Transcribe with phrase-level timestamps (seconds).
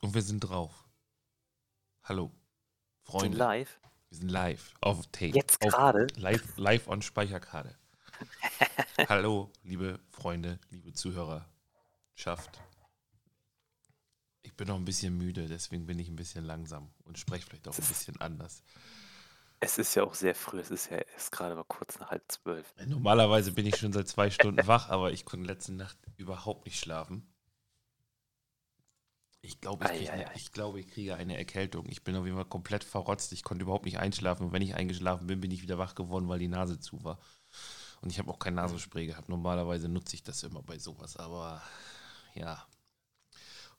[0.00, 0.88] Und wir sind drauf.
[2.02, 2.32] Hallo.
[3.02, 3.28] Freunde.
[3.28, 3.80] Sind live.
[4.08, 4.74] Wir sind live.
[4.80, 5.32] Auf Tape.
[5.36, 6.06] Jetzt gerade.
[6.16, 7.76] Live, live on Speicherkarte.
[9.08, 11.48] Hallo, liebe Freunde, liebe Zuhörer.
[12.14, 12.60] Schafft.
[14.42, 17.68] Ich bin noch ein bisschen müde, deswegen bin ich ein bisschen langsam und spreche vielleicht
[17.68, 18.62] auch ein bisschen anders.
[19.60, 20.58] Es ist ja auch sehr früh.
[20.58, 22.74] Es ist ja erst gerade mal kurz nach halb zwölf.
[22.86, 26.80] Normalerweise bin ich schon seit zwei Stunden wach, aber ich konnte letzte Nacht überhaupt nicht
[26.80, 27.30] schlafen.
[29.42, 30.34] Ich glaube, ich, krieg Ei, ei, eine- ei.
[30.36, 31.86] ich, glaube, ich kriege eine Erkältung.
[31.88, 33.32] Ich bin auf jeden Fall komplett verrotzt.
[33.32, 34.46] Ich konnte überhaupt nicht einschlafen.
[34.46, 37.18] Und wenn ich eingeschlafen bin, bin ich wieder wach geworden, weil die Nase zu war.
[38.02, 39.28] Und ich habe auch kein Nasenspray gehabt.
[39.28, 41.16] Normalerweise nutze ich das immer bei sowas.
[41.16, 41.62] Aber
[42.34, 42.66] ja,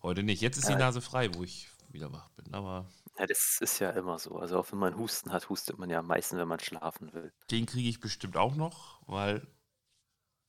[0.01, 0.41] heute nicht.
[0.41, 0.75] Jetzt ist die.
[0.75, 2.53] Nase frei, wo ich wieder wach bin.
[2.53, 4.37] Aber Ja, das ist ja immer so.
[4.37, 7.31] Also auch wenn man Husten hat, hustet man ja am meisten, wenn man schlafen will.
[7.51, 9.45] Den kriege ich bestimmt auch noch, weil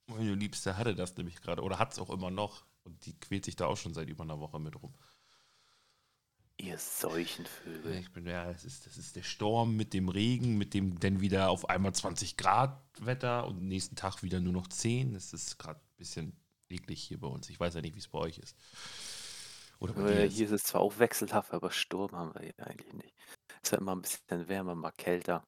[0.06, 2.64] meine Liebste hatte das nämlich gerade oder hat es auch immer noch.
[2.84, 4.94] Und die quält sich da auch schon seit über einer Woche mit rum.
[6.58, 7.96] Ihr Seuchenvögel.
[7.96, 11.20] Ich bin, ja, das ist, das ist der Sturm mit dem Regen, mit dem dann
[11.20, 15.14] wieder auf einmal 20 Grad Wetter und nächsten Tag wieder nur noch 10.
[15.14, 16.36] Das ist gerade ein bisschen
[16.68, 17.48] eklig hier bei uns.
[17.50, 18.56] Ich weiß ja nicht, wie es bei euch ist.
[19.78, 20.28] Oder bei Äh.
[20.28, 23.14] Hier ist es zwar auch wechselhaft, aber Sturm haben wir hier eigentlich nicht.
[23.48, 25.44] Es ist ja immer ein bisschen wärmer, mal kälter.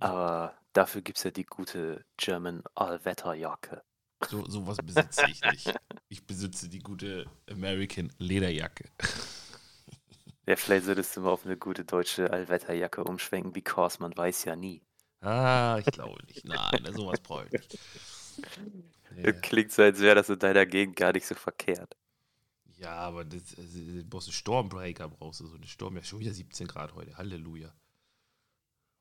[0.00, 3.82] Aber dafür gibt es ja die gute German Allwetterjacke.
[4.26, 5.74] So, sowas besitze ich nicht.
[6.08, 8.88] Ich besitze die gute American Lederjacke.
[10.46, 14.56] Ja, vielleicht solltest du mal auf eine gute deutsche Allwetterjacke umschwenken, because man weiß ja
[14.56, 14.82] nie.
[15.20, 16.44] Ah, ich glaube nicht.
[16.44, 17.78] Nein, sowas brauche ich nicht.
[19.16, 19.32] Ja.
[19.32, 21.96] Klingt so, als wäre das in deiner Gegend gar nicht so verkehrt.
[22.76, 25.96] Ja, aber das, also, du brauchst einen Stormbreaker, brauchst du so eine Sturm.
[25.96, 27.16] Ja, schon wieder 17 Grad heute.
[27.16, 27.74] Halleluja.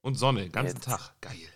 [0.02, 0.86] Und Sonne, den ganzen Jetzt.
[0.86, 1.14] Tag.
[1.22, 1.50] Geil.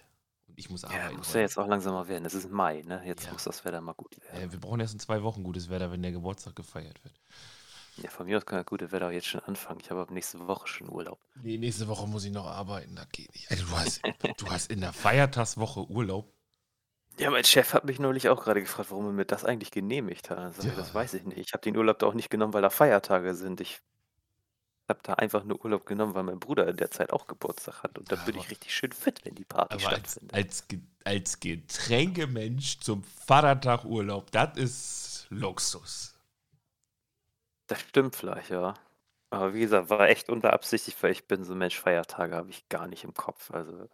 [0.51, 1.17] Und ich muss Ja, arbeiten.
[1.17, 1.37] muss heute.
[1.39, 2.25] ja jetzt auch langsam mal werden.
[2.25, 3.01] Es ist Mai, ne?
[3.05, 3.31] Jetzt Ja.
[3.33, 4.49] muss das Wetter mal gut werden.
[4.49, 7.15] äh, wir brauchen erst in zwei Wochen gutes Wetter, wenn der Geburtstag gefeiert wird.
[7.97, 9.79] Ja, von mir aus kann das gute Wetter auch jetzt schon anfangen.
[9.81, 11.19] Ich habe ab nächste Woche schon Urlaub.
[11.41, 12.95] Nee, nächste Woche muss ich noch arbeiten.
[12.95, 13.49] Das geht nicht.
[13.51, 14.01] Also, du, hast,
[14.37, 16.33] du hast in der Feiertagswoche Urlaub.
[17.17, 20.29] Ja, mein Chef hat mich neulich auch gerade gefragt, warum er mir das eigentlich genehmigt
[20.29, 20.37] hat.
[20.37, 20.73] Also, Ja.
[20.75, 21.37] Das weiß ich nicht.
[21.37, 23.59] Ich habe den Urlaub da auch nicht genommen, weil da Feiertage sind.
[23.59, 23.81] Ich
[24.91, 27.97] habe da einfach nur Urlaub genommen, weil mein Bruder in der Zeit auch Geburtstag hat.
[27.97, 30.33] Und da bin Aber- ich richtig schön fit, wenn die Party Aber als, stattfindet.
[30.35, 36.15] als, Ge- als Getränkemensch zum Vatertag Urlaub, das ist Luxus.
[37.67, 38.75] Das stimmt vielleicht, ja.
[39.29, 42.67] Aber wie gesagt, war echt unbeabsichtigt, weil ich bin so ein Mensch, Feiertage habe ich
[42.69, 43.49] gar nicht im Kopf.
[43.51, 43.87] Also,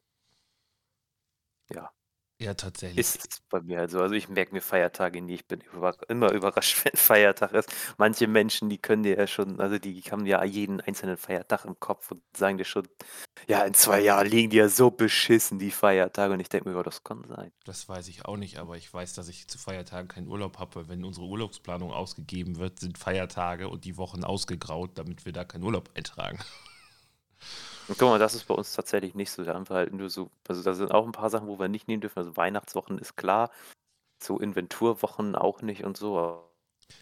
[1.72, 1.91] ja.
[2.39, 2.99] Ja, tatsächlich.
[2.99, 3.99] Ist bei mir also.
[3.99, 5.35] Also ich merke mir Feiertage nie.
[5.35, 7.73] Ich bin über, immer überrascht, wenn Feiertag ist.
[7.97, 11.79] Manche Menschen, die können dir ja schon, also die haben ja jeden einzelnen Feiertag im
[11.79, 12.87] Kopf und sagen dir schon,
[13.47, 16.33] ja, in zwei Jahren liegen die ja so beschissen, die Feiertage.
[16.35, 17.51] Und ich denke mir, ja, das kann sein.
[17.65, 20.75] Das weiß ich auch nicht, aber ich weiß, dass ich zu Feiertagen keinen Urlaub habe,
[20.75, 25.43] weil wenn unsere Urlaubsplanung ausgegeben wird, sind Feiertage und die Wochen ausgegraut, damit wir da
[25.43, 26.37] keinen Urlaub eintragen.
[27.87, 29.43] Und guck mal, das ist bei uns tatsächlich nicht so.
[29.43, 31.67] Da haben wir halt nur so, also da sind auch ein paar Sachen, wo wir
[31.67, 32.19] nicht nehmen dürfen.
[32.19, 33.49] Also Weihnachtswochen ist klar,
[34.21, 36.43] so Inventurwochen auch nicht und so.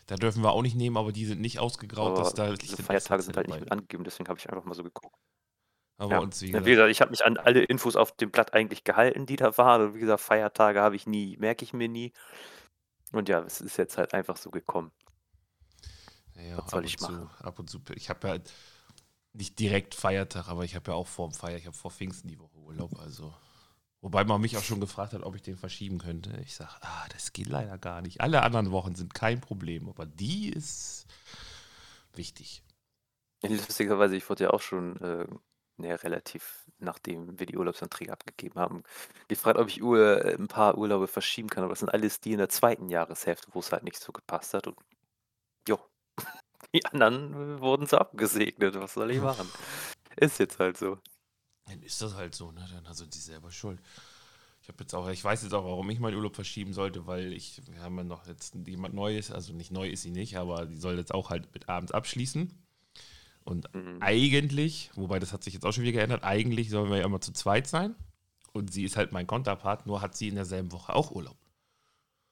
[0.08, 2.12] Da dürfen wir auch nicht nehmen, aber die sind nicht ausgegraut.
[2.12, 4.76] Aber dass da diese Feiertage sind halt nicht mit angegeben, deswegen habe ich einfach mal
[4.76, 5.16] so geguckt.
[5.98, 6.20] Aber Ja.
[6.20, 8.84] uns, wie gesagt, wie gesagt, ich habe mich an alle Infos auf dem Blatt eigentlich
[8.84, 9.82] gehalten, die da waren.
[9.82, 12.12] Und wie gesagt, Feiertage habe ich nie, merke ich mir nie.
[13.14, 14.92] Und ja, es ist jetzt halt einfach so gekommen.
[16.36, 17.30] ja, was soll ab ich und zu, machen?
[17.40, 17.80] ab und zu.
[17.96, 18.38] Ich habe ja
[19.36, 22.28] nicht direkt Feiertag, aber ich habe ja auch vor dem Feier, ich habe vor Pfingsten
[22.28, 23.34] die Woche Urlaub, also.
[24.02, 26.40] Wobei man mich auch schon gefragt hat, ob ich den verschieben könnte.
[26.42, 28.22] Ich sage, ah, das geht leider gar nicht.
[28.22, 31.08] Alle anderen Wochen sind kein Problem, aber die ist
[32.14, 32.62] wichtig.
[33.42, 35.26] Lustigerweise, ich wurde ja auch schon äh,
[35.78, 38.84] ne, relativ, nachdem wir die Urlaubsanträge abgegeben haben,
[39.28, 41.64] gefragt, ob ich Ur äh, ein paar Urlaube verschieben kann.
[41.64, 44.54] Aber das sind alles die in der zweiten Jahreshälfte, wo es halt nicht so gepasst
[44.54, 44.68] hat.
[44.68, 44.78] Und
[46.74, 48.76] die anderen äh, wurden so abgesegnet.
[48.76, 49.50] Was soll ich machen?
[50.16, 50.98] Ist jetzt halt so.
[51.66, 52.66] Dann ist das halt so, ne?
[52.84, 53.80] Dann sind sie selber schuld.
[54.62, 57.34] Ich habe jetzt auch, ich weiß jetzt auch, warum ich meinen Urlaub verschieben sollte, weil
[57.34, 60.66] ich, wir haben ja noch jetzt jemand Neues, also nicht neu ist sie nicht, aber
[60.66, 62.52] die soll jetzt auch halt mit abends abschließen.
[63.44, 63.98] Und Mhm.
[64.02, 67.22] eigentlich, wobei das hat sich jetzt auch schon wieder geändert, eigentlich sollen wir ja immer
[67.22, 67.96] zu zweit sein.
[68.54, 71.38] Und sie ist halt mein Konterpart, nur hat sie in derselben Woche auch Urlaub.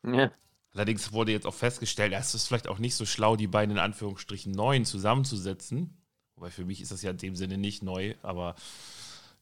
[0.03, 0.31] Ja.
[0.73, 3.81] Allerdings wurde jetzt auch festgestellt, es ist vielleicht auch nicht so schlau, die beiden in
[3.81, 6.01] Anführungsstrichen neuen zusammenzusetzen.
[6.35, 8.55] Wobei für mich ist das ja in dem Sinne nicht neu, aber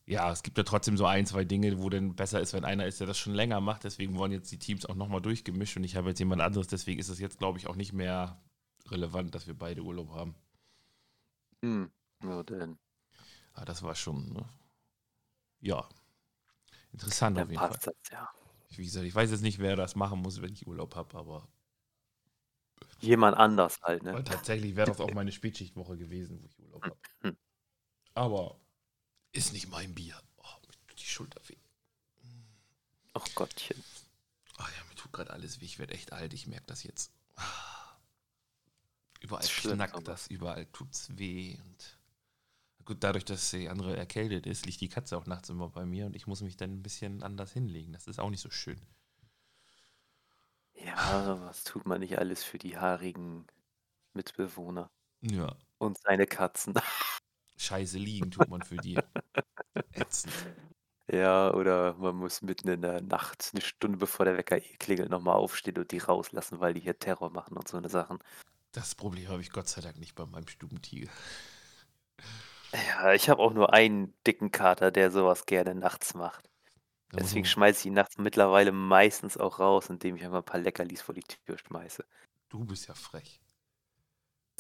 [0.06, 2.86] ja, es gibt ja trotzdem so ein, zwei Dinge, wo dann besser ist, wenn einer
[2.86, 3.86] ist, der das schon länger macht.
[3.86, 6.68] Deswegen wurden jetzt die Teams auch nochmal durchgemischt und ich habe jetzt jemand anderes.
[6.68, 8.42] Deswegen ist es jetzt, glaube ich, auch nicht mehr
[8.90, 10.36] relevant, dass wir beide Urlaub haben.
[11.64, 11.90] Hm.
[12.24, 12.78] Ja, denn.
[13.54, 14.46] Aber das war schon, ne?
[15.62, 15.88] ja,
[16.92, 17.70] interessant Dann auf jeden Fall.
[17.70, 18.30] passt das, ja.
[18.78, 21.48] Wie gesagt, ich weiß jetzt nicht, wer das machen muss, wenn ich Urlaub habe, aber
[23.00, 24.14] Jemand anders halt, ne?
[24.14, 26.98] Weil tatsächlich wäre das auch meine Spätschichtwoche gewesen, wo ich Urlaub habe.
[27.22, 27.38] Hm.
[28.14, 28.60] Aber
[29.32, 30.16] ist nicht mein Bier.
[30.38, 30.44] Oh,
[30.98, 31.58] die Schulter weh.
[33.14, 33.84] Ach Gottchen.
[34.58, 35.66] Ah ja, mir tut gerade alles weh.
[35.66, 36.34] Ich werde echt alt.
[36.34, 37.12] Ich merke das jetzt.
[37.36, 37.98] Ah.
[39.22, 41.58] Überall schlimm, knackt das, überall tut's weh.
[41.64, 41.98] Und
[42.86, 46.06] gut, dadurch, dass die andere erkältet ist, liegt die Katze auch nachts immer bei mir
[46.06, 47.94] und ich muss mich dann ein bisschen anders hinlegen.
[47.94, 48.80] Das ist auch nicht so schön.
[50.74, 53.46] Ja, was tut man nicht alles für die haarigen
[54.14, 54.92] Mitbewohner
[55.22, 56.76] Ja, und seine Katzen?
[57.58, 59.00] scheiße liegen tut man für die.
[59.94, 60.48] Ätzend.
[61.12, 65.36] Ja, oder man muss mitten in der Nacht, eine Stunde bevor der Wecker klingelt, nochmal
[65.36, 68.18] aufstehen und die rauslassen, weil die hier Terror machen und so eine Sachen.
[68.74, 71.10] Das Problem habe ich Gott sei Dank nicht bei meinem Stubentiger.
[72.74, 76.50] Ja, ich habe auch nur einen dicken Kater, der sowas gerne nachts macht.
[77.14, 80.62] Deswegen man- schmeiße ich ihn nachts mittlerweile meistens auch raus, indem ich einfach ein paar
[80.62, 82.06] Leckerlis vor die Tür schmeiße.
[82.50, 83.42] Du bist ja frech.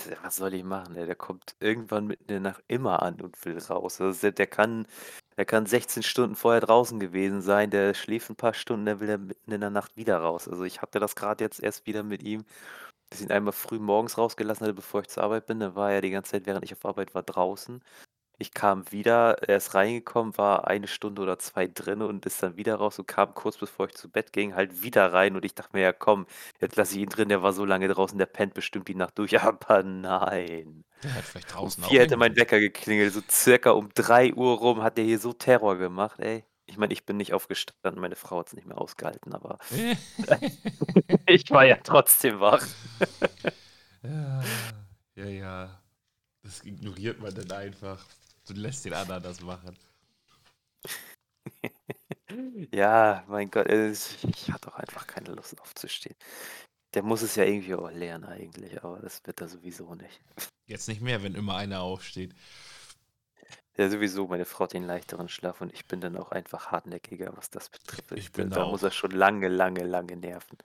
[0.09, 0.95] Ja, Was soll ich machen?
[0.95, 1.05] ey?
[1.05, 4.01] Der kommt irgendwann mitten in der Nacht immer an und will raus.
[4.01, 4.87] Also der- der kann,
[5.37, 9.09] der kann 16 Stunden vorher draußen gewesen sein, der schläft ein paar Stunden, dann will
[9.09, 10.47] er mitten in der Nacht wieder raus.
[10.47, 12.43] Also ich hatte das gerade jetzt erst wieder mit ihm,
[13.11, 15.59] dass ich ihn einmal früh morgens rausgelassen hatte, bevor ich zur Arbeit bin.
[15.59, 17.83] Dann war er die ganze Zeit, während ich auf Arbeit war, draußen.
[18.39, 22.57] Ich kam wieder, er ist reingekommen, war eine Stunde oder zwei drin und ist dann
[22.57, 25.55] wieder raus und kam kurz bevor ich zu Bett ging, halt wieder rein und ich
[25.55, 26.27] dachte mir, ja komm,
[26.59, 29.17] jetzt lasse ich ihn drin, der war so lange draußen, der pennt bestimmt die Nacht
[29.19, 29.39] durch.
[29.43, 30.85] Aber nein.
[31.03, 31.89] Der hat vielleicht Um draußen auch.
[31.89, 35.33] vier hätte mein Wecker geklingelt, so circa um 3 Uhr rum hat der hier so
[35.33, 36.45] Terror gemacht, ey.
[36.71, 39.59] Ich meine, ich bin nicht aufgestanden, meine Frau hat es nicht mehr ausgehalten, aber
[41.27, 42.65] ich war ja trotzdem wach.
[44.03, 44.41] ja,
[45.15, 45.81] ja, ja.
[46.43, 48.03] Das ignoriert man dann einfach.
[48.47, 49.77] Du lässt den anderen das machen.
[52.73, 56.15] Ja, mein Gott, es- ich hatte auch einfach keine Lust aufzustehen.
[56.93, 60.21] Der muss es ja irgendwie auch lernen eigentlich, aber das wird er sowieso nicht.
[60.65, 62.33] Jetzt nicht mehr, wenn immer einer aufsteht.
[63.77, 67.35] Ja, sowieso, meine Frau hat den leichteren Schlaf und ich bin dann auch einfach hartnäckiger,
[67.37, 68.11] was das betrifft.
[68.15, 68.87] Ich bin da da muss auch.
[68.87, 70.57] er schon lange, lange, lange nerven.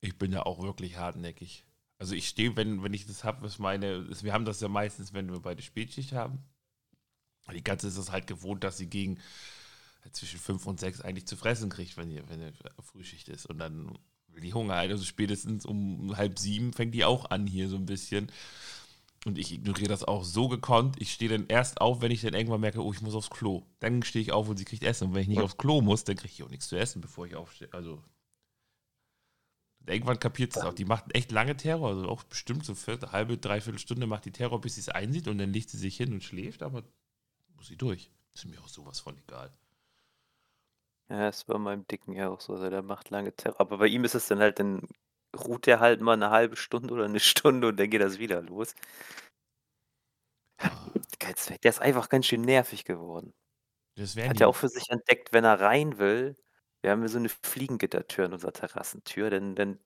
[0.00, 1.64] Ich bin ja auch wirklich hartnäckig.
[1.98, 5.12] Also ich stehe, wenn, wenn ich das habe, was meine, wir haben das ja meistens,
[5.12, 6.44] wenn wir beide Spätschicht haben.
[7.52, 9.18] Die Katze ist es halt gewohnt, dass sie gegen
[10.04, 13.46] äh, zwischen fünf und sechs eigentlich zu fressen kriegt, wenn die, wenn die Frühschicht ist.
[13.46, 13.98] Und dann
[14.28, 14.90] will die Hunger halt.
[14.90, 18.30] Also spätestens um halb sieben fängt die auch an hier so ein bisschen.
[19.24, 21.00] Und ich ignoriere das auch so gekonnt.
[21.00, 23.62] Ich stehe dann erst auf, wenn ich dann irgendwann merke, oh, ich muss aufs Klo.
[23.78, 25.08] Dann stehe ich auf und sie kriegt Essen.
[25.08, 27.26] Und wenn ich nicht aufs Klo muss, dann kriege ich auch nichts zu essen, bevor
[27.26, 27.68] ich aufstehe.
[27.72, 28.02] Also
[29.86, 30.74] irgendwann kapiert es auch.
[30.74, 31.90] Die macht echt lange Terror.
[31.90, 35.28] Also auch bestimmt so vierte, halbe, dreiviertel Stunde macht die Terror, bis sie es einsieht
[35.28, 36.82] und dann legt sie sich hin und schläft, aber
[37.54, 38.10] muss sie durch.
[38.34, 39.52] Ist mir auch sowas von egal.
[41.08, 42.54] Ja, es war meinem Dicken ja auch so.
[42.54, 43.60] Also der macht lange Terror.
[43.60, 44.88] Aber bei ihm ist es dann halt, dann
[45.36, 48.42] ruht er halt mal eine halbe Stunde oder eine Stunde und dann geht das wieder
[48.42, 48.74] los.
[51.62, 53.32] Der ist einfach ganz schön nervig geworden.
[53.96, 56.36] das Hat ja auch für sich entdeckt, wenn er rein will.
[56.82, 59.30] Wir haben ja so eine Fliegengittertür an unserer Terrassentür.
[59.30, 59.78] Dann, dann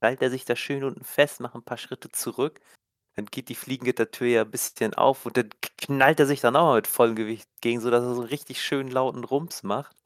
[0.00, 2.60] krallt er sich da schön unten fest, macht ein paar Schritte zurück.
[3.16, 6.66] Dann geht die Fliegengittertür ja ein bisschen auf und dann knallt er sich dann auch
[6.66, 9.96] mal mit vollem Gewicht gegen, sodass er so einen richtig schön lauten Rums macht.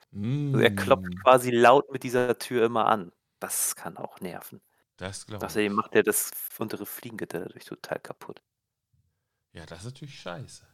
[0.53, 3.13] Also er klopft Mm, quasi laut mit dieser Tür immer an.
[3.41, 4.61] Das kann auch nerven.
[4.99, 5.77] Das glaube Außerdem ich.
[5.77, 8.43] macht er das untere Fliegengitter dadurch total kaputt.
[9.53, 10.67] Ja, das ist natürlich scheiße.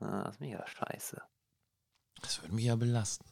[0.00, 1.22] Ah, Das ist mega scheiße.
[2.20, 3.24] Das würde mich ja belasten.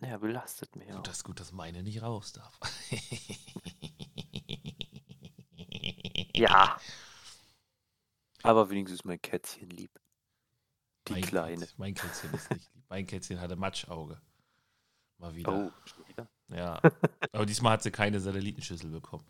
[0.00, 0.96] Ja, belastet mich auch.
[0.96, 2.58] Gut, dass gut, dass meine nicht raus darf.
[6.34, 6.78] Ja.
[8.42, 9.98] Aber wenigstens ist mein Kätzchen lieb.
[11.08, 11.60] Die mein Kleine.
[11.60, 12.84] Kätzchen, mein Kätzchen ist nicht lieb.
[12.88, 14.20] Mein Kätzchen hatte Matschauge.
[15.18, 15.52] Mal wieder.
[15.52, 15.72] Oh?
[16.48, 16.80] Ja.
[17.32, 19.24] Aber diesmal hat sie keine Satellitenschüssel bekommen.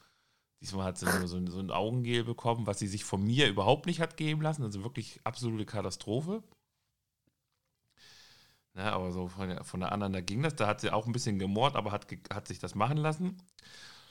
[0.60, 3.48] Diesmal hat sie nur so ein, so ein Augengel bekommen, was sie sich von mir
[3.48, 4.62] überhaupt nicht hat geben lassen.
[4.62, 6.42] Also wirklich absolute Katastrophe.
[8.74, 10.54] Na, aber so von der, von der anderen, da ging das.
[10.56, 13.36] Da hat sie auch ein bisschen gemordt, aber hat, hat sich das machen lassen.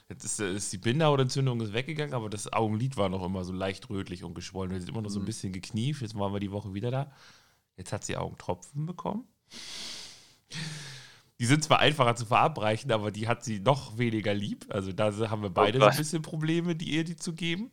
[0.09, 3.89] Jetzt ist, ist die Bindehautentzündung ist weggegangen, aber das Augenlid war noch immer so leicht
[3.89, 4.71] rötlich und geschwollen.
[4.71, 5.27] Sie ist immer noch so ein Mhm.
[5.27, 6.01] bisschen geknieft.
[6.01, 7.11] Jetzt waren wir die Woche wieder da.
[7.75, 9.27] Jetzt hat sie Augentropfen bekommen.
[11.39, 14.65] Die sind zwar einfacher zu verabreichen, aber die hat sie noch weniger lieb.
[14.69, 17.71] Also da haben wir beide so ein bisschen Probleme, die ihr die zu geben.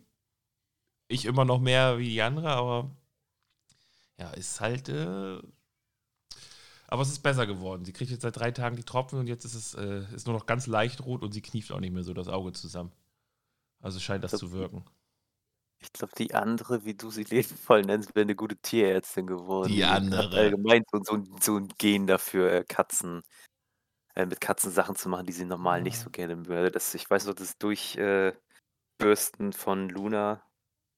[1.08, 2.90] Ich immer noch mehr wie die andere, aber
[4.18, 4.88] ja, ist halt.
[4.88, 5.38] Äh,
[6.88, 7.84] aber es ist besser geworden.
[7.84, 10.36] Sie kriegt jetzt seit drei Tagen die Tropfen und jetzt ist es äh, ist nur
[10.36, 12.92] noch ganz leicht rot und sie knieft auch nicht mehr so das Auge zusammen.
[13.80, 14.84] Also scheint das Das- zu wirken.
[15.84, 19.68] Ich glaube, die andere, wie du sie liebevoll nennst, wäre eine gute Tierärztin geworden.
[19.72, 20.28] Die andere.
[20.36, 23.22] allgemein so, so, ein- so ein Gen dafür, äh, Katzen,
[24.14, 26.54] äh, mit Katzen Sachen zu machen, die sie normal nicht so gerne mögen.
[26.54, 28.32] Also Das, ich weiß noch, dass durch äh,
[28.98, 30.42] Bürsten von Luna.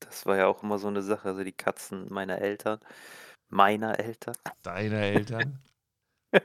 [0.00, 2.80] Das war ja auch immer so eine Sache, also die Katzen meiner Eltern.
[3.48, 4.36] Meiner Eltern.
[4.62, 5.62] Deiner Eltern?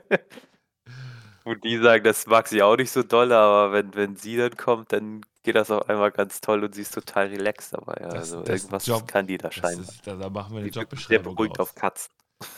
[1.44, 4.56] Und die sagen, das mag sie auch nicht so doll, aber wenn, wenn sie dann
[4.56, 7.94] kommt, dann geht das auf einmal ganz toll und sie ist total relaxed dabei.
[7.94, 10.70] Das- Also das irgendwas Job- kann die da Das ist, da, da machen wir eine
[10.70, 12.12] Die wirkt sehr Jobbeschreibung beruhigt auf Katzen.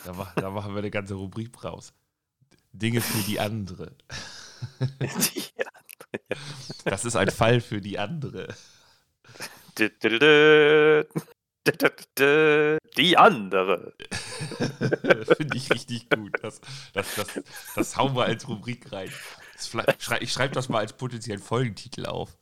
[0.05, 1.93] Da, da machen wir eine ganze Rubrik raus.
[2.73, 3.95] Dinge für die andere.
[4.99, 5.65] ja.
[6.85, 8.53] Das ist ein Fall für die andere.
[12.97, 13.93] Die andere.
[15.37, 16.31] Finde ich richtig gut.
[16.41, 16.61] Das,
[16.93, 17.27] das, das,
[17.75, 19.09] das hauen wir als Rubrik rein.
[19.99, 22.37] Schrei- ich schreibe das mal als potenziellen Folgentitel auf.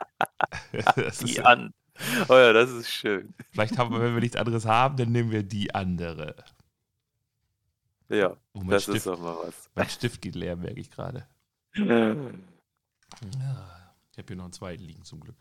[1.26, 1.74] Die an.
[2.30, 3.34] Oh ja, das ist schön.
[3.52, 6.36] vielleicht haben wir, wenn wir nichts anderes haben, dann nehmen wir die andere.
[8.12, 9.70] Ja, Oh, das Stift, ist doch mal was.
[9.76, 11.28] mein Stift geht leer, merke ich gerade.
[11.76, 12.16] Ja,
[14.12, 15.38] ich habe hier noch einen zweiten liegen zum Glück.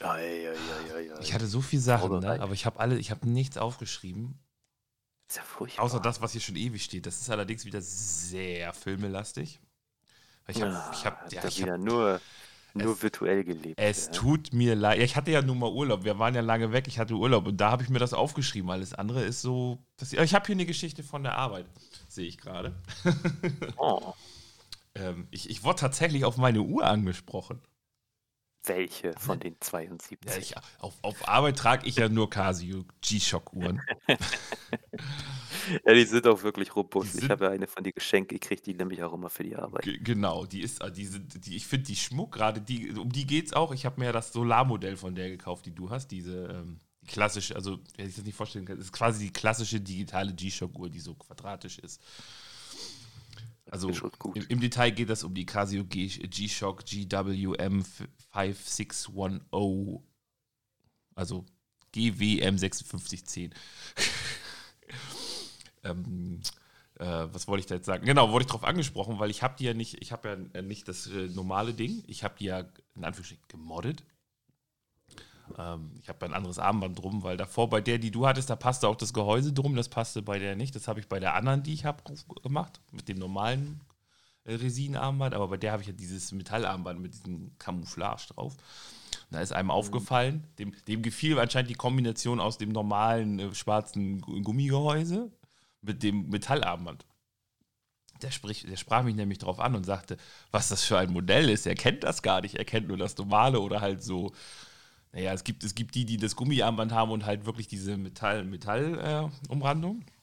[0.00, 0.52] ja, ja,
[0.88, 1.20] ja, ja.
[1.20, 2.40] Ich hatte so viele Sachen, ne?
[2.40, 4.38] Aber ich habe alle, ich habe nichts aufgeschrieben,
[5.28, 5.84] ist ja furchtbar.
[5.84, 7.06] außer das, was hier schon ewig steht.
[7.06, 9.60] Das ist allerdings wieder sehr filmelastig.
[10.46, 12.20] Ich habe, Ah, ich habe, ja, ich hab, nur,
[12.74, 13.78] nur Es- virtuell gelebt.
[13.80, 14.12] es ja.
[14.12, 15.00] tut mir leid.
[15.00, 16.04] Ich hatte ja nun mal Urlaub.
[16.04, 16.86] Wir waren ja lange weg.
[16.88, 18.70] Ich hatte Urlaub und da habe ich mir das aufgeschrieben.
[18.70, 19.78] Alles andere ist so.
[19.96, 21.66] Das, ich habe hier eine Geschichte von der Arbeit,
[22.08, 22.74] sehe ich gerade.
[23.76, 24.12] Oh,
[24.94, 27.60] ähm, ich, ich wurde tatsächlich auf meine Uhr angesprochen.
[28.64, 30.18] welche von den 72?
[30.26, 33.80] Ja, ich, auf, auf Arbeit trage ich ja nur Casio G-Shock-Uhren.
[35.84, 37.14] Ja, die sind auch wirklich robust.
[37.14, 39.42] Die Ich habe ja eine von dir geschenkt gekriegt, die nehme ich auch immer für
[39.44, 39.82] die Arbeit.
[39.82, 43.26] Ge- Genau, die ist, die sind, die, ich finde die Schmuck gerade, die, um die
[43.26, 43.72] geht's auch.
[43.72, 47.06] Ich habe mir ja das Solarmodell von der gekauft, die du hast, diese ähm, die
[47.06, 51.00] klassische, also wer sich das nicht vorstellen kann, ist quasi die klassische digitale G-Shock-Uhr, die
[51.00, 52.02] so quadratisch ist.
[53.70, 54.02] Also ist
[54.34, 57.84] im, im Detail geht es um die Casio G-Shock GWM
[58.30, 60.00] 5610,
[61.14, 61.44] also
[61.92, 63.54] GWM 5610.
[65.84, 66.40] ähm,
[66.98, 68.04] äh, was wollte ich da jetzt sagen?
[68.04, 70.62] Genau, wurde ich darauf angesprochen, weil ich habe die ja nicht, ich habe ja äh,
[70.62, 74.02] nicht das äh, normale Ding, ich habe die ja in Anführungsstrichen gemoddet.
[75.56, 78.56] Ähm, ich habe ein anderes Armband drum, weil davor bei der, die du hattest, da
[78.56, 80.74] passte auch das Gehäuse drum, das passte bei der nicht.
[80.74, 82.02] Das habe ich bei der anderen, die ich habe,
[82.42, 83.80] gemacht, mit dem normalen
[84.44, 88.56] äh, Resinarmband, aber bei der habe ich ja dieses Metallarmband mit diesem Camouflage drauf.
[89.30, 93.54] Und da ist einem aufgefallen, dem, dem gefiel anscheinend die Kombination aus dem normalen äh,
[93.54, 95.30] schwarzen Gu- Gummigehäuse
[95.82, 97.04] mit dem Metallarmband.
[98.22, 100.16] Der, sprich, der sprach mich nämlich darauf an und sagte,
[100.50, 101.66] was das für ein Modell ist.
[101.66, 102.56] Er kennt das gar nicht.
[102.56, 104.32] Er kennt nur das normale oder halt so.
[105.12, 108.50] Naja, es gibt, es gibt die, die das Gummiarmband haben und halt wirklich diese Metall-Umrandung
[109.98, 110.17] Metall, äh,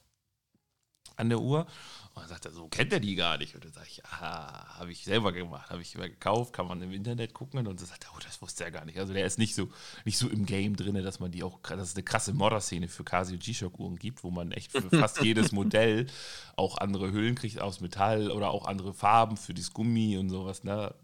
[1.18, 1.68] an der Uhr.
[2.14, 3.56] Und dann sagt er, so kennt er die gar nicht.
[3.56, 6.82] Und dann sage ich, aha, habe ich selber gemacht, habe ich immer gekauft, kann man
[6.82, 7.60] im Internet gucken.
[7.60, 8.98] Und dann sagt er, oh, das wusste er gar nicht.
[8.98, 9.70] Also der ist nicht so,
[10.06, 13.04] nicht so im Game drin, dass man die auch, dass es eine krasse Modder-Szene für
[13.04, 16.08] Casio G-Shock-Uhren gibt, wo man echt für fast jedes Modell
[16.56, 20.64] auch andere Hüllen kriegt aus Metall oder auch andere Farben für das Gummi und sowas.
[20.64, 20.96] Ne?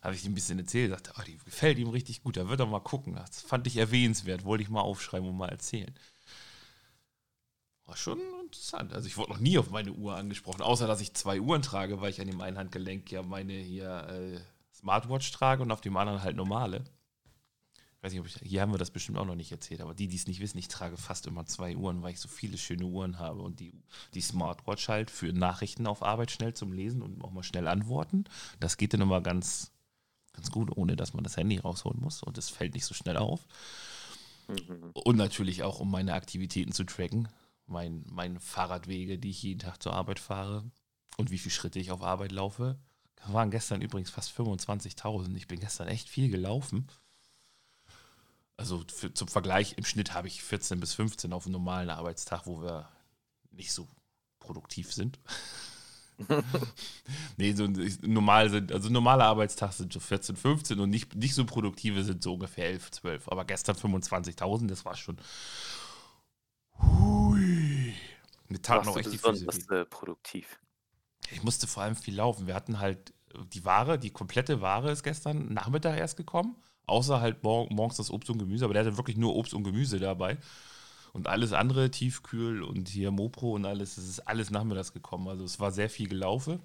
[0.00, 2.60] Habe ich ihm ein bisschen erzählt, sagte, oh, die gefällt ihm richtig gut, da wird
[2.60, 3.16] er mal gucken.
[3.16, 5.92] Das fand ich erwähnenswert, wollte ich mal aufschreiben und mal erzählen.
[7.86, 8.92] War schon interessant.
[8.92, 12.00] Also ich wurde noch nie auf meine Uhr angesprochen, außer dass ich zwei Uhren trage,
[12.00, 14.40] weil ich an dem einen Handgelenk ja meine hier äh,
[14.74, 16.84] Smartwatch trage und auf dem anderen halt normale.
[18.02, 20.06] Weiß nicht, ob ich, hier haben wir das bestimmt auch noch nicht erzählt, aber die,
[20.06, 22.84] die es nicht wissen, ich trage fast immer zwei Uhren, weil ich so viele schöne
[22.84, 23.72] Uhren habe und die,
[24.14, 28.24] die Smartwatch halt für Nachrichten auf Arbeit schnell zum Lesen und auch mal schnell antworten.
[28.60, 29.72] Das geht dann immer ganz,
[30.34, 33.16] ganz gut, ohne dass man das Handy rausholen muss und es fällt nicht so schnell
[33.16, 33.46] auf.
[34.48, 34.90] Mhm.
[34.92, 37.28] Und natürlich auch, um meine Aktivitäten zu tracken.
[37.66, 40.70] Mein, meine Fahrradwege, die ich jeden Tag zur Arbeit fahre
[41.16, 42.78] und wie viele Schritte ich auf Arbeit laufe.
[43.16, 45.34] Das waren gestern übrigens fast 25.000.
[45.36, 46.86] Ich bin gestern echt viel gelaufen.
[48.56, 52.46] Also für, zum Vergleich, im Schnitt habe ich 14 bis 15 auf einem normalen Arbeitstag,
[52.46, 52.88] wo wir
[53.50, 53.88] nicht so
[54.38, 55.18] produktiv sind.
[57.36, 57.68] nee, so
[58.02, 62.22] normal sind, also normaler Arbeitstag sind so 14, 15 und nicht, nicht so produktive sind
[62.22, 63.28] so ungefähr 11, 12.
[63.28, 65.18] Aber gestern 25.000, das war schon.
[66.78, 67.35] Hui.
[68.48, 69.74] Mir auch Warst du echt die Füße weh.
[69.74, 70.58] äh, produktiv?
[71.30, 72.46] Ich musste vor allem viel laufen.
[72.46, 73.12] Wir hatten halt
[73.52, 76.56] die Ware, die komplette Ware ist gestern Nachmittag erst gekommen.
[76.86, 79.64] Außer halt mor morgens das Obst und Gemüse, aber der hatte wirklich nur Obst und
[79.64, 80.38] Gemüse dabei.
[81.12, 85.28] Und alles andere, Tiefkühl und hier Mopro und alles, das ist alles nachmittags gekommen.
[85.28, 86.60] Also es war sehr viel gelaufen.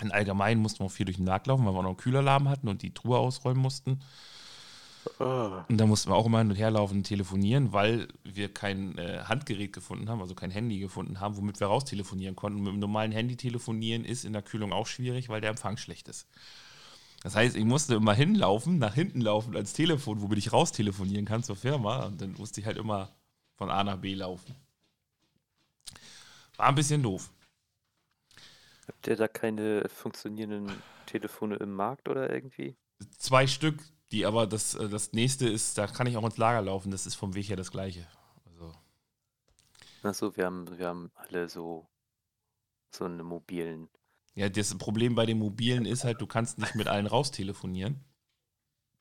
[0.00, 2.48] In allgemein mussten wir auch viel durch den Markt laufen, weil wir noch einen Kühlerladen
[2.48, 4.00] hatten und die Truhe ausräumen mussten.
[5.18, 5.62] Oh.
[5.68, 8.96] Und da mussten wir auch immer hin und her laufen und telefonieren, weil wir kein
[8.98, 12.62] äh, Handgerät gefunden haben, also kein Handy gefunden haben, womit wir raustelefonieren konnten.
[12.62, 16.08] Mit dem normalen Handy telefonieren ist in der Kühlung auch schwierig, weil der Empfang schlecht
[16.08, 16.26] ist.
[17.22, 21.24] Das heißt, ich musste immer hinlaufen, nach hinten laufen ans Telefon, womit ich raus telefonieren
[21.24, 22.04] kann zur Firma.
[22.06, 23.10] Und dann musste ich halt immer
[23.56, 24.54] von A nach B laufen.
[26.56, 27.30] War ein bisschen doof.
[28.86, 30.72] Habt ihr da keine funktionierenden
[31.06, 32.76] Telefone im Markt oder irgendwie?
[33.18, 33.82] Zwei Stück,
[34.12, 36.90] die aber das, äh, das nächste ist, da kann ich auch ins Lager laufen.
[36.90, 38.06] Das ist vom Weg her das gleiche.
[38.46, 38.72] Also,
[40.02, 41.86] Achso, wir haben, wir haben alle so,
[42.94, 43.88] so eine mobilen.
[44.34, 48.04] ja, das Problem bei den mobilen ist halt, du kannst nicht mit allen raus telefonieren.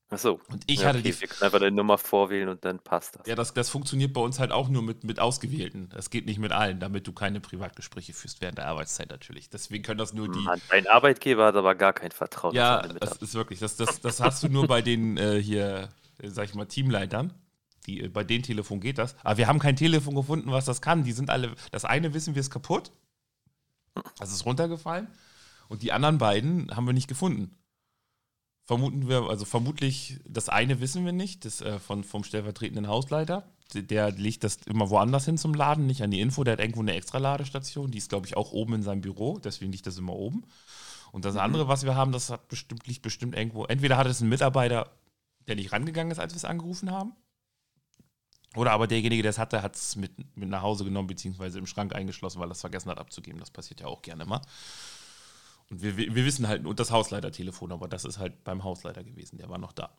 [0.09, 0.39] Achso.
[0.49, 1.21] Und ich ja, hatte okay, die.
[1.21, 3.27] wir können einfach eine Nummer vorwählen und dann passt das.
[3.27, 5.89] Ja, das, das funktioniert bei uns halt auch nur mit, mit Ausgewählten.
[5.89, 9.49] Das geht nicht mit allen, damit du keine Privatgespräche führst während der Arbeitszeit natürlich.
[9.49, 10.39] Deswegen können das nur die.
[10.39, 14.19] Mann, dein Arbeitgeber hat aber gar kein Vertrauen Ja, das ist wirklich, das, das, das
[14.19, 17.33] hast du nur bei den äh, hier, äh, sag ich mal, Teamleitern.
[17.87, 19.15] Die, äh, bei den Telefon geht das.
[19.23, 21.03] Aber wir haben kein Telefon gefunden, was das kann.
[21.03, 22.91] Die sind alle, das eine wissen wir ist kaputt.
[24.19, 25.07] Das ist runtergefallen.
[25.67, 27.57] Und die anderen beiden haben wir nicht gefunden.
[28.65, 33.47] Vermuten wir, also vermutlich, das eine wissen wir nicht, das äh, von, vom stellvertretenden Hausleiter.
[33.73, 36.43] Der, legt das immer woanders hin zum Laden, nicht an die Info.
[36.43, 39.39] Der hat irgendwo eine extra Ladestation, die ist, glaube ich, auch oben in seinem Büro,
[39.39, 40.45] deswegen liegt das immer oben.
[41.11, 43.65] Und das andere, was wir haben, das hat bestimmt, liegt bestimmt irgendwo.
[43.65, 44.91] Entweder hat es ein Mitarbeiter,
[45.47, 47.13] der nicht rangegangen ist, als wir es angerufen haben.
[48.55, 51.67] Oder aber derjenige, der es hatte, hat es mit, mit nach Hause genommen, beziehungsweise im
[51.67, 53.39] Schrank eingeschlossen, weil er es vergessen hat abzugeben.
[53.39, 54.41] Das passiert ja auch gerne mal.
[55.69, 59.37] Und wir, wir, wissen halt, und das Hausleitertelefon, aber das ist halt beim Hausleiter gewesen,
[59.37, 59.95] der war noch da.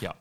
[0.00, 0.14] Ja.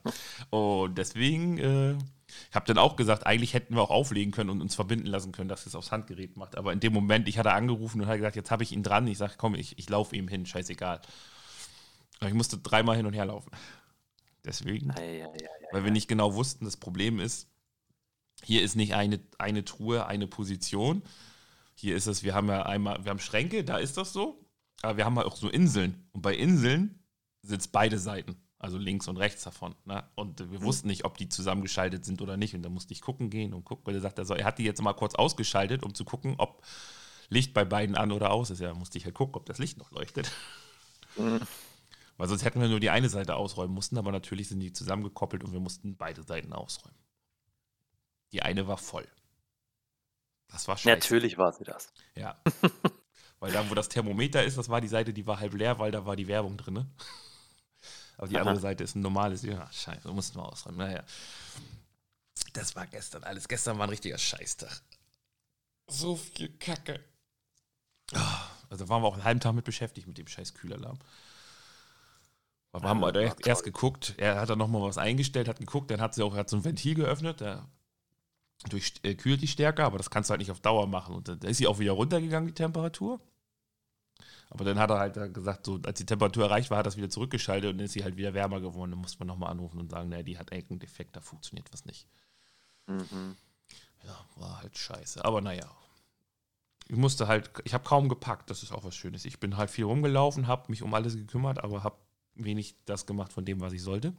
[0.49, 4.61] Und deswegen, äh, ich habe dann auch gesagt, eigentlich hätten wir auch auflegen können und
[4.61, 6.57] uns verbinden lassen können, dass es aufs Handgerät macht.
[6.57, 9.07] Aber in dem Moment, ich hatte angerufen und habe gesagt, jetzt habe ich ihn dran.
[9.07, 11.01] Ich sage, komm, ich, ich laufe ihm hin, scheißegal.
[12.19, 13.51] Aber ich musste dreimal hin und her laufen.
[14.43, 15.37] Deswegen, ei, ei, ei.
[15.71, 17.47] weil wir nicht genau wussten, das Problem ist,
[18.43, 21.03] hier ist nicht eine, eine Truhe, eine Position.
[21.75, 24.45] Hier ist es, wir haben ja einmal, wir haben Schränke, da ist das so.
[24.81, 26.07] Aber wir haben halt auch so Inseln.
[26.11, 27.03] Und bei Inseln
[27.47, 28.35] es beide Seiten.
[28.59, 29.73] Also links und rechts davon.
[29.85, 30.03] Ne?
[30.15, 30.63] Und wir Mhm.
[30.63, 32.53] wussten nicht, ob die zusammengeschaltet sind oder nicht.
[32.53, 34.59] Und da musste ich gucken gehen und gucken, weil er sagt, er, soll, er hat
[34.59, 36.63] die jetzt mal kurz ausgeschaltet, um zu gucken, ob
[37.29, 38.59] Licht bei beiden an oder aus ist.
[38.59, 40.31] Ja, musste ich halt gucken, ob das Licht noch leuchtet.
[41.17, 41.39] Mhm.
[42.17, 45.43] Weil sonst hätten wir nur die eine Seite ausräumen mussten, aber natürlich sind die zusammengekoppelt
[45.43, 46.97] und wir mussten beide Seiten ausräumen.
[48.31, 49.07] Die eine war voll.
[50.51, 50.89] Das war scheiße.
[50.89, 51.91] Natürlich war sie das.
[52.15, 52.37] Ja.
[53.39, 55.91] weil da, wo das Thermometer ist, das war die Seite, die war halb leer, weil
[55.91, 56.73] da war die Werbung drin.
[56.75, 56.89] Ne?
[58.17, 58.41] Aber die Aha.
[58.41, 59.41] andere Seite ist ein normales.
[59.43, 60.77] Ja, scheiße, mussten wir ausräumen.
[60.77, 61.03] Naja.
[62.53, 63.47] Das war gestern alles.
[63.47, 64.81] Gestern war ein richtiger Scheißtag.
[65.87, 67.03] So viel Kacke.
[68.69, 70.99] Also waren wir auch einen halben Tag mit beschäftigt mit dem scheiß Kühlalarm.
[72.71, 75.99] Wir Ja, haben erst, erst geguckt, er hat dann nochmal was eingestellt, hat geguckt, dann
[75.99, 77.41] hat sie auch hat so ein Ventil geöffnet,
[78.63, 81.15] der durchkühlt die stärker, aber das kannst du halt nicht auf Dauer machen.
[81.15, 83.19] Und da ist sie auch wieder runtergegangen, die Temperatur.
[84.49, 86.97] Aber dann hat er halt gesagt, so, als die Temperatur erreicht war, hat er das
[86.97, 88.91] wieder zurückgeschaltet und dann ist sie halt wieder wärmer geworden.
[88.91, 91.85] Dann musste man nochmal anrufen und sagen, naja, die hat irgendeinen Defekt, da funktioniert was
[91.85, 92.07] nicht.
[92.87, 93.37] Mhm.
[94.03, 95.23] Ja, war halt scheiße.
[95.23, 95.69] Aber naja.
[96.87, 99.23] Ich musste halt, ich habe kaum gepackt, das ist auch was Schönes.
[99.23, 101.95] Ich bin halt viel rumgelaufen, habe mich um alles gekümmert, aber habe
[102.35, 104.13] wenig das gemacht von dem, was ich sollte.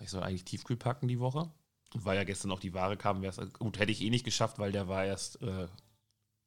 [0.00, 1.50] Ich soll eigentlich Tiefkühl packen die Woche.
[1.94, 4.24] Und weil ja gestern auch die Ware kam, wäre es gut, hätte ich eh nicht
[4.24, 5.68] geschafft, weil der war erst äh,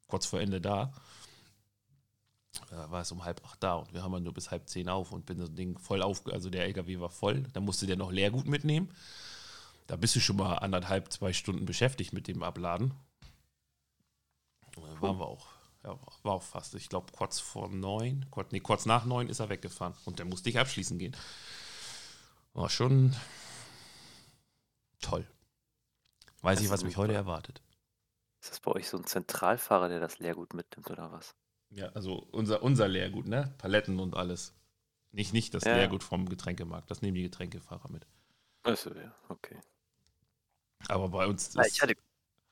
[0.07, 0.93] kurz vor Ende da.
[2.69, 4.89] Da war es um halb acht da und wir haben ja nur bis halb zehn
[4.89, 7.43] auf und bin das Ding voll auf, also der LKW war voll.
[7.53, 8.91] Da musste der noch Leergut mitnehmen.
[9.85, 12.93] Da bist du schon mal anderthalb, zwei Stunden beschäftigt mit dem Abladen.
[14.75, 15.47] Da waren wir auch.
[15.83, 16.75] Ja, war auch fast.
[16.75, 19.93] Ich glaube, kurz vor neun, kurz, nee, kurz nach neun ist er weggefahren.
[20.03, 21.15] Und dann musste ich abschließen gehen.
[22.53, 23.15] War schon
[24.99, 25.25] toll.
[26.47, 27.61] Weiß Das ich, was mich heute erwartet.
[28.41, 31.35] Ist das bei euch so ein Zentralfahrer, der das Leergut mitnimmt oder was?
[31.69, 33.53] Ja, also unser, unser Leergut, ne?
[33.57, 34.53] Paletten und alles.
[35.11, 35.71] Nicht, nicht das Ja.
[35.71, 36.91] Leergut vom Getränkemarkt.
[36.91, 38.05] Das nehmen die Getränkefahrer mit.
[38.63, 39.59] Achso, ja, okay.
[40.89, 41.95] Aber bei uns Ja, ist, ich hatte,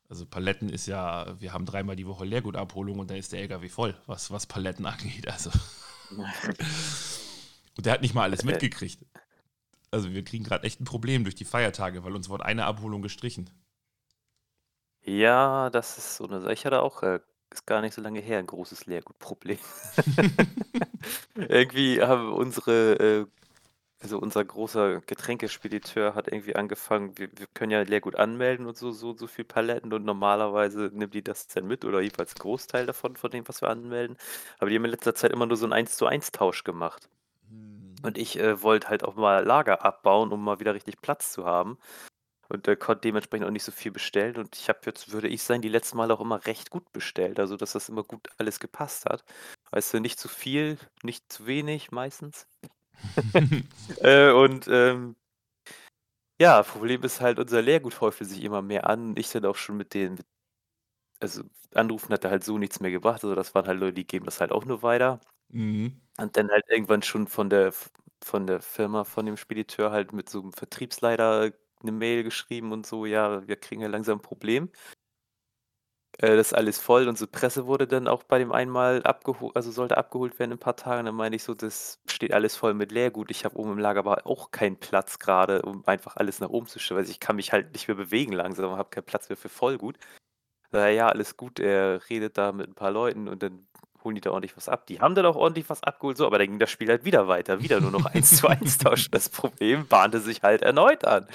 [0.10, 3.70] also Paletten ist ja, wir haben dreimal die Woche Leergutabholung und dann ist der LKW
[3.70, 5.28] voll, was, was Paletten angeht.
[5.30, 5.52] Also.
[7.78, 8.46] Und der hat nicht mal alles Okay.
[8.46, 9.06] mitgekriegt.
[9.92, 13.02] Also wir kriegen gerade echt ein Problem durch die Feiertage, weil uns wurde eine Abholung
[13.02, 13.50] gestrichen.
[15.06, 16.54] Ja, das ist so eine Sache.
[16.54, 17.20] Ich hatte auch, äh,
[17.52, 19.60] ist gar nicht so lange her, ein großes Leergutproblem.
[21.36, 23.26] Irgendwie haben unsere, äh,
[24.02, 28.92] also unser großer Getränkespediteur hat irgendwie angefangen, wir, wir können ja Leergut anmelden und so,
[28.92, 33.16] so, so viel Paletten und normalerweise nimmt die das dann mit oder jedenfalls Großteil davon,
[33.16, 34.18] von dem, was wir anmelden.
[34.60, 37.10] Aber die haben in letzter Zeit immer nur so einen 1 zu 1 Tausch gemacht.
[38.04, 41.46] Und ich äh, wollte halt auch mal Lager abbauen, um mal wieder richtig Platz zu
[41.46, 41.80] haben.
[42.50, 44.38] Und der konnte dementsprechend auch nicht so viel bestellen.
[44.38, 47.40] Und ich habe jetzt, würde ich sagen, die letzten Male auch immer recht gut bestellt.
[47.40, 49.24] Also, dass das immer gut alles gepasst hat.
[49.72, 52.48] Weißt du, nicht zu viel, nicht zu wenig meistens.
[54.02, 55.16] äh, und ähm,
[56.40, 59.16] ja, Problem ist halt, unser Lehrgut häufte sich immer mehr an.
[59.18, 60.20] Ich dann auch schon mit den,
[61.20, 63.24] also Anrufen hat da halt so nichts mehr gebracht.
[63.24, 65.20] Also das waren halt Leute, die geben das halt auch nur weiter.
[65.50, 66.02] Mhm.
[66.18, 67.74] Und dann halt irgendwann schon von der
[68.24, 71.52] von der Firma, von dem Spediteur halt mit so einem Vertriebsleiter
[71.88, 74.70] eine Mail geschrieben und so: „Ja, wir kriegen ja langsam 'n Problem.“
[76.20, 77.08] Äh, das ist alles voll.
[77.08, 80.60] Unsere Presse wurde dann auch bei dem einmal abgeho also sollte abgeholt werden in 'n
[80.60, 81.06] paar Tagen.
[81.06, 83.32] Dann meinte ich so: „Das steht alles voll mit Leergut.
[83.32, 86.68] Ich habe oben im Lager aber auch keinen Platz gerade, um einfach alles nach oben
[86.68, 87.00] zu stellen.
[87.00, 89.98] Also, ich kann mich halt nicht mehr bewegen langsam habe keinen Platz mehr für Vollgut.“
[90.72, 93.68] „Na ja, alles gut.“ Er redet da mit 'n paar Leuten und dann
[94.06, 94.88] holen die da ordentlich was ab.
[94.88, 97.28] Die haben dann auch ordentlich was abgeholt, so, aber dann ging das Spiel halt wieder
[97.28, 97.62] weiter.
[97.62, 99.12] Wieder nur noch 1 zu 1 tauschen.
[99.12, 101.28] Das Problem bahnte sich halt erneut an.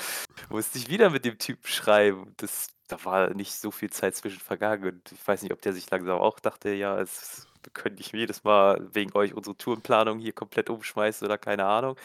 [0.48, 2.34] Musste ich wieder mit dem Typen schreiben.
[2.38, 5.72] Das da war nicht so viel Zeit zwischen vergangen und ich weiß nicht, ob der
[5.72, 10.18] sich langsam auch dachte: „Ja, es wir können nicht jedes Mal wegen euch unsere Tourenplanung
[10.18, 11.96] hier komplett umschmeißen“ oder keine Ahnung.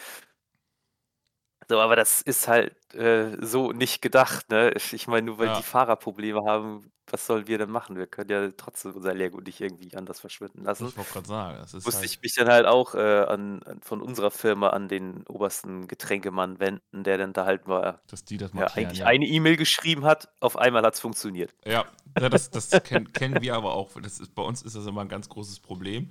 [1.68, 4.70] So, aber das ist halt, äh, so nicht gedacht, ne?
[4.76, 5.62] Ich ich meine, nur weil die Ja.
[5.62, 7.96] Fahrer Probleme haben, was sollen wir denn machen?
[7.96, 10.86] Wir können ja trotzdem unser Leergut nicht irgendwie anders verschwinden lassen.
[10.86, 13.62] Ich wollte gerade sagen, das ist Musste halt ich mich dann halt auch, äh, an
[13.64, 18.24] an von unserer Firma an den obersten Getränkemann wenden, der dann da halt mal, dass
[18.24, 19.06] die das mal ja, klären, eigentlich ja.
[19.06, 20.28] eine E-Mail geschrieben hat.
[20.40, 21.52] Auf einmal hat's funktioniert.
[21.64, 21.84] Ja,
[22.18, 23.90] ja das, das kennen, kennen wir aber auch.
[24.00, 26.10] Das ist, bei uns ist das immer ein ganz großes Problem,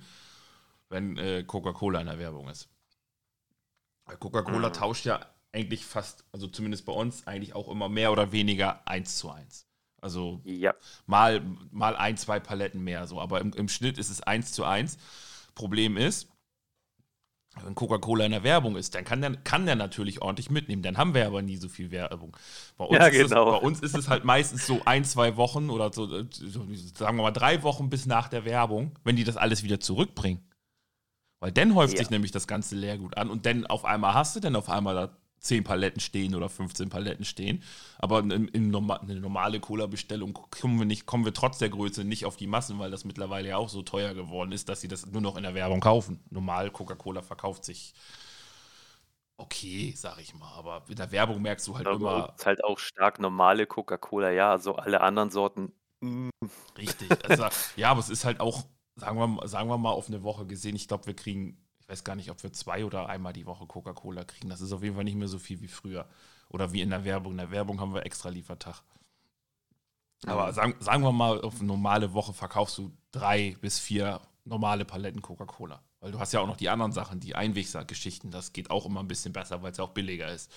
[0.90, 2.68] wenn äh, Coca-Cola in der Werbung ist.
[4.06, 4.72] Weil Coca-Cola Mhm.
[4.72, 5.20] tauscht ja
[5.52, 9.66] eigentlich fast, also zumindest bei uns, eigentlich auch immer mehr oder weniger eins zu eins.
[10.00, 10.74] Also Ja.
[11.06, 14.64] mal, mal ein, zwei Paletten mehr so, aber im, im Schnitt ist es eins zu
[14.64, 14.98] eins.
[15.54, 16.28] Problem ist,
[17.64, 20.82] wenn Coca-Cola in der Werbung ist, dann kann der, kann der natürlich ordentlich mitnehmen.
[20.82, 22.36] Dann haben wir aber nie so viel Werbung.
[22.76, 23.50] Bei uns, Ja, ist, es, genau.
[23.50, 27.16] bei uns ist es halt meistens so ein, zwei Wochen oder so, äh, so, sagen
[27.16, 30.46] wir mal drei Wochen bis nach der Werbung, wenn die das alles wieder zurückbringen.
[31.40, 32.02] Weil dann häuft Ja.
[32.02, 34.94] sich nämlich das ganze Leergut an und dann auf einmal hast du dann auf einmal
[34.94, 37.62] da 10 Paletten stehen oder 15 Paletten stehen.
[37.98, 42.04] Aber in, in norma eine normale Cola-Bestellung kommen wir, nicht, kommen wir trotz der Größe
[42.04, 44.88] nicht auf die Massen, weil das mittlerweile ja auch so teuer geworden ist, dass sie
[44.88, 46.20] das nur noch in der Werbung kaufen.
[46.30, 47.94] Normal Coca-Cola verkauft sich
[49.38, 50.52] okay, sag ich mal.
[50.56, 54.30] Aber in der Werbung merkst du halt Aber immer, uns halt auch stark normale Coca-Cola,
[54.30, 56.30] ja, also alle anderen Sorten, hm,
[56.76, 57.08] Richtig.
[57.28, 58.64] Also, ja, aber es ist halt auch,
[58.96, 60.76] sagen wir, sagen wir mal, auf eine Woche gesehen.
[60.76, 63.64] Ich glaube, wir kriegen, ich weiß gar nicht, ob wir zwei oder einmal die Woche
[63.64, 64.48] Coca-Cola kriegen.
[64.48, 66.08] Das ist auf jeden Fall nicht mehr so viel wie früher.
[66.48, 67.32] Oder wie in der Werbung.
[67.32, 68.82] In der Werbung haben wir extra Liefertag.
[70.26, 74.84] Aber sagen, sagen wir mal, auf eine normale Woche verkaufst du drei bis vier normale
[74.84, 75.80] Paletten Coca-Cola.
[76.00, 78.32] Weil du hast ja auch noch die anderen Sachen, die Einweggeschichten.
[78.32, 80.50] Das geht auch immer ein bisschen besser, weil es ja auch billiger ist.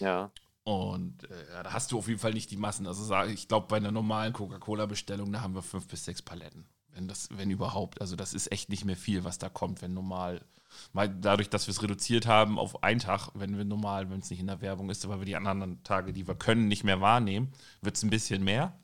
[0.00, 0.30] ja.
[0.64, 2.86] Und äh, ja, da hast du auf jeden Fall nicht die Massen.
[2.86, 6.66] Also ich glaube, bei einer normalen Coca-Cola-Bestellung, da haben wir fünf bis sechs Paletten.
[6.98, 8.00] Wenn das, wenn überhaupt.
[8.00, 10.44] Also das ist echt nicht mehr viel, was da kommt, wenn normal.
[10.92, 14.30] Mal dadurch, dass wir es reduziert haben auf einen Tag, wenn wir normal, wenn es
[14.30, 17.00] nicht in der Werbung ist, weil wir die anderen Tage, die wir können, nicht mehr
[17.00, 18.76] wahrnehmen, wird es ein bisschen mehr.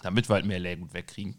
[0.00, 1.36] Damit wir halt mehr Leergut wegkriegen.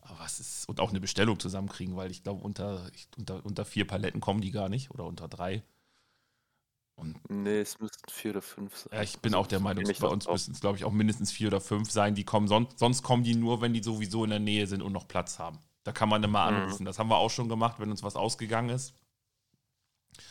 [0.00, 3.88] Aber es ist, und auch eine Bestellung zusammenkriegen, weil ich glaube, unter, unter, unter vier
[3.88, 5.64] Paletten kommen die gar nicht oder unter drei.
[6.96, 8.90] Und Ne, es müssten 4 oder 5 sein.
[8.92, 11.32] ja, ich bin Also, auch der Meinung, bei uns müssten es, glaube ich, auch mindestens
[11.32, 12.14] vier oder fünf sein.
[12.14, 14.92] Die kommen sonst, sonst kommen die nur, wenn die sowieso in der Nähe sind und
[14.92, 15.58] noch Platz haben.
[15.84, 16.56] Da kann man dann mal Mhm.
[16.58, 16.84] anrufen.
[16.84, 18.94] Das haben wir auch schon gemacht, wenn uns was ausgegangen ist.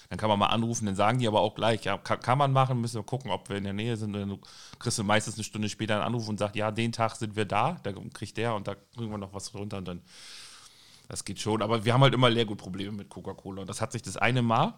[0.10, 2.54] Dann kann man mal anrufen, dann sagen die aber auch gleich, ja, kann, kann man
[2.54, 4.15] machen, müssen wir gucken, ob wir in der Nähe sind.
[4.15, 4.39] Und dann
[4.80, 7.45] kriegst du meistens eine Stunde später einen Anruf und sagt, ja, den Tag sind wir
[7.45, 10.02] da, da kriegt der und da kriegen wir noch was runter und dann,
[11.10, 11.62] das geht schon.
[11.62, 13.62] Aber wir haben halt immer Leergutprobleme mit Coca-Cola.
[13.62, 14.73] Und das hat sich das eine Mal,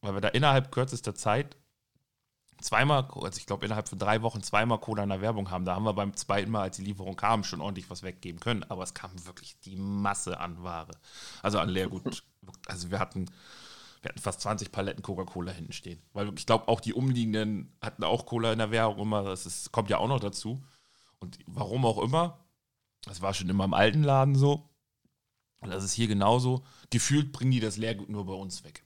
[0.00, 1.56] weil wir da innerhalb kürzester Zeit
[2.60, 5.64] zweimal, also ich glaube innerhalb von drei Wochen zweimal Cola in der Werbung haben.
[5.64, 8.64] Da haben wir beim zweiten Mal, als die Lieferung kam, schon ordentlich was weggeben können.
[8.64, 10.92] Aber es kam wirklich die Masse an Ware.
[11.42, 12.22] Also an Leergut.
[12.66, 13.26] Also wir hatten,
[14.00, 16.02] wir hatten fast 20 Paletten Coca-Cola hinten stehen.
[16.14, 19.22] Weil ich glaube, auch die umliegenden hatten auch Cola in der Werbung immer.
[19.22, 20.64] Das ist, kommt ja auch noch dazu.
[21.18, 22.38] Und warum auch immer,
[23.02, 24.70] das war schon immer im alten Laden so.
[25.60, 26.64] Und das ist hier genauso.
[26.88, 28.82] Gefühlt bringen die das Leergut nur bei uns weg.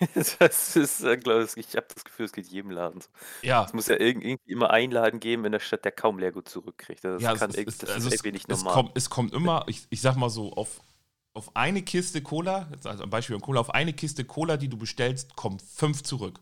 [0.38, 3.08] Das ist, äh, glaube ich ich habe das Gefühl, es geht jedem Laden so.
[3.42, 6.18] Ja, Es muss ja irg irgendwie immer einen Laden geben in der Stadt, der kaum
[6.18, 7.04] Leergut zurückkriegt.
[7.04, 8.74] Also, das Ja, kann es, ist, das also ist es, irgendwie nicht es, normal.
[8.74, 10.80] kommt, es kommt immer, ich, ich sag mal so, auf,
[11.34, 14.68] auf eine Kiste Cola, jetzt also ein Beispiel von Cola, auf eine Kiste Cola, die
[14.68, 16.40] du bestellst, kommen fünf zurück.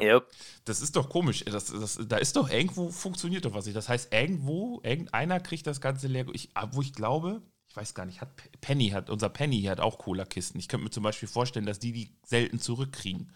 [0.00, 0.22] Ja,
[0.64, 1.44] Das ist doch komisch.
[1.44, 3.76] Das, das, da ist doch irgendwo, funktioniert doch was nicht.
[3.76, 6.26] Das heißt, irgendwo, irgendeiner kriegt das ganze leer.
[6.32, 8.28] Ich, wo ich glaube, ich weiß gar nicht, hat
[8.60, 10.58] Penny, hat, unser Penny hat auch Cola-Kisten.
[10.58, 13.32] Ich könnte mir zum Beispiel vorstellen, dass die die selten zurückkriegen.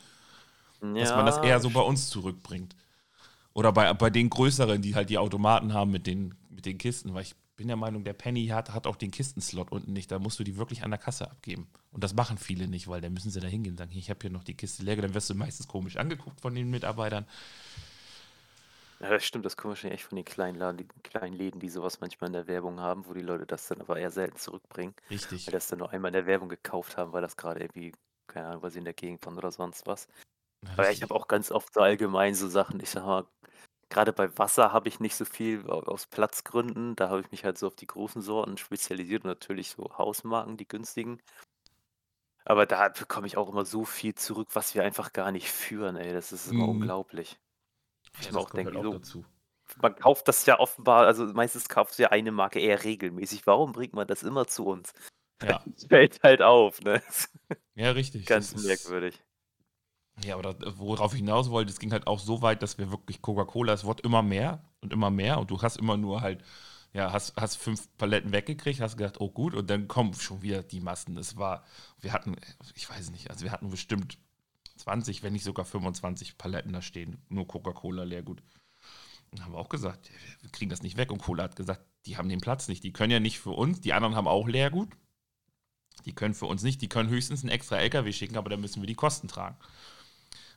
[0.83, 2.77] Ja, dass man das eher so bei uns zurückbringt.
[3.55, 7.15] Oder bei, bei den größeren, die halt die Automaten haben mit den, mit den Kisten,
[7.15, 10.13] weil ich bin der Meinung, der Penny hat, hat auch den Kistenslot unten nicht.
[10.13, 11.67] Da musst du die wirklich an der Kasse abgeben.
[11.91, 14.19] Und das machen viele nicht, weil dann müssen sie da hingehen und sagen, ich habe
[14.21, 14.97] hier noch die Kiste leer.
[14.97, 17.25] Dann wirst du meistens komisch angeguckt von den Mitarbeitern.
[19.01, 22.01] Ja, das stimmt, das kommt wahrscheinlich echt von den kleinen, Laden, kleinen Läden, die sowas
[22.01, 24.95] manchmal in der Werbung haben, wo die Leute das dann aber eher selten zurückbringen.
[25.11, 25.47] Richtig.
[25.47, 27.93] Weil das dann nur einmal in der Werbung gekauft haben, weil das gerade irgendwie,
[28.27, 30.09] keine Ahnung, weil sie in der Gegend waren oder sonst was.
[30.67, 33.27] Aber ich habe auch ganz oft so allgemein so Sachen, ich sag mal,
[33.89, 36.97] gerade bei Wasser habe ich nicht so viel aus Platzgründen.
[36.97, 40.57] Da habe ich mich halt so auf die großen Sorten spezialisiert und natürlich so Hausmarken,
[40.57, 41.21] die günstigen.
[42.45, 45.97] Aber da bekomme ich auch immer so viel zurück, was wir einfach gar nicht führen,
[45.97, 46.13] ey.
[46.13, 46.71] Das ist immer mhm.
[46.71, 47.39] unglaublich.
[48.21, 49.25] Ich ja, auch denke, halt auch so, dazu.
[49.81, 53.47] man kauft das ja offenbar, also meistens kauft ja eine Marke eher regelmäßig.
[53.47, 54.93] Warum bringt man das immer zu uns?
[55.43, 55.63] Ja.
[55.75, 57.03] Das fällt halt auf, ne?
[57.75, 58.27] Ja, richtig.
[58.27, 59.23] Ganz das merkwürdig.
[60.25, 62.91] Ja, aber das, worauf ich hinaus wollte, es ging halt auch so weit, dass wir
[62.91, 66.43] wirklich Coca-Cola, es wird immer mehr und immer mehr und du hast immer nur halt,
[66.95, 70.63] ja, hast, hast fünf Paletten weggekriegt, hast gedacht, oh gut, und dann kommen schon wieder
[70.63, 71.19] die Massen.
[71.19, 71.65] Es war,
[72.01, 72.37] wir hatten,
[72.75, 74.19] ich weiß nicht, also wir hatten bestimmt
[74.77, 77.19] 20, wenn nicht sogar 25 Paletten da stehen.
[77.29, 78.43] Nur Coca-Cola Leergut.
[79.31, 80.11] Und haben wir auch gesagt,
[80.41, 81.11] wir kriegen das nicht weg.
[81.11, 82.85] Und Cola hat gesagt, die haben den Platz nicht.
[82.85, 83.81] Die können ja nicht für uns.
[83.81, 84.91] Die anderen haben auch Leergut.
[86.05, 86.81] Die können für uns nicht.
[86.83, 89.57] Die können höchstens einen extra LKW schicken, aber dann müssen wir die Kosten tragen.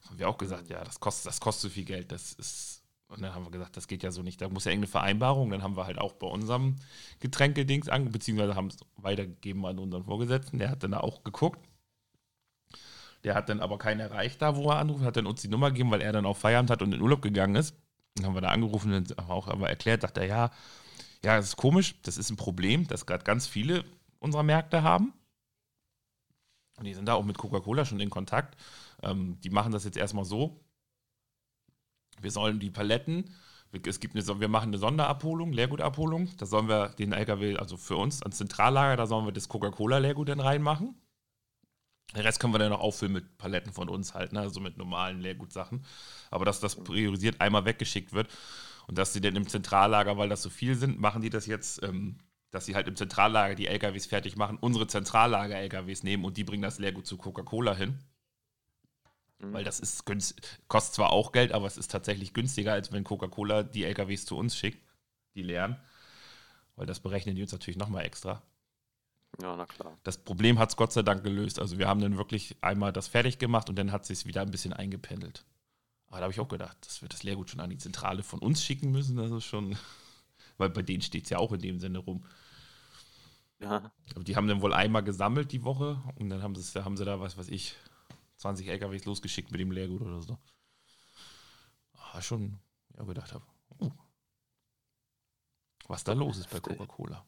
[0.05, 2.11] Haben wir auch gesagt, ja, das kostet, das kostet so viel Geld.
[2.11, 2.83] Das ist.
[3.07, 4.39] Und dann haben wir gesagt, das geht ja so nicht.
[4.39, 5.49] Da muss ja irgendeine Vereinbarung.
[5.49, 6.75] Dann haben wir halt auch bei unserem
[7.19, 10.59] Getränkedings an, beziehungsweise haben es weitergegeben an unseren Vorgesetzten.
[10.59, 11.68] Der hat dann auch geguckt
[13.23, 15.71] der hat dann aber keinen erreicht da, wo er anruft, hat dann uns die Nummer
[15.71, 17.75] gegeben, weil er dann auf Feierabend hat und in Urlaub gegangen ist.
[18.15, 20.51] Dann haben wir da angerufen und auch aber erklärt, dachte er, ja,
[21.23, 23.83] ja, das ist komisch, das ist ein Problem, das gerade ganz viele
[24.19, 25.13] unserer Märkte haben.
[26.77, 28.55] Und die sind da auch mit Coca-Cola schon in Kontakt.
[29.03, 30.61] Ähm, die machen das jetzt erstmal so.
[32.21, 33.29] Wir sollen die Paletten,
[33.71, 36.29] es gibt eine, wir machen eine Sonderabholung, Leergutabholung.
[36.37, 40.29] Da sollen wir den LKW, also für uns ans Zentrallager, da sollen wir das Coca-Cola-Leergut
[40.29, 40.95] dann reinmachen.
[42.15, 44.39] Den Rest können wir dann noch auffüllen mit Paletten von uns halt, ne?
[44.39, 45.85] also mit normalen Leergutsachen.
[46.31, 48.29] Aber dass das priorisiert einmal weggeschickt wird
[48.87, 51.83] und dass sie dann im Zentrallager, weil das so viel sind, machen die das jetzt,
[51.83, 52.17] ähm,
[52.49, 56.63] dass sie halt im Zentrallager die LKWs fertig machen, unsere Zentrallager-LKWs nehmen und die bringen
[56.63, 57.99] das Leergut zu Coca-Cola hin.
[59.37, 59.53] Mhm.
[59.53, 63.03] Weil das ist günstig, kostet zwar auch Geld, aber es ist tatsächlich günstiger, als wenn
[63.03, 64.83] Coca-Cola die LKWs zu uns schickt,
[65.35, 65.77] die leeren.
[66.75, 68.41] Weil das berechnen die uns natürlich nochmal extra.
[69.41, 69.97] Ja, na klar.
[70.03, 71.59] Das Problem hat es Gott sei Dank gelöst.
[71.59, 74.41] Also wir haben dann wirklich einmal das fertig gemacht und dann hat es sich wieder
[74.41, 75.45] ein bisschen eingependelt.
[76.07, 78.39] Aber da habe ich auch gedacht, dass wir das Lehrgut schon an die Zentrale von
[78.39, 79.15] uns schicken müssen.
[79.15, 79.77] Das ist schon,
[80.57, 82.25] weil bei denen steht es ja auch in dem Sinne rum.
[83.59, 83.91] Ja.
[84.15, 87.05] Aber die haben dann wohl einmal gesammelt die Woche und dann haben sie, haben sie
[87.05, 87.75] da, was weiß ich,
[88.37, 90.37] 20 LKWs losgeschickt mit dem Leergut oder so.
[91.93, 92.59] Ah, schon,
[92.97, 93.45] ja, gedacht habe,
[93.79, 93.91] oh,
[95.87, 97.25] was da los ist bei Coca-Cola.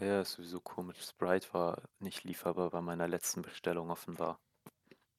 [0.00, 0.98] Ja, ist sowieso komisch.
[1.02, 4.40] Sprite war nicht lieferbar bei meiner letzten Bestellung offenbar.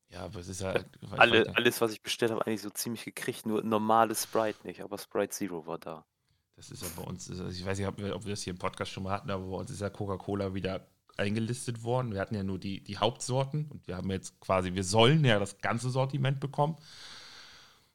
[0.09, 0.75] Ja, aber es ist ja.
[1.17, 3.45] Alle, alles, was ich bestellt habe, eigentlich so ziemlich gekriegt.
[3.45, 6.05] Nur normales Sprite nicht, aber Sprite Zero war da.
[6.55, 8.53] Das ist ja bei uns, also ich weiß nicht, ob wir, ob wir das hier
[8.53, 12.13] im Podcast schon mal hatten, aber bei uns ist ja Coca-Cola wieder eingelistet worden.
[12.13, 15.39] Wir hatten ja nur die, die Hauptsorten und wir haben jetzt quasi, wir sollen ja
[15.39, 16.77] das ganze Sortiment bekommen.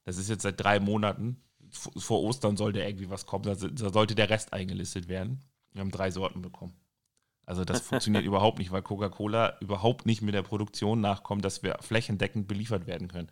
[0.04, 1.42] Das ist jetzt seit drei Monaten.
[1.70, 5.44] Vor Ostern sollte irgendwie was kommen, da, da sollte der Rest eingelistet werden.
[5.78, 6.76] Wir haben drei Sorten bekommen.
[7.46, 11.78] Also das funktioniert überhaupt nicht, weil Coca-Cola überhaupt nicht mit der Produktion nachkommt, dass wir
[11.80, 13.30] flächendeckend beliefert werden können.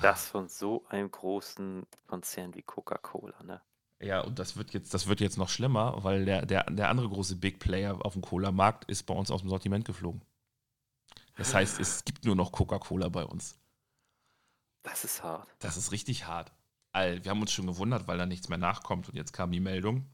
[0.00, 3.60] Das von so einem großen Konzern wie Coca-Cola, ne?
[4.00, 7.08] Ja, und das wird jetzt, das wird jetzt noch schlimmer, weil der, der, der andere
[7.08, 10.22] große Big Player auf dem Cola-Markt ist bei uns aus dem Sortiment geflogen.
[11.36, 13.58] Das heißt, es gibt nur noch Coca-Cola bei uns.
[14.84, 15.48] Das ist hart.
[15.58, 16.52] Das ist richtig hart
[16.92, 19.08] wir haben uns schon gewundert, weil da nichts mehr nachkommt.
[19.08, 20.06] Und jetzt kam die Meldung.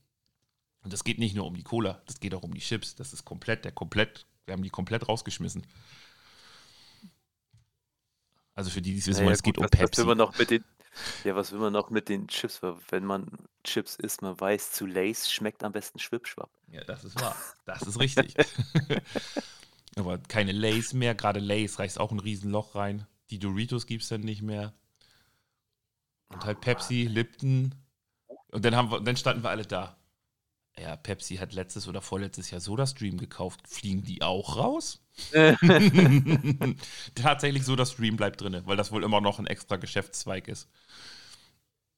[0.83, 2.95] Und das geht nicht nur um die Cola, das geht auch um die Chips.
[2.95, 5.67] Das ist komplett, der komplett, wir haben die komplett rausgeschmissen.
[8.55, 9.83] Also für die, die es wissen, naja, es geht um Pepsi.
[9.83, 10.65] Was will man noch mit den,
[11.25, 12.61] ja, was will man noch mit den Chips?
[12.63, 13.27] Wenn man
[13.65, 16.51] Chips isst, man weiß, zu Lace schmeckt am besten Schwipschwapp.
[16.71, 17.37] Ja, das ist wahr.
[17.65, 18.35] Das ist richtig.
[19.97, 21.15] Aber keine Lace mehr.
[21.15, 23.07] Gerade Lace reißt auch ein Riesenloch rein.
[23.31, 24.73] Die Doritos gibt es dann nicht mehr.
[26.29, 27.75] Und halt Pepsi, Lipton.
[28.51, 29.97] Und dann, haben wir, dann standen wir alle da.
[30.79, 33.67] Ja, Pepsi hat letztes oder vorletztes Jahr SodaStream gekauft.
[33.67, 35.03] Fliegen die auch raus?
[37.15, 40.69] Tatsächlich SodaStream bleibt drin, weil das wohl immer noch ein extra Geschäftszweig ist.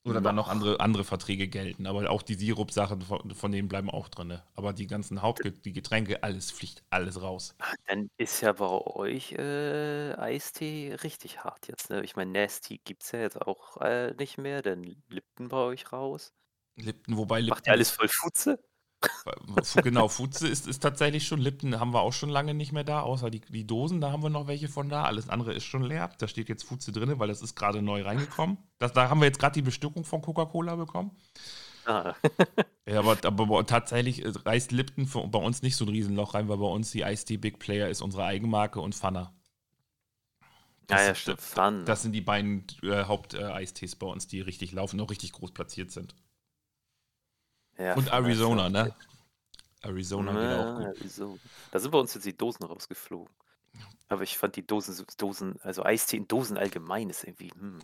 [0.05, 1.87] Oder dann noch andere, andere Verträge gelten.
[1.87, 4.29] Aber auch die Sirup-Sachen, von, von denen bleiben auch drin.
[4.29, 4.43] Ne?
[4.55, 7.55] Aber die ganzen Haupt die Getränke, alles fliegt alles raus.
[7.87, 11.91] Dann ist ja bei euch äh, Eistee richtig hart jetzt.
[11.91, 12.03] Ne?
[12.03, 14.63] Ich meine, Nasty gibt es ja jetzt auch äh, nicht mehr.
[14.63, 16.33] Dann Lipton bei euch raus.
[16.77, 18.59] Lipton, wobei Macht ihr alles voll Futze?
[19.83, 23.03] Genau, Futze ist, ist tatsächlich schon, Lipton haben wir auch schon lange nicht mehr da,
[23.03, 25.05] außer die, die Dosen, da haben wir noch welche von da.
[25.05, 26.11] Alles andere ist schon leer.
[26.19, 28.59] Da steht jetzt Futze drin, weil das ist gerade neu reingekommen.
[28.79, 31.13] Das, da haben wir jetzt gerade die Bestückung von Coca-Cola bekommen.
[31.85, 32.15] Ah.
[32.87, 36.49] ja, aber, aber, tatsächlich äh, reißt Lipton für, bei uns nicht so ein Riesenloch rein,
[36.49, 39.33] weil bei uns die Ice Tea Big Player ist unsere Eigenmarke und Fanna.
[40.87, 41.41] Das, ja, ja, stimmt.
[41.41, 41.85] Fun.
[41.85, 45.53] Das sind die beiden äh, Haupt-Eistees äh, bei uns, die richtig laufen, auch richtig groß
[45.53, 46.15] platziert sind.
[47.79, 48.95] Ja, und Arizona, ne?
[49.83, 51.01] Arizona ja, geht auch gut.
[51.01, 51.39] Arizona.
[51.71, 53.33] Da sind bei uns jetzt die Dosen rausgeflogen.
[54.09, 57.79] Aber ich fand die Dosen, Dosen also Eistee in Dosen allgemein ist irgendwie, hm.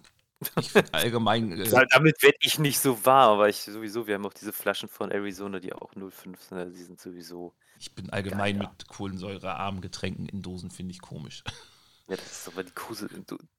[0.92, 1.52] Allgemein.
[1.52, 4.88] Äh, damit werde ich nicht so wahr, aber ich sowieso, wir haben auch diese Flaschen
[4.88, 7.54] von Arizona, die auch 05 sind, also die sind sowieso.
[7.78, 11.44] Ich bin allgemein geil, mit kohlensäurearmen Getränken in Dosen, finde ich komisch.
[12.07, 13.09] Ja, das ist aber die Kuse,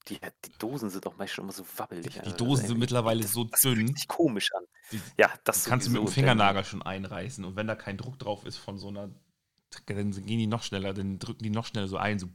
[0.07, 2.21] die, die Dosen sind auch meistens immer so wabbelig.
[2.23, 3.87] Die Dosen sind mittlerweile das, so das dünn.
[3.87, 4.63] Sich komisch an.
[4.91, 7.43] Die, ja, das kannst du mit dem Fingernagel schon einreißen.
[7.43, 9.09] Und wenn da kein Druck drauf ist von so einer,
[9.87, 12.27] dann gehen die noch schneller, dann drücken die noch schneller so ein, so.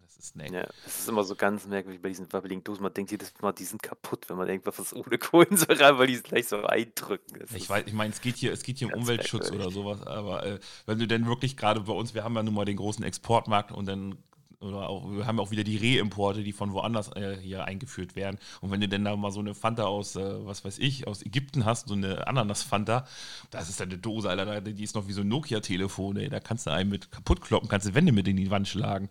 [0.00, 0.52] Das ist nett.
[0.52, 2.84] Ja, das ist immer so ganz merkwürdig bei diesen wabbeligen Dosen.
[2.84, 6.14] Man denkt jedes Mal, die sind kaputt, wenn man irgendwas ohne Kohlensäure rein, weil die
[6.14, 7.40] es gleich so eindrücken.
[7.40, 9.66] Das ich weiß, ich meine, es geht hier, es geht hier um Umweltschutz merkwürdig.
[9.66, 12.54] oder sowas, aber äh, wenn du denn wirklich gerade bei uns, wir haben ja nun
[12.54, 14.22] mal den großen Exportmarkt und dann
[14.62, 18.38] oder auch, wir haben auch wieder die Reimporte, die von woanders äh, hier eingeführt werden.
[18.60, 21.24] Und wenn du denn da mal so eine Fanta aus, äh, was weiß ich, aus
[21.24, 23.06] Ägypten hast, so eine Ananas-Fanta,
[23.50, 26.28] das ist eine Dose, Alter, die ist noch wie so ein Nokia-Telefon, ey.
[26.28, 29.08] Da kannst du einen mit kaputt kloppen, kannst du Wände mit in die Wand schlagen.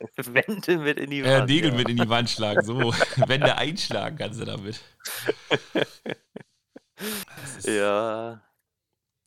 [0.16, 1.50] Wände mit in die Wand.
[1.50, 1.76] Äh, Nägel ja.
[1.76, 2.92] mit in die Wand schlagen, so.
[3.26, 4.80] Wände einschlagen kannst du damit.
[7.64, 8.40] ja.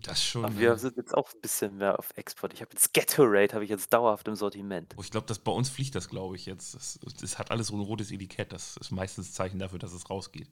[0.05, 0.45] Das schon.
[0.45, 2.53] Aber wir sind jetzt auch ein bisschen mehr auf Export.
[2.53, 4.93] Ich habe jetzt Gatorade, habe ich jetzt dauerhaft im Sortiment.
[4.97, 6.75] Oh, ich glaube, bei uns fliegt das, glaube ich, jetzt.
[7.23, 8.53] Es hat alles so ein rotes Etikett.
[8.53, 10.49] Das ist meistens ein Zeichen dafür, dass es rausgeht.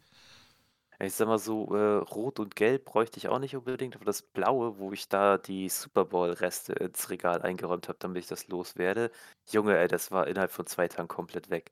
[0.99, 4.21] Ich sag mal so, äh, Rot und Gelb bräuchte ich auch nicht unbedingt, aber das
[4.21, 9.11] Blaue, wo ich da die Super Bowl-Reste ins Regal eingeräumt habe, damit ich das loswerde,
[9.51, 11.71] Junge, ey, das war innerhalb von zwei Tagen komplett weg.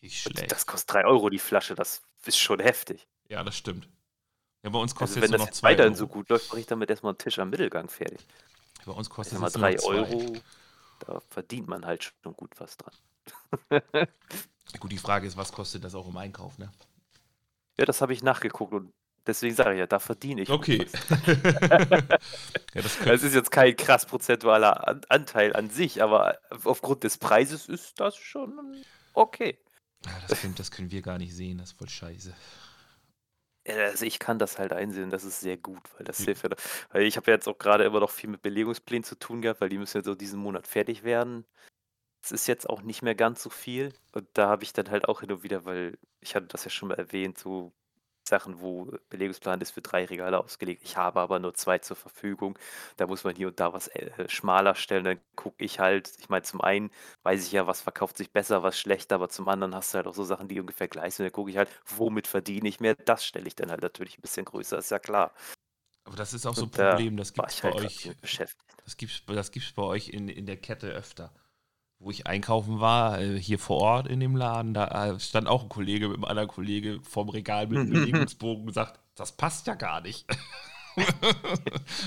[0.00, 0.50] Nicht schlecht.
[0.50, 3.06] Das kostet drei Euro die Flasche, das ist schon heftig.
[3.28, 3.88] Ja, das stimmt.
[4.62, 6.66] Ja, bei uns kostet also, wenn das noch zwei weiterhin so gut läuft, mache ich
[6.66, 8.20] damit erstmal einen Tisch am Mittelgang fertig.
[8.84, 10.36] Bei uns kostet es mal drei Euro.
[11.00, 12.94] Da verdient man halt schon gut was dran.
[14.78, 16.70] gut, die Frage ist, was kostet das auch im Einkauf, ne?
[17.78, 18.92] Ja, das habe ich nachgeguckt und
[19.26, 20.50] deswegen sage ich ja, da verdiene ich.
[20.50, 20.86] Okay.
[21.26, 27.66] ja, das, das, ist jetzt kein krass prozentualer Anteil an sich, aber aufgrund des Preises
[27.66, 28.82] ist das schon
[29.14, 29.58] okay.
[30.04, 32.34] Ja, das, stimmt, das können wir gar nicht sehen, das ist voll scheiße.
[33.68, 36.50] Also ich kann das halt einsehen, das ist sehr gut, weil das hilft ja.
[36.90, 39.60] Weil ich habe ja jetzt auch gerade immer noch viel mit Belegungsplänen zu tun gehabt,
[39.60, 41.44] weil die müssen jetzt auch diesen Monat fertig werden.
[42.22, 43.94] Es ist jetzt auch nicht mehr ganz so viel.
[44.12, 46.70] Und da habe ich dann halt auch hin und wieder, weil ich hatte das ja
[46.70, 47.72] schon mal erwähnt, so
[48.30, 50.82] Sachen, wo Belegungsplan ist für drei Regale ausgelegt.
[50.82, 52.58] Ich habe aber nur zwei zur Verfügung.
[52.96, 55.04] Da muss man hier und da was äh, schmaler stellen.
[55.04, 56.90] Dann gucke ich halt, ich meine, zum einen
[57.24, 60.06] weiß ich ja, was verkauft sich besser, was schlechter, aber zum anderen hast du halt
[60.06, 61.26] auch so Sachen, die ungefähr gleich sind.
[61.26, 62.94] Dann gucke ich halt, womit verdiene ich mehr.
[62.94, 65.32] Das stelle ich dann halt natürlich ein bisschen größer, ist ja klar.
[66.04, 68.10] Aber das ist auch so ein Problem, das gibt es bei halt euch.
[68.22, 71.32] Das gibt es das gibt's bei euch in, in der Kette öfter
[72.00, 75.62] wo ich einkaufen war, äh, hier vor Ort in dem Laden, da äh, stand auch
[75.62, 79.66] ein Kollege mit einem anderen Kollege vorm Regal mit einem Bewegungsbogen und sagt, das passt
[79.66, 80.26] ja gar nicht.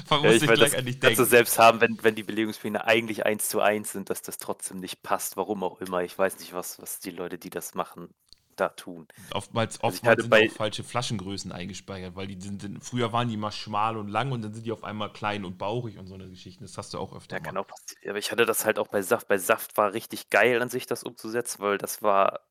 [0.10, 1.17] Man muss ja, sich gleich an dich denken.
[1.17, 4.79] du selbst haben, wenn, wenn die Belegungspläne eigentlich eins zu eins sind, dass das trotzdem
[4.79, 6.01] nicht passt, warum auch immer.
[6.03, 8.10] Ich weiß nicht, was, was die Leute, die das machen,
[8.55, 9.07] da tun.
[9.33, 13.37] Oftmals, also oftmals sind auch falsche Flaschengrößen eingespeichert, weil die sind, sind, früher waren die
[13.37, 16.15] mal schmal und lang und dann sind die auf einmal klein und bauchig und so
[16.15, 16.63] eine Geschichte.
[16.63, 17.35] Das hast du auch öfter.
[17.35, 17.45] Ja, mal.
[17.45, 18.09] kann auch passieren.
[18.09, 19.27] Aber ich hatte das halt auch bei Saft.
[19.27, 22.41] Bei Saft war richtig geil an sich, das umzusetzen, weil das war.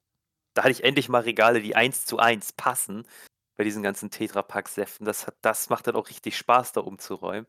[0.54, 3.06] Da hatte ich endlich mal Regale, die eins zu eins passen
[3.56, 5.06] bei diesen ganzen Tetrapack-Säften.
[5.06, 7.46] Das, das macht dann auch richtig Spaß, da umzuräumen.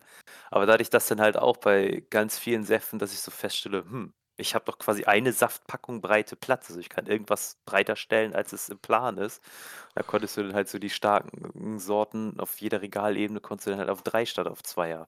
[0.51, 4.13] Aber dadurch, dass dann halt auch bei ganz vielen Säften, dass ich so feststelle, hm,
[4.35, 6.69] ich habe doch quasi eine Saftpackung breite Platz.
[6.69, 9.43] Also ich kann irgendwas breiter stellen, als es im Plan ist.
[9.95, 13.79] Da konntest du dann halt so die starken Sorten auf jeder Regalebene konntest du dann
[13.79, 15.07] halt auf drei statt auf zweier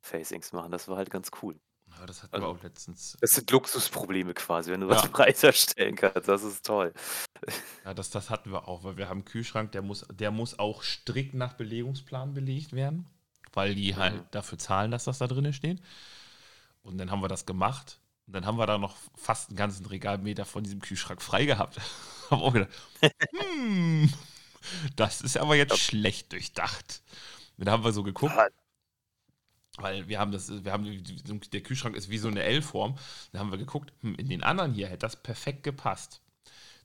[0.00, 0.72] Facings machen.
[0.72, 1.60] Das war halt ganz cool.
[1.98, 3.16] Ja, das hatten also, wir auch letztens.
[3.20, 4.94] Das sind Luxusprobleme quasi, wenn du ja.
[4.94, 6.28] was breiter stellen kannst.
[6.28, 6.92] Das ist toll.
[7.86, 10.58] Ja, das, das hatten wir auch, weil wir haben einen Kühlschrank, der muss, der muss
[10.58, 13.08] auch strikt nach Belegungsplan belegt werden,
[13.54, 14.26] weil die halt mhm.
[14.30, 15.80] dafür zahlen, dass das da drin steht.
[16.82, 17.98] Und dann haben wir das gemacht
[18.30, 21.80] und dann haben wir da noch fast einen ganzen Regalmeter von diesem Kühlschrank frei gehabt.
[22.30, 22.70] Hab auch gedacht,
[23.32, 24.08] hm,
[24.94, 27.02] Das ist aber jetzt schlecht durchdacht.
[27.58, 28.32] Da haben wir so geguckt.
[29.78, 31.02] Weil wir haben das, wir haben,
[31.52, 32.96] der Kühlschrank ist wie so eine L-Form.
[33.32, 36.20] Da haben wir geguckt, hm, in den anderen hier hätte das perfekt gepasst.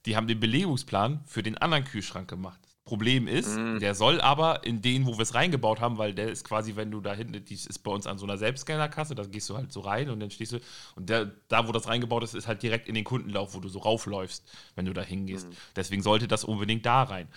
[0.04, 2.60] Die haben den Belegungsplan für den anderen Kühlschrank gemacht.
[2.86, 3.80] Problem ist, Mm.
[3.80, 6.90] der soll aber in den, wo wir es reingebaut haben, weil der ist quasi, wenn
[6.90, 9.72] du da hinten, die ist bei uns an so einer Selbstscannerkasse, da gehst du halt
[9.72, 10.60] so rein und dann stehst du,
[10.94, 13.68] und der, da, wo das reingebaut ist, ist halt direkt in den Kundenlauf, wo du
[13.68, 15.48] so raufläufst, wenn du da hingehst.
[15.48, 15.56] Mhm.
[15.74, 17.28] Deswegen sollte das unbedingt da rein.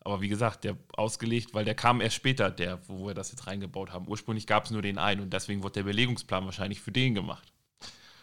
[0.00, 3.46] Aber wie gesagt, der ausgelegt, weil der kam erst später, der, wo wir das jetzt
[3.46, 4.08] reingebaut haben.
[4.08, 7.52] Ursprünglich gab es nur den einen und deswegen wurde der Belegungsplan wahrscheinlich für den gemacht.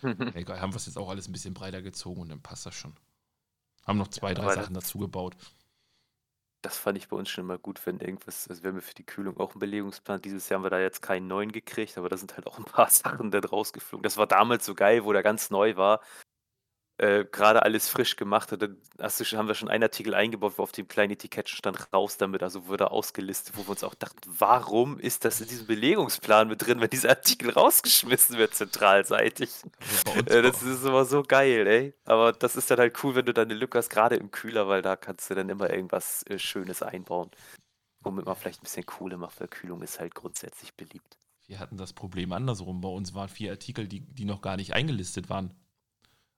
[0.33, 2.75] Egal, haben wir es jetzt auch alles ein bisschen breiter gezogen und dann passt das
[2.75, 2.93] schon.
[3.85, 5.35] Haben noch zwei, drei aber Sachen dazu gebaut.
[6.61, 8.93] Das fand ich bei uns schon immer gut, wenn irgendwas, also wir haben ja für
[8.93, 10.21] die Kühlung auch einen Belegungsplan.
[10.21, 12.65] Dieses Jahr haben wir da jetzt keinen neuen gekriegt, aber da sind halt auch ein
[12.65, 14.03] paar Sachen dann rausgeflogen.
[14.03, 16.01] Das war damals so geil, wo der ganz neu war.
[17.01, 20.13] Äh, gerade alles frisch gemacht hat, dann hast du schon, haben wir schon einen Artikel
[20.13, 23.83] eingebaut, wo auf dem kleinen Etikett stand raus damit, also wurde ausgelistet, wo wir uns
[23.83, 28.53] auch dachten, warum ist das in diesem Belegungsplan mit drin, wenn dieser Artikel rausgeschmissen wird,
[28.53, 29.49] zentralseitig?
[29.79, 31.95] Also bei uns Äh, das ist immer so geil, ey.
[32.05, 34.67] Aber das ist dann halt cool, wenn du dann eine Lücke hast, gerade im Kühler,
[34.67, 37.31] weil da kannst du dann immer irgendwas äh, Schönes einbauen.
[38.01, 41.17] Womit man vielleicht ein bisschen Kohle macht, weil Kühlung ist halt grundsätzlich beliebt.
[41.47, 42.79] Wir hatten das Problem andersrum.
[42.79, 45.55] Bei uns waren vier Artikel, die, die noch gar nicht eingelistet waren.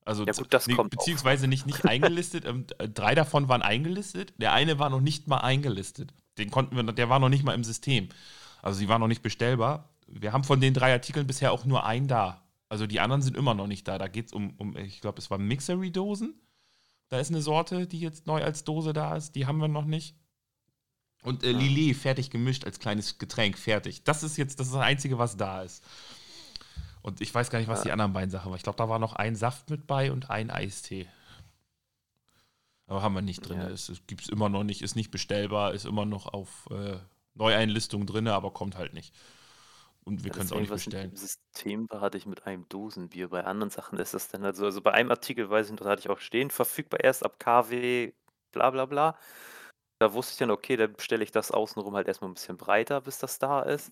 [0.05, 0.97] Also Ja gut, das nee, kommt auch.
[0.97, 2.45] beziehungsweise nicht, nicht eingelistet.
[2.45, 4.33] ähm, äh, drei davon waren eingelistet.
[4.37, 6.13] Der eine war noch nicht mal eingelistet.
[6.37, 8.09] Den konnten wir, der war noch nicht mal im System.
[8.61, 9.89] Also sie waren noch nicht bestellbar.
[10.07, 12.41] Wir haben von den drei Artikeln bisher auch nur einen da.
[12.69, 13.97] Also die anderen sind immer noch nicht da.
[13.97, 16.33] Da geht es um, um, ich glaube, es war Mixery-Dosen.
[17.09, 19.35] Da ist eine Sorte, die jetzt neu als Dose da ist.
[19.35, 20.15] Die haben wir noch nicht.
[21.21, 21.57] Und äh, Ja.
[21.57, 24.03] Lillet fertig gemischt als kleines Getränk, fertig.
[24.03, 25.83] Das ist jetzt das, ist das Einzige, was da ist.
[27.03, 27.83] Und ich weiß gar nicht, was Ja.
[27.83, 28.57] die anderen beiden Sachen waren.
[28.57, 31.07] Ich glaube, da war noch ein Saft mit bei und ein Eistee.
[32.87, 33.59] Aber haben wir nicht drin.
[33.59, 33.69] Ja.
[33.69, 36.97] Es, es gibt es immer noch nicht, ist nicht bestellbar, ist immer noch auf äh,
[37.33, 39.13] Neueinlistung drin, aber kommt halt nicht.
[40.05, 41.11] Und wir Ja, können es auch nicht bestellen.
[41.11, 43.29] dem System war, hatte ich mit einem Dosenbier.
[43.29, 44.65] Bei anderen Sachen ist das dann halt so.
[44.65, 47.39] Also bei einem Artikel weiß ich noch, da hatte ich auch stehen, verfügbar erst ab
[47.39, 48.13] KW,
[48.51, 49.17] bla bla bla.
[49.99, 53.01] Da wusste ich dann, okay, dann bestelle ich das außenrum halt erstmal ein bisschen breiter,
[53.01, 53.91] bis das da ist.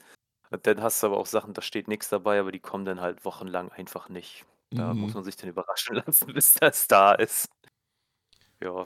[0.52, 3.02] Und dann hast du aber auch Sachen, da steht nichts dabei, aber die kommen dann
[3.02, 4.45] halt wochenlang einfach nicht.
[4.70, 5.16] Da muss Mhm.
[5.16, 7.49] man sich dann überraschen lassen, bis das da ist.
[8.62, 8.86] Ja,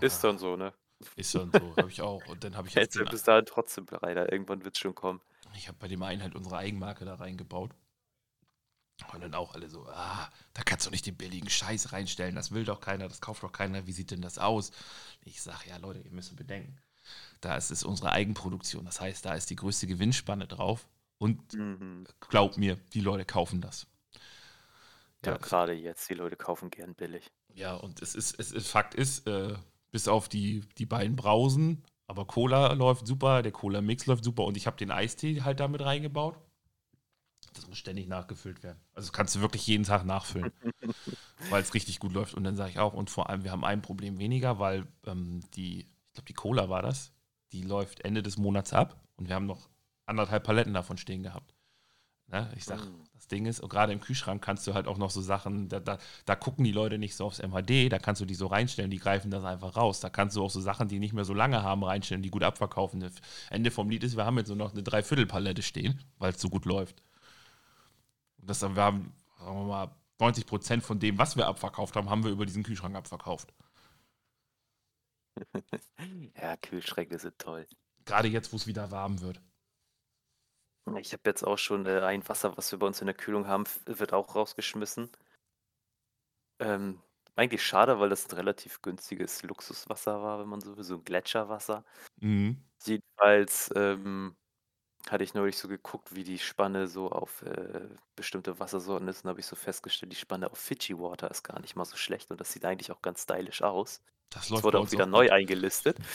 [0.00, 0.74] ist dann so, ne?
[1.16, 2.26] Ist dann so, habe ich auch.
[2.28, 4.30] Und dann habe ich jetzt den, bis dahin trotzdem breiter.
[4.30, 5.20] Irgendwann wird es schon kommen.
[5.54, 7.70] ich habe bei dem einen halt unsere Eigenmarke da reingebaut.
[9.12, 12.50] Und dann auch alle so, ah, da kannst du nicht den billigen Scheiß reinstellen, das
[12.50, 14.72] will doch keiner, das kauft doch keiner, wie sieht denn das aus?
[15.24, 16.76] Ich sage, ja Leute, ihr müsst bedenken,
[17.40, 22.06] da ist es unsere Eigenproduktion, das heißt, da ist die größte Gewinnspanne drauf und Mhm.
[22.30, 23.86] glaub mir, die Leute kaufen das.
[25.24, 26.10] Ja, Ja, gerade jetzt.
[26.10, 27.30] Die Leute kaufen gern billig.
[27.54, 29.54] Ja, und es ist, es ist Fakt ist, äh,
[29.90, 34.56] bis auf die, die beiden Brausen, aber Cola läuft super, der Cola-Mix läuft super und
[34.56, 36.36] ich habe den Eistee halt damit reingebaut.
[37.54, 38.80] Das muss ständig nachgefüllt werden.
[38.94, 40.52] Also kannst du wirklich jeden Tag nachfüllen,
[41.48, 42.34] weil es richtig gut läuft.
[42.34, 45.40] Und dann sage ich auch, und vor allem, wir haben ein Problem weniger, weil ähm,
[45.54, 47.12] die, ich glaube, die Cola war das,
[47.52, 49.68] die läuft Ende des Monats ab und wir haben noch
[50.06, 51.54] anderthalb Paletten davon stehen gehabt.
[52.30, 52.52] Ne?
[52.56, 53.04] Ich sage, Mm.
[53.14, 55.80] das Ding ist, und gerade im Kühlschrank kannst du halt auch noch so Sachen, da,
[55.80, 58.90] da, da gucken die Leute nicht so aufs MHD, da kannst du die so reinstellen,
[58.90, 60.00] die greifen das einfach raus.
[60.00, 62.42] Da kannst du auch so Sachen, die nicht mehr so lange haben, reinstellen, die gut
[62.42, 63.00] abverkaufen.
[63.00, 63.14] Das
[63.48, 66.50] Ende vom Lied ist, wir haben jetzt nur noch eine Dreiviertelpalette stehen, weil es so
[66.50, 67.02] gut läuft.
[68.40, 69.90] Und das, wir haben, sagen wir mal,
[70.20, 73.54] 90 Prozent von dem, was wir abverkauft haben, haben wir über diesen Kühlschrank abverkauft.
[76.40, 77.66] Ja, Kühlschränke sind toll.
[78.04, 79.40] Gerade jetzt, wo es wieder warm wird.
[80.96, 83.46] Ich habe jetzt auch schon äh, ein Wasser, was wir bei uns in der Kühlung
[83.46, 85.10] haben, wird auch rausgeschmissen.
[86.60, 87.02] Ähm,
[87.36, 91.04] eigentlich schade, weil das ein relativ günstiges Luxuswasser war, wenn man so will, so ein
[91.04, 91.84] Gletscherwasser.
[92.20, 92.64] Mhm.
[92.84, 94.36] Jedenfalls ähm,
[95.08, 99.30] hatte ich neulich so geguckt, wie die Spanne so auf äh, bestimmte Wassersorten ist und
[99.30, 102.30] habe ich so festgestellt, die Spanne auf Fiji Water ist gar nicht mal so schlecht
[102.30, 104.02] und das sieht eigentlich auch ganz stylisch aus.
[104.30, 105.96] Das Das läuft wurde auch wieder auch neu eingelistet.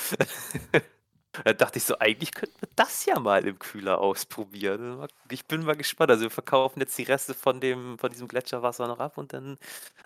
[1.46, 5.08] Da dachte ich so, eigentlich könnten wir das ja mal im Kühler ausprobieren.
[5.32, 6.12] Ich bin mal gespannt.
[6.12, 9.58] Also wir verkaufen jetzt die Reste von dem, von diesem Gletscherwasser noch ab und dann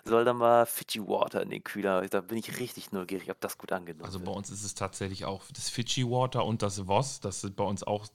[0.04, 2.08] soll da mal Fiji Water in den Kühler.
[2.08, 4.36] Da bin ich richtig neugierig, ob das gut angenommen Also bei wird.
[4.36, 7.82] uns ist es tatsächlich auch das Fiji Water und das Voss, das sind bei uns
[7.82, 8.06] auch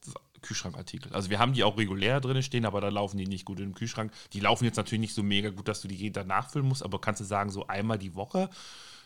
[0.42, 1.14] Kühlschrankartikel.
[1.14, 3.76] Also wir haben die auch regulär drin stehen, aber da laufen die nicht gut im
[3.76, 4.12] Kühlschrank.
[4.34, 6.84] Die laufen jetzt natürlich nicht so mega gut, dass du die jeden Tag nachfüllen musst,
[6.84, 8.50] aber kannst du sagen, so einmal die Woche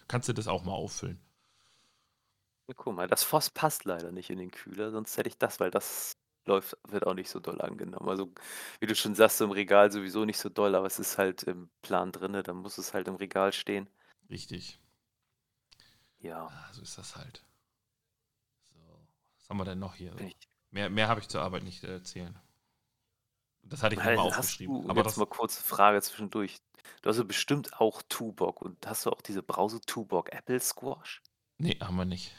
[0.08, 1.20] kannst du das auch mal auffüllen.
[2.76, 5.72] Guck mal, das Voss passt leider nicht in den Kühler, sonst hätte ich das, weil
[5.72, 8.10] das läuft, wird auch nicht so doll angenommen.
[8.10, 8.34] Also,
[8.80, 11.44] wie du schon sagst, so im Regal sowieso nicht so doll, aber es ist halt
[11.44, 13.90] im Plan drinne, dann muss es halt im Regal stehen.
[14.30, 14.80] Richtig.
[16.20, 16.48] Ja.
[16.48, 17.44] Ah, so ist das halt.
[19.38, 20.14] Was haben wir denn noch hier?
[20.20, 20.36] Ich,
[20.72, 22.38] Mehr, mehr habe ich zur Arbeit nicht äh, erzählen.
[23.64, 24.90] Das hatte ich mir mal aufgeschrieben.
[24.90, 26.58] Aber jetzt das, mal kurze Frage zwischendurch.
[27.02, 31.22] Du hast ja bestimmt auch Tuborg und hast du auch diese Brause Tuborg Apple Squash?
[31.58, 32.32] nee, haben wir nicht.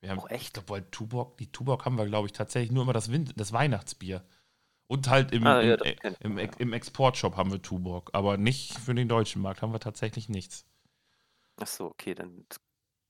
[0.00, 0.54] Wir haben, Auch ich echt?
[0.54, 3.52] glaube, weil Tuborg, die Tuborg haben wir, glaube ich, tatsächlich nur immer das, Wind, das
[3.52, 4.24] Weihnachtsbier.
[4.88, 6.50] Und halt im, Ah, ja, das äh, im, ja.
[6.58, 8.10] im Exportshop haben wir Tuborg.
[8.14, 10.66] Aber nicht für den deutschen Markt haben wir tatsächlich nichts.
[11.56, 12.46] Ach so, okay, dann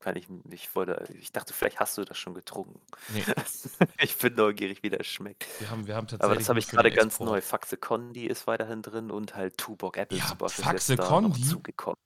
[0.03, 2.81] kann ich ich wollte, ich dachte, vielleicht hast du das schon getrunken.
[3.15, 3.25] Nee,
[4.03, 5.47] Ich bin neugierig, wie das schmeckt.
[5.61, 6.25] wir haben, wir haben tatsächlich.
[6.31, 7.31] Aber das habe ich gerade ganz Export.
[7.31, 7.41] neu.
[7.41, 11.43] Faxe Condi ist weiterhin drin und halt Tuborg Apple Ja, ist Faxe jetzt da Condi?
[11.43, 11.97] zugekommen.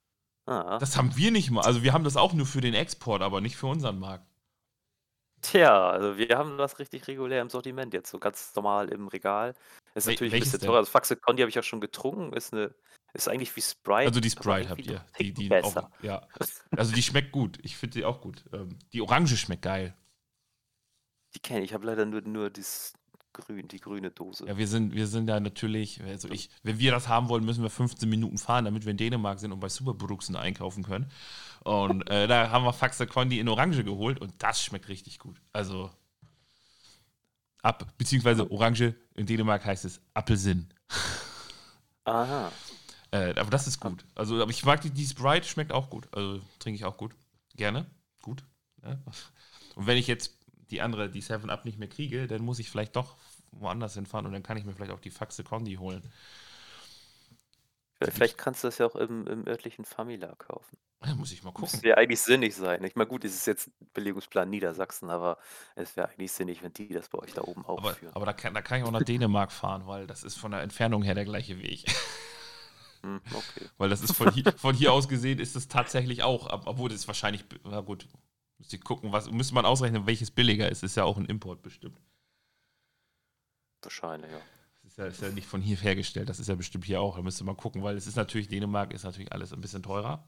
[0.47, 0.79] Ah.
[0.79, 1.65] Das haben wir nicht mal.
[1.65, 4.25] Also wir haben das auch nur für den Export, aber nicht für unseren Markt.
[5.43, 9.55] Tja, also wir haben das richtig regulär im Sortiment jetzt, so ganz normal im Regal.
[9.95, 10.67] Ist Wel- natürlich ein welches bisschen denn?
[10.69, 10.79] teurer.
[10.79, 12.75] Also Faxe Condi habe ich ja schon getrunken, ist eine,
[13.13, 14.09] ist eigentlich wie Sprite.
[14.09, 15.07] Also die aber Sprite habt irgendwie ihr.
[15.19, 15.91] Die, die Ticken auch, besser.
[16.03, 16.27] ja.
[16.77, 17.59] Also die schmeckt gut.
[17.63, 18.45] Ich finde die auch gut.
[18.53, 19.97] Ähm, die Orange schmeckt geil.
[21.35, 21.67] Die kenne ich.
[21.67, 22.95] Ich habe leider nur, nur das
[23.37, 24.47] Grün, die grüne Dose.
[24.47, 27.63] Ja, wir sind, wir sind ja natürlich, also ich, wenn wir das haben wollen, müssen
[27.63, 31.11] wir 15 Minuten fahren, damit wir in Dänemark sind und bei Superbruxen einkaufen können.
[31.63, 35.37] Und äh, da haben wir Faxe Condi in Orange geholt und das schmeckt richtig gut.
[35.53, 35.91] Also
[37.61, 40.69] ab, beziehungsweise Orange in Dänemark heißt es Apfelsinn.
[42.05, 42.51] Aha.
[43.11, 44.07] Äh, aber das ist gut.
[44.15, 46.09] Also, aber ich mag die, die Sprite schmeckt auch gut.
[46.13, 47.15] Also trinke ich auch gut.
[47.55, 47.85] Gerne.
[48.23, 48.43] Gut.
[48.83, 48.99] Ja.
[49.75, 50.39] Und wenn ich jetzt
[50.71, 53.17] die andere, die 7-Up nicht mehr kriege, dann muss ich vielleicht doch
[53.61, 56.03] woanders hinfahren und dann kann ich mir vielleicht auch die Faxe Condi holen.
[58.03, 60.77] Vielleicht kannst du das ja auch im, im örtlichen Famila kaufen.
[61.01, 61.71] Da muss ich mal gucken.
[61.71, 62.85] Müsste ja eigentlich sinnig sein.
[62.85, 65.39] Ich meine, gut, es ist jetzt Belegungsplan Niedersachsen, aber
[65.77, 68.33] es wäre eigentlich sinnig, wenn die das bei euch da oben auch Aber, aber da,
[68.35, 71.15] kann, da kann ich auch nach Dänemark fahren, weil das ist von der Entfernung her
[71.15, 71.85] der gleiche Weg.
[73.03, 73.69] Hm, okay.
[73.79, 76.89] weil das ist von hier, von hier aus gesehen, ist es tatsächlich auch, ob- obwohl
[76.89, 78.09] das wahrscheinlich, na gut,
[78.59, 80.83] müsste ich gucken, was, müsste man ausrechnen, welches billiger ist.
[80.83, 82.01] Ist ja auch ein Import bestimmt.
[83.87, 84.41] Wahrscheinlich, ja.
[84.83, 87.15] Das ist ja, ist ja nicht von hier hergestellt, das ist ja bestimmt hier auch.
[87.17, 90.25] Da müsste man gucken, weil es ist natürlich, Dänemark ist natürlich alles ein bisschen teurer.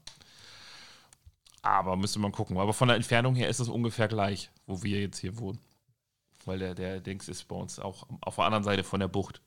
[1.61, 2.57] Aber müsste man gucken.
[2.57, 5.59] Aber von der Entfernung her ist es ungefähr gleich, wo wir jetzt hier wohnen.
[6.45, 9.41] Weil der, der Dings ist bei uns auch auf der anderen Seite von der Bucht.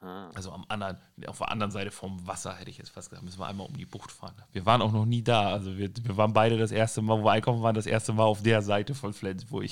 [0.00, 0.30] Ah.
[0.34, 0.96] Also am anderen,
[1.26, 3.76] auf der anderen Seite vom Wasser, hätte ich jetzt fast gesagt, müssen wir einmal um
[3.76, 4.36] die Bucht fahren.
[4.52, 5.52] Wir waren auch noch nie da.
[5.52, 8.24] Also wir, wir waren beide das erste Mal, wo wir einkaufen waren, das erste Mal
[8.24, 9.68] auf der Seite von Flensburg.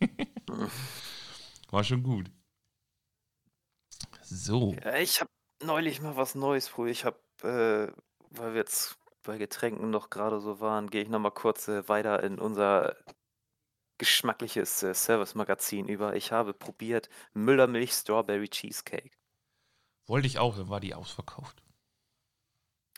[1.70, 2.30] War schon gut.
[4.22, 4.74] So.
[4.84, 5.30] Ja, ich habe
[5.62, 6.96] neulich mal was Neues probiert.
[6.96, 7.92] Ich habe, äh,
[8.30, 11.88] weil wir jetzt bei Getränken noch gerade so waren, gehe ich noch mal kurz äh,
[11.88, 12.96] weiter in unser
[13.98, 16.16] geschmackliches äh, Service-Magazin über.
[16.16, 19.10] Ich habe probiert Müllermilch Strawberry Cheesecake.
[20.06, 21.62] Wollte ich auch, dann war die ausverkauft.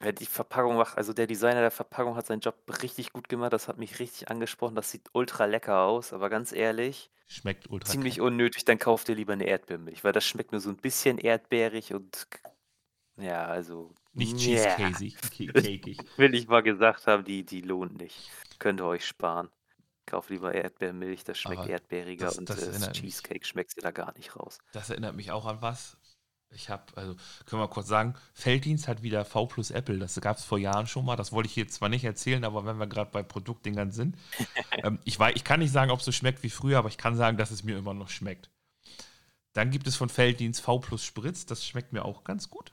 [0.03, 3.53] Ja, die Verpackung macht, also der Designer der Verpackung hat seinen Job richtig gut gemacht.
[3.53, 4.75] Das hat mich richtig angesprochen.
[4.75, 8.27] Das sieht ultra lecker aus, aber ganz ehrlich, Schmeckt ultra ziemlich kalt.
[8.27, 8.65] unnötig.
[8.65, 12.27] Dann kauft ihr lieber eine Erdbeermilch, weil das schmeckt nur so ein bisschen erdbeerig und
[13.17, 14.77] ja, also Nicht yeah.
[14.77, 15.47] cheesecakey.
[15.53, 16.19] Cakeig.
[16.19, 18.31] will ich mal gesagt haben, die, die lohnt nicht.
[18.59, 19.51] Könnt ihr euch sparen.
[20.05, 23.03] Kauft lieber Erdbeermilch, das schmeckt Aber erdbeeriger das- und das das, erinnert mich.
[23.03, 24.59] Cheesecake schmeckt ihr da gar nicht raus.
[24.73, 25.97] Das erinnert mich auch an was.
[26.55, 29.99] Ich habe, also können wir kurz sagen, Felddienst hat wieder V plus Apple.
[29.99, 31.17] Das gab es vor Jahren schon mal.
[31.17, 34.17] Das wollte ich jetzt zwar nicht erzählen, aber wenn wir gerade bei Produktdingern sind.
[34.83, 36.99] ähm, ich, weiß, ich kann nicht sagen, ob es so schmeckt wie früher, aber ich
[36.99, 38.51] kann sagen, dass es mir immer noch schmeckt.
[39.53, 41.47] Dann gibt es von Felddienst V plus Spritz.
[41.47, 42.73] Das schmeckt mir auch ganz gut.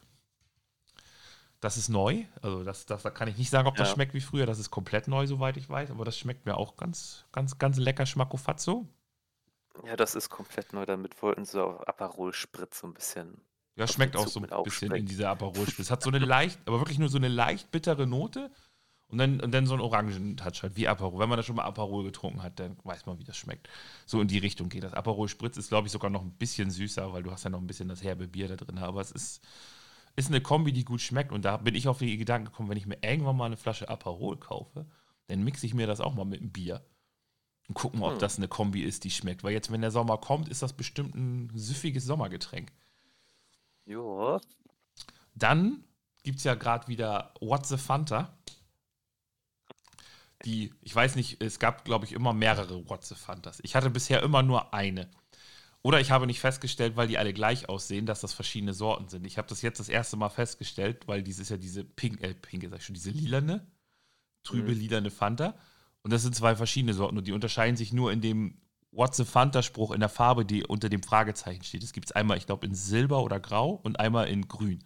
[1.60, 2.24] Das ist neu.
[2.42, 3.96] Also das, das, da kann ich nicht sagen, ob das Ja.
[3.96, 4.46] schmeckt wie früher.
[4.46, 5.92] Das ist komplett neu, soweit ich weiß.
[5.92, 8.88] Aber das schmeckt mir auch ganz, ganz, ganz lecker schmackofatzo.
[9.86, 10.86] Ja, das ist komplett neu.
[10.86, 13.42] Damit wollten sie auf Aperol Spritz so ein bisschen.
[13.80, 15.82] Ja, schmeckt auch so ein bisschen in dieser Aperol-Spritze.
[15.82, 18.52] Es hat so eine leicht, aber wirklich nur so eine leicht bittere Note
[19.08, 21.20] und dann, und dann so einen Orangen-Touch halt, wie Aperol.
[21.20, 23.68] Wenn man da schon mal Aperol getrunken hat, dann weiß man, wie das schmeckt.
[24.06, 24.94] So in die Richtung geht das.
[24.94, 27.68] Aperol-Spritz ist, glaube ich, sogar noch ein bisschen süßer, weil du hast ja noch ein
[27.68, 28.78] bisschen das herbe Bier da drin.
[28.78, 29.42] Aber es ist,
[30.16, 31.32] ist eine Kombi, die gut schmeckt.
[31.32, 33.90] Und da bin ich auf die Gedanken gekommen, wenn ich mir irgendwann mal eine Flasche
[33.90, 34.86] Aperol kaufe,
[35.28, 36.84] dann mixe ich mir das auch mal mit einem Bier.
[37.68, 38.20] Und gucken, ob Hm.
[38.20, 39.44] das eine Kombi ist, die schmeckt.
[39.44, 42.72] Weil jetzt, wenn der Sommer kommt, ist das bestimmt ein süffiges Sommergetränk.
[43.86, 44.40] Ja.
[45.36, 45.84] Dann
[46.24, 48.38] gibt es ja gerade wieder What the Fanta.
[50.46, 53.60] Die, ich weiß nicht, es gab, glaube ich, immer mehrere What the Fantas.
[53.64, 55.10] Ich hatte bisher immer nur eine.
[55.82, 59.26] Oder ich habe nicht festgestellt, weil die alle gleich aussehen, dass das verschiedene Sorten sind.
[59.26, 62.34] Ich habe das jetzt das erste Mal festgestellt, weil dies ist ja diese pink, äh,
[62.34, 63.66] pinke, sag ich schon, diese lilane,
[64.44, 64.80] trübe Mhm.
[64.80, 65.58] lilane Fanta.
[66.04, 68.62] Und das sind zwei verschiedene Sorten und die unterscheiden sich nur in dem
[68.92, 71.84] What's the Fanta-Spruch in der Farbe, die unter dem Fragezeichen steht.
[71.84, 74.84] Es gibt es einmal, ich glaube, in Silber oder Grau und einmal in Grün.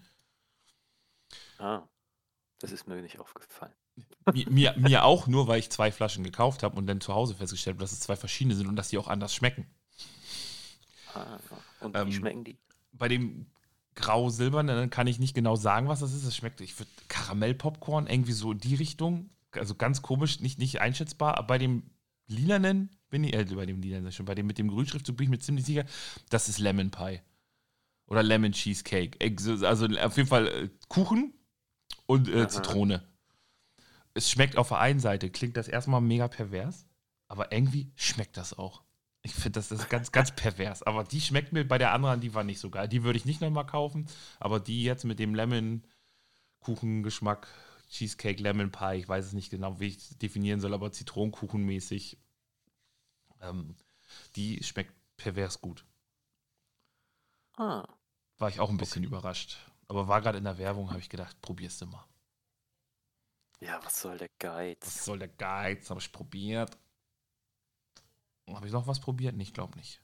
[1.58, 1.84] Ah.
[2.60, 3.74] Das ist mir nicht aufgefallen.
[4.34, 7.36] mir, mir, mir auch nur, weil ich zwei Flaschen gekauft habe und dann zu Hause
[7.36, 9.68] festgestellt habe, dass es zwei verschiedene sind und dass die auch anders schmecken.
[11.14, 11.38] Ah,
[11.82, 12.58] und wie Ähm, schmecken die?
[12.93, 13.47] Bei dem
[13.95, 16.24] grau-silbernen kann ich nicht genau sagen, was das ist.
[16.24, 19.30] Es schmeckt, ich würde Karamell-Popcorn, irgendwie so in die Richtung.
[19.51, 21.38] Also ganz komisch, nicht, nicht einschätzbar.
[21.38, 21.91] Aber bei dem
[22.28, 25.30] lilanen bin ich, äh, bei dem lilanen schon, bei dem mit dem Grünschriftzug bin ich
[25.30, 25.86] mir ziemlich sicher,
[26.30, 27.21] das ist Lemon Pie.
[28.07, 29.17] Oder Lemon Cheesecake.
[29.65, 31.34] Also auf jeden Fall äh, Kuchen
[32.05, 32.47] und äh.
[32.47, 33.07] Zitrone.
[34.13, 36.86] Es schmeckt auf der einen Seite, klingt das erstmal mega pervers,
[37.28, 38.84] aber irgendwie schmeckt das auch.
[39.24, 40.84] Ich finde, das ist ganz, ganz pervers.
[40.84, 42.89] Aber die schmeckt mir bei der anderen, die war nicht so geil.
[42.89, 44.05] Die würde ich nicht nochmal kaufen.
[44.39, 47.47] Aber die jetzt mit dem Lemon-Kuchen-Geschmack,
[47.94, 52.18] Cheesecake, Lemon Pie, ich weiß es nicht genau, wie ich es definieren soll, aber Zitronenkuchenmäßig,
[53.41, 53.76] ähm,
[54.36, 55.86] die schmeckt pervers gut.
[57.58, 57.86] Ah,
[58.38, 59.58] War ich auch ein bisschen überrascht.
[59.88, 62.06] Aber war gerade in der Werbung, habe ich gedacht, probierst du mal.
[63.60, 64.30] ja, was soll der
[64.82, 65.04] Was Geiz?
[65.04, 65.89] soll der Geiz?
[65.89, 66.78] Habe ich probiert.
[68.48, 69.36] Habe ich noch was probiert?
[69.36, 70.02] Nee, ich glaube nicht.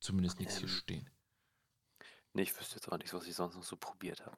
[0.00, 0.68] Zumindest nichts hier Ähm.
[0.68, 1.10] stehen.
[2.34, 4.36] Nee, ich wüsste jetzt auch nichts, was ich sonst noch so probiert habe.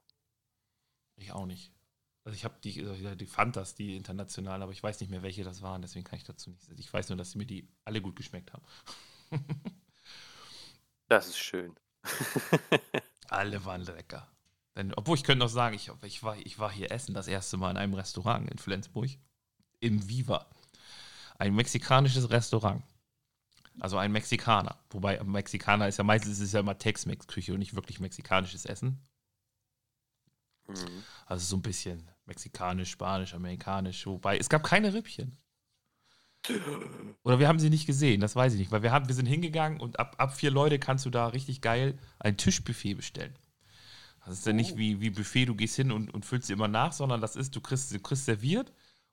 [1.16, 1.72] Ich auch nicht.
[2.26, 5.44] Also ich habe die, äh, die Fantas, die internationalen, aber ich weiß nicht mehr, welche
[5.44, 6.76] das waren, deswegen kann ich dazu nicht sagen.
[6.76, 8.64] Ich weiß nur, dass mir die alle gut geschmeckt haben.
[11.08, 11.72] Das ist schön.
[13.28, 14.28] alle waren lecker.
[14.74, 17.56] Denn, obwohl ich könnte noch sagen, ich, ich, war, ich war hier essen das erste
[17.56, 19.10] Mal in einem Restaurant in Flensburg.
[19.78, 20.50] Im Viva.
[21.38, 22.82] Ein mexikanisches Restaurant.
[23.78, 24.76] Also ein Mexikaner.
[24.90, 28.66] Wobei ein Mexikaner ist ja meistens ist es ja immer Tex-Mex-Küche und nicht wirklich mexikanisches
[28.66, 29.00] Essen.
[30.68, 31.04] Mhm.
[31.26, 34.06] Also so ein bisschen mexikanisch, spanisch, amerikanisch.
[34.06, 35.36] Wobei es gab keine Rippchen.
[37.24, 38.70] Oder wir haben sie nicht gesehen, das weiß ich nicht.
[38.70, 41.60] Weil wir, haben, wir sind hingegangen und ab, ab vier Leute kannst du da richtig
[41.60, 43.34] geil ein Tischbuffet bestellen.
[44.24, 44.76] Das ist ja nicht Oh.
[44.76, 47.54] wie, wie Buffet, du gehst hin und, und füllst sie immer nach, sondern das ist,
[47.54, 48.72] du kriegst, du kriegst serviert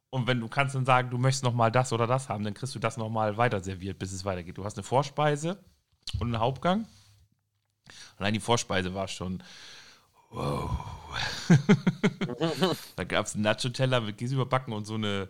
[0.09, 2.53] und wenn du kannst dann sagen, du möchtest noch mal das oder das haben, dann
[2.55, 4.57] kriegst du das noch mal weiter serviert, bis es weitergeht.
[4.57, 5.63] Du hast eine Vorspeise
[6.19, 6.87] und einen Hauptgang.
[8.17, 9.43] Allein die Vorspeise war schon,
[10.33, 10.89] wow.
[12.95, 15.29] Da gab es einen Nacho-Teller mit Käse überbacken und so eine,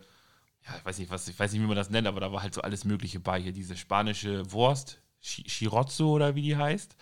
[0.65, 2.43] ja, ich weiß nicht, was, ich weiß nicht, wie man das nennt, aber da war
[2.43, 3.41] halt so alles Mögliche bei.
[3.41, 6.95] Hier diese spanische Wurst, Chi- Chirozzo oder wie die heißt,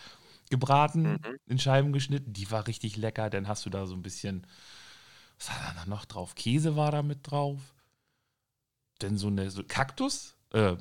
[0.50, 1.38] gebraten, Mhm.
[1.48, 2.34] in Scheiben geschnitten.
[2.34, 3.30] Die war richtig lecker.
[3.30, 4.48] Dann hast du da so ein bisschen,
[5.40, 6.36] was war da noch drauf?
[6.36, 7.60] Käse war da mit drauf.
[9.00, 10.76] Dann so eine so Kaktus, äh,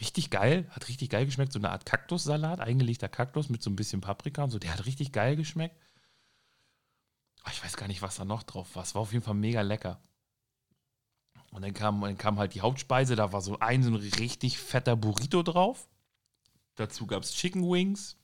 [0.00, 1.52] richtig geil, hat richtig geil geschmeckt.
[1.52, 4.58] So eine Art Kaktussalat, eingelegter Kaktus mit so ein bisschen Paprika und so.
[4.58, 5.76] Der hat richtig geil geschmeckt.
[7.44, 8.82] Ah, Ich weiß gar nicht, was da noch drauf war.
[8.82, 10.00] Es war auf jeden Fall mega lecker.
[11.52, 14.58] Und dann kam, dann kam halt die Hauptspeise, da war so ein, so ein richtig
[14.58, 15.88] fetter Burrito drauf.
[16.76, 18.16] Dazu gab es Chicken Wings.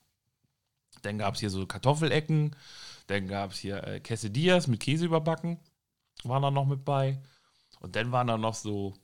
[1.02, 2.54] Dann gab es hier so Kartoffelecken.
[3.08, 5.58] Dann gab es hier äh, Quesadillas mit Käse überbacken.
[6.24, 7.20] Waren da noch mit bei.
[7.80, 8.94] Und dann waren da noch so,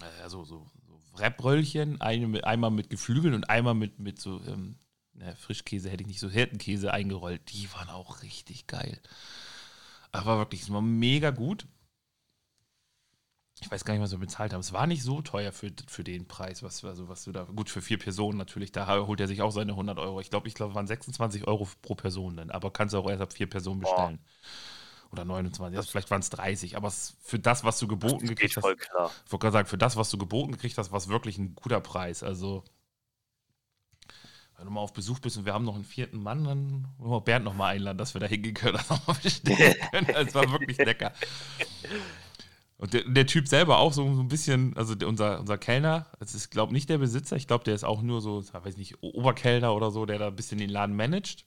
[0.00, 2.00] äh, so, so, so Wrapröllchen.
[2.00, 4.78] Eine mit, einmal mit Geflügeln und einmal mit, mit so, ähm,
[5.20, 7.52] na, Frischkäse hätte ich nicht so, Hirtenkäse eingerollt.
[7.52, 8.98] Die waren auch richtig geil.
[10.12, 11.66] Aber wirklich, es war mega gut.
[13.62, 14.60] Ich weiß gar nicht, was wir bezahlt haben.
[14.60, 17.44] Es war nicht so teuer für, für den Preis, was, also was du da.
[17.44, 18.72] Gut, für vier Personen natürlich.
[18.72, 20.20] Da holt er sich auch seine 100 Euro.
[20.20, 22.50] Ich glaube, ich glaube, waren 26 Euro pro Person dann.
[22.50, 24.18] Aber kannst du auch erst ab vier Personen bestellen.
[25.12, 25.76] Oder 29.
[25.76, 26.78] Also vielleicht waren es 30.
[26.78, 30.08] Aber für das, was du geboten gekriegt hast, ich wollte gerade sagen, für das, was
[30.08, 32.22] du geboten gekriegt hast, war es wirklich ein guter Preis.
[32.22, 32.64] Also,
[34.60, 37.12] wenn du mal auf Besuch bist und wir haben noch einen vierten Mann, dann wollen
[37.12, 40.08] wir Bernd nochmal einladen, dass wir da hingehen können, das nochmal bestellen können.
[40.10, 41.12] Es war wirklich lecker.
[42.76, 46.34] Und der, der Typ selber auch so, so ein bisschen, also unser, unser Kellner, das
[46.34, 49.02] ist, glaube nicht der Besitzer, ich glaube, der ist auch nur so, ich weiß nicht,
[49.02, 51.46] Oberkellner oder so, der da ein bisschen den Laden managt.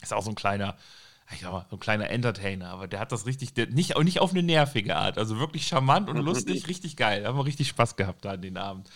[0.00, 0.78] Ist auch so ein kleiner,
[1.34, 4.20] ich sag mal, so ein kleiner Entertainer, aber der hat das richtig, der, nicht, nicht
[4.20, 7.22] auf eine nervige Art, also wirklich charmant und lustig, richtig geil.
[7.22, 8.88] Da haben wir richtig Spaß gehabt da an den Abend.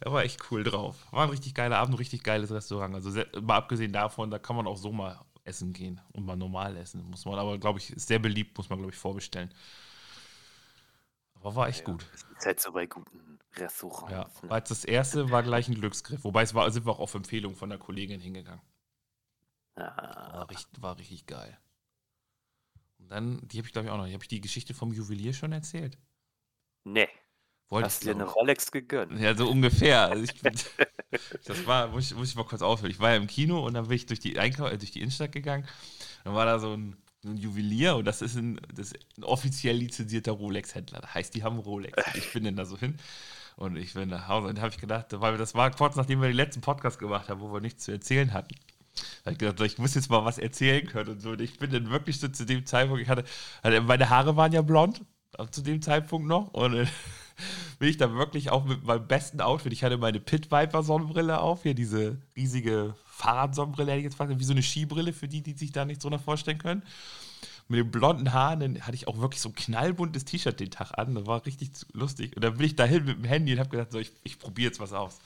[0.00, 1.06] Er war echt cool drauf.
[1.10, 2.94] War ein richtig geiler Abend, ein richtig geiles Restaurant.
[2.94, 6.76] Also mal abgesehen davon, da kann man auch so mal essen gehen und mal normal
[6.76, 7.02] essen.
[7.10, 9.52] Muss man aber, glaube ich, ist sehr beliebt, muss man, glaube ich, vorbestellen.
[11.34, 12.06] Aber war echt Ja, gut.
[12.12, 14.12] Das ist halt so bei guten Restaurants.
[14.12, 14.50] Ja, ne?
[14.50, 16.24] als das erste war gleich ein Glücksgriff.
[16.24, 18.62] Wobei es war, sind wir auch auf Empfehlung von der Kollegin hingegangen.
[19.76, 21.56] Ah, War richtig, war richtig geil.
[22.98, 24.04] Und dann, die habe ich glaube ich auch noch.
[24.04, 25.98] Habe ich die Geschichte vom Juwelier schon erzählt?
[26.84, 27.08] nee.
[27.68, 28.24] Wollte Hast du dir eine.
[28.24, 29.18] Rolex gegönnt?
[29.20, 30.08] Ja, so ungefähr.
[30.08, 30.40] Also ich
[31.44, 32.92] das war, muss ich, muss ich mal kurz ausführen.
[32.92, 35.00] Ich war ja im Kino und dann bin ich durch die, Einkau äh, durch die
[35.00, 35.66] Innenstadt gegangen.
[36.24, 39.76] Dann war da so ein, ein Juwelier und das ist ein, das ist ein offiziell
[39.76, 41.00] lizenzierter Rolex-Händler.
[41.00, 42.00] Das heißt, die haben Rolex.
[42.14, 42.96] Ich bin dann da so hin
[43.56, 46.20] und ich bin nach Hause und da habe ich gedacht, weil das war kurz nachdem
[46.20, 48.54] wir den letzten Podcast gemacht haben, wo wir nichts zu erzählen hatten.
[49.24, 51.30] Da ich gedacht, ich muss jetzt mal was erzählen können und so.
[51.30, 53.24] Und ich bin dann wirklich so zu dem Zeitpunkt, ich hatte,
[53.62, 55.02] hatte meine Haare waren ja blond,
[55.50, 56.52] zu dem Zeitpunkt noch.
[56.54, 56.86] Und äh,
[57.78, 59.72] bin ich da wirklich auch mit meinem besten Outfit.
[59.72, 64.38] Ich hatte meine Pit Viper Sonnenbrille auf, hier diese riesige Fahrradsonnenbrille, hätte ich jetzt fast,
[64.38, 66.82] wie so eine Skibrille für die, die sich da nichts drunter vorstellen können.
[67.68, 70.92] Mit den blonden Haaren, dann hatte ich auch wirklich so ein knallbuntes T-Shirt den Tag
[70.96, 71.14] an.
[71.16, 72.36] Das war richtig lustig.
[72.36, 74.68] Und dann bin ich dahin mit dem Handy und habe gedacht, so, ich, ich probiere
[74.68, 75.18] jetzt was aus.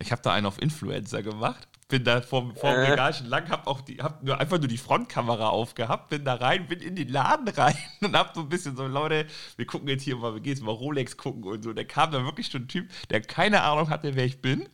[0.00, 2.90] Ich habe da einen auf Influencer gemacht bin da vor, dem äh.
[2.90, 6.34] Regal schon lang, hab auch die, hab nur einfach nur die Frontkamera aufgehabt, bin da
[6.34, 9.26] rein, bin in den Laden rein und hab so ein bisschen so, Leute,
[9.56, 11.72] wir gucken jetzt hier mal, wir gehen jetzt mal Rolex gucken und so.
[11.72, 14.68] Da kam da wirklich schon ein Typ, der keine Ahnung hatte, wer ich bin.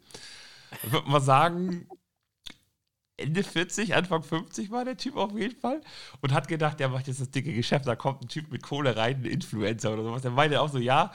[0.82, 1.86] Ich würde mal sagen,
[3.16, 5.80] Ende 40, Anfang 50 war der Typ auf jeden Fall
[6.20, 8.96] und hat gedacht, der macht jetzt das dicke Geschäft, da kommt ein Typ mit Kohle
[8.96, 10.22] rein, ein Influencer oder sowas.
[10.22, 11.12] Der meinte auch so, ja,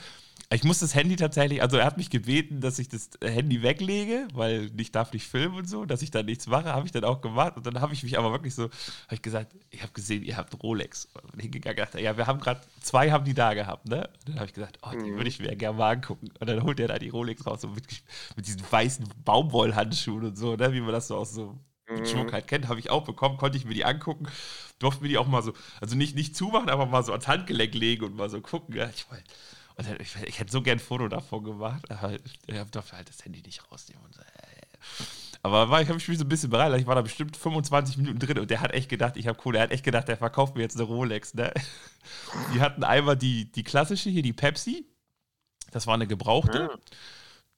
[0.52, 4.28] ich muss das Handy tatsächlich, also er hat mich gebeten, dass ich das Handy weglege,
[4.34, 7.04] weil ich darf nicht filmen und so, dass ich da nichts mache, habe ich dann
[7.04, 9.91] auch gemacht und dann habe ich mich aber wirklich so, habe ich gesagt, ich habe
[9.93, 11.08] gesehen, ihr habt Rolex.
[11.32, 14.10] Und hingegangen dachte, ja, wir haben gerade, zwei haben die da gehabt, ne?
[14.26, 15.18] Und dann habe ich gesagt, oh, die mhm.
[15.18, 16.30] würde ich mir ja gerne mal angucken.
[16.39, 17.86] Und dann holt er da die Rolex raus, so mit,
[18.36, 20.74] mit diesen weißen Baumwollhandschuhen und so, ne?
[20.74, 22.06] Wie man das so aus so mhm.
[22.08, 24.26] Schmuck halt kennt, habe ich auch bekommen, konnte ich mir die angucken,
[24.80, 27.76] durfte mir die auch mal so, also nicht, nicht zumachen, aber mal so ans Handgelenk
[27.76, 28.76] legen und mal so gucken.
[28.76, 29.06] Ja, ich
[29.88, 32.40] wollte ich, ich, hätte so gern ein Foto davon gemacht, aber ich
[32.72, 34.12] durfte halt das Handy nicht rausnehmen.
[34.12, 34.60] So, äh.
[35.42, 36.78] Aber war, ich habe mich so ein bisschen bereit.
[36.80, 39.60] Ich war da bestimmt 25 Minuten drin und der hat echt gedacht, ich habe Kohle.
[39.60, 41.34] Er hat echt gedacht, der verkauft mir jetzt eine Rolex.
[41.34, 41.54] Ne?
[42.54, 44.86] Die hatten einmal die, die klassische hier, die Pepsi.
[45.72, 46.70] Das war eine gebrauchte.
[46.72, 46.78] Ja.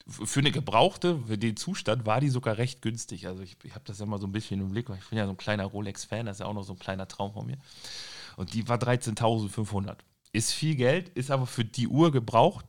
[0.08, 3.28] Für eine gebrauchte, für den Zustand war die sogar recht günstig.
[3.28, 4.90] Also ich, ich habe das ja mal so ein bisschen im Blick.
[4.90, 7.08] Ich bin ja so ein kleiner Rolex-Fan, das ist ja auch noch so ein kleiner
[7.08, 7.58] Traum von mir.
[8.36, 9.98] Und die war 13.500
[10.34, 12.66] ist viel Geld, ist aber für die Uhr gebraucht.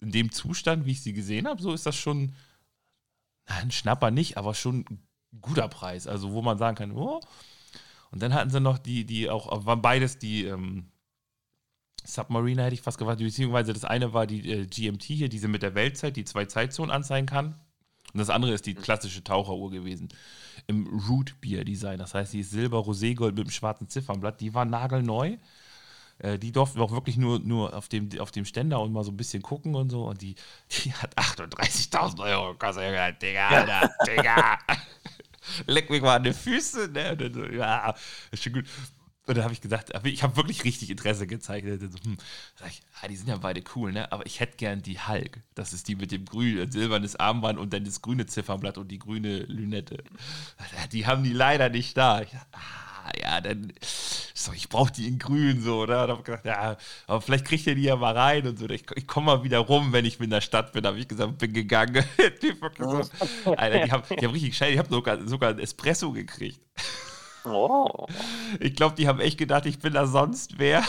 [0.00, 2.34] In dem Zustand, wie ich sie gesehen habe, so ist das schon
[3.46, 5.06] ein Schnapper nicht, aber schon ein
[5.40, 6.06] guter Preis.
[6.06, 7.20] Also, wo man sagen kann, oh.
[8.10, 10.90] Und dann hatten sie noch die, die auch, waren beides die ähm,
[12.04, 15.62] Submariner, hätte ich fast gefragt, beziehungsweise das eine war die äh, GMT hier, diese mit
[15.62, 17.54] der Weltzeit, die zwei Zeitzonen anzeigen kann.
[18.12, 20.08] Und das andere ist die klassische Taucheruhr gewesen.
[20.66, 21.98] Im Root Beer Design.
[21.98, 24.40] Das heißt, die ist Silber, Roségold mit einem schwarzen Ziffernblatt.
[24.40, 25.36] Die war nagelneu.
[26.20, 29.10] Äh, die durften auch wirklich nur, nur auf, dem, auf dem Ständer und mal so
[29.10, 30.04] ein bisschen gucken und so.
[30.04, 30.34] Und die,
[30.70, 33.22] die hat 38.000 Euro gekostet.
[33.22, 34.58] Digga, Alter, Digga.
[35.66, 36.88] Leck mich mal an die Füße.
[36.88, 37.16] Ne?
[37.18, 37.94] Und so, ja,
[38.30, 38.66] ist schon gut.
[39.26, 41.66] Und dann habe ich gesagt, ich habe wirklich richtig Interesse gezeigt.
[41.66, 42.18] So, hm,
[42.66, 44.10] ich, ah, die sind ja beide cool, ne?
[44.10, 45.40] Aber ich hätte gern die Hulk.
[45.54, 48.98] Das ist die mit dem grünen, silbernes Armband und dann das grüne Ziffernblatt und die
[48.98, 50.02] grüne Lünette.
[50.92, 52.22] Die haben die leider nicht da.
[52.22, 52.58] Ich, ah,
[53.20, 53.72] ja, dann,
[54.34, 56.04] so, ich brauche die in grün, so, oder?
[56.04, 56.76] Und hab gedacht, ja,
[57.06, 58.68] aber vielleicht kriegt ihr die ja mal rein und so.
[58.68, 61.38] Ich, ich komme mal wieder rum, wenn ich in der Stadt bin, habe ich gesagt,
[61.38, 62.04] bin gegangen.
[62.42, 66.12] die, so, Alter, die haben, die haben richtig gescheit, ich habe sogar, sogar ein Espresso
[66.12, 66.60] gekriegt.
[67.44, 68.06] Oh.
[68.58, 70.84] Ich glaube, die haben echt gedacht, ich bin da sonst wer.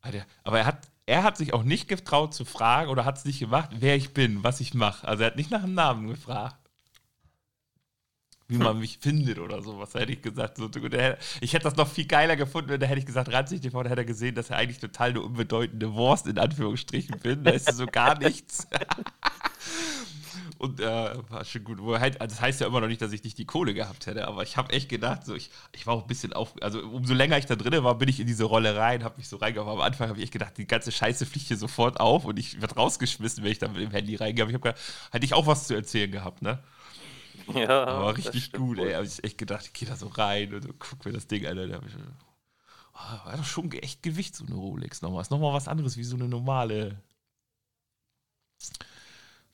[0.00, 3.24] Alter, aber er hat, er hat sich auch nicht getraut zu fragen oder hat es
[3.24, 5.06] nicht gemacht, wer ich bin, was ich mache.
[5.06, 6.59] Also er hat nicht nach dem Namen gefragt
[8.50, 10.58] wie man mich findet oder sowas, hätte ich gesagt.
[10.58, 10.68] So,
[11.40, 14.02] ich hätte das noch viel geiler gefunden, da hätte ich gesagt, Ranzig TV, da hätte
[14.02, 17.44] er gesehen, dass er eigentlich total eine unbedeutende Wurst in Anführungsstrichen bin.
[17.44, 18.66] Da ist so gar nichts.
[20.60, 21.80] Und äh, war schon gut.
[21.98, 24.28] Halt, also das heißt ja immer noch nicht, dass ich nicht die Kohle gehabt hätte,
[24.28, 26.54] aber ich habe echt gedacht, so, ich, ich war auch ein bisschen auf.
[26.60, 29.26] Also, umso länger ich da drin war, bin ich in diese Rolle rein, habe mich
[29.26, 29.70] so reingehauen.
[29.70, 32.60] Am Anfang habe ich echt gedacht, die ganze Scheiße fliegt hier sofort auf und ich
[32.60, 34.44] werde rausgeschmissen, wenn ich da mit dem Handy reingehe.
[34.44, 34.82] Ich habe gedacht,
[35.12, 36.58] hätte ich auch was zu erzählen gehabt, ne?
[37.54, 37.84] Ja.
[37.84, 38.92] Aber richtig gut, ey.
[38.92, 41.46] Habe ich echt gedacht, ich gehe da so rein und so, guck mir das Ding
[41.46, 41.56] an.
[41.56, 41.94] Da ich,
[42.94, 45.22] oh, war doch schon echt Gewicht, so eine Rolex nochmal.
[45.22, 47.02] Ist nochmal was anderes wie so eine normale.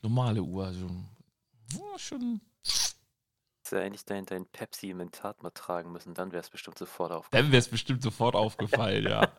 [0.01, 0.65] Normale Uhr.
[0.65, 0.89] Also,
[1.79, 2.41] oh, schon.
[2.63, 7.45] Hättest du eigentlich dein, dein Pepsi-Inventat mal tragen müssen, dann wäre es bestimmt sofort aufgefallen.
[7.45, 9.31] Dann wäre es bestimmt sofort aufgefallen, ja.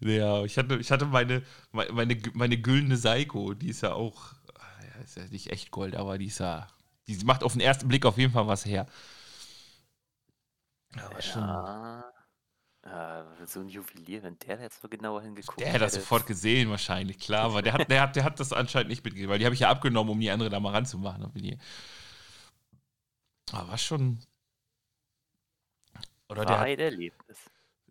[0.00, 1.42] Ja, ich hatte, ich hatte meine,
[1.72, 4.34] meine, meine güldene Seiko, die ist ja auch
[5.08, 6.68] ist ja nicht echt Gold, aber die ist ja,
[7.06, 8.86] die macht auf den ersten Blick auf jeden Fall was her.
[10.96, 11.42] Aber schon.
[11.42, 12.04] Ja.
[12.82, 16.70] Äh, so ein Juwelier, wenn der jetzt so genauer hingeguckt Der hätte das sofort gesehen,
[16.70, 17.44] wahrscheinlich, klar.
[17.44, 19.60] Aber der hat, der, hat, der hat das anscheinend nicht mitgegeben, weil die habe ich
[19.60, 21.24] ja abgenommen, um die andere da mal ranzumachen.
[23.52, 24.20] Aber war schon.
[26.28, 26.60] Oder war der.
[26.60, 27.38] Hat, Erlebnis.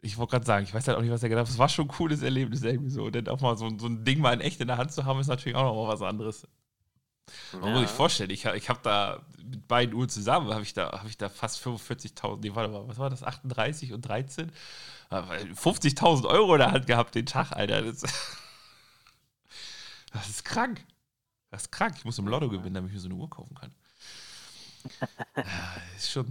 [0.02, 1.54] Ich wollte gerade sagen, ich weiß halt auch nicht, was er gedacht hat.
[1.54, 3.10] Es war schon ein cooles Erlebnis irgendwie so.
[3.10, 5.20] Denn auch mal so, so ein Ding mal in echt in der Hand zu haben,
[5.20, 6.48] ist natürlich auch noch mal was anderes.
[7.54, 7.70] Man ja.
[7.70, 11.08] muss sich vorstellen, ich, ich habe da mit beiden Uhren zusammen, habe ich, da, hab
[11.08, 14.52] ich da fast 45.000, nee, warte mal, was war das, 38 und 13?
[15.10, 17.82] 50.000 Euro in der Hand gehabt den Tag, Alter.
[17.82, 18.02] Das,
[20.14, 20.86] das ist krank.
[21.50, 21.96] Das ist krank.
[21.98, 23.74] Ich muss im Lotto gewinnen, damit ich mir so eine Uhr kaufen kann.
[25.36, 25.44] ja,
[25.96, 26.30] ist schon,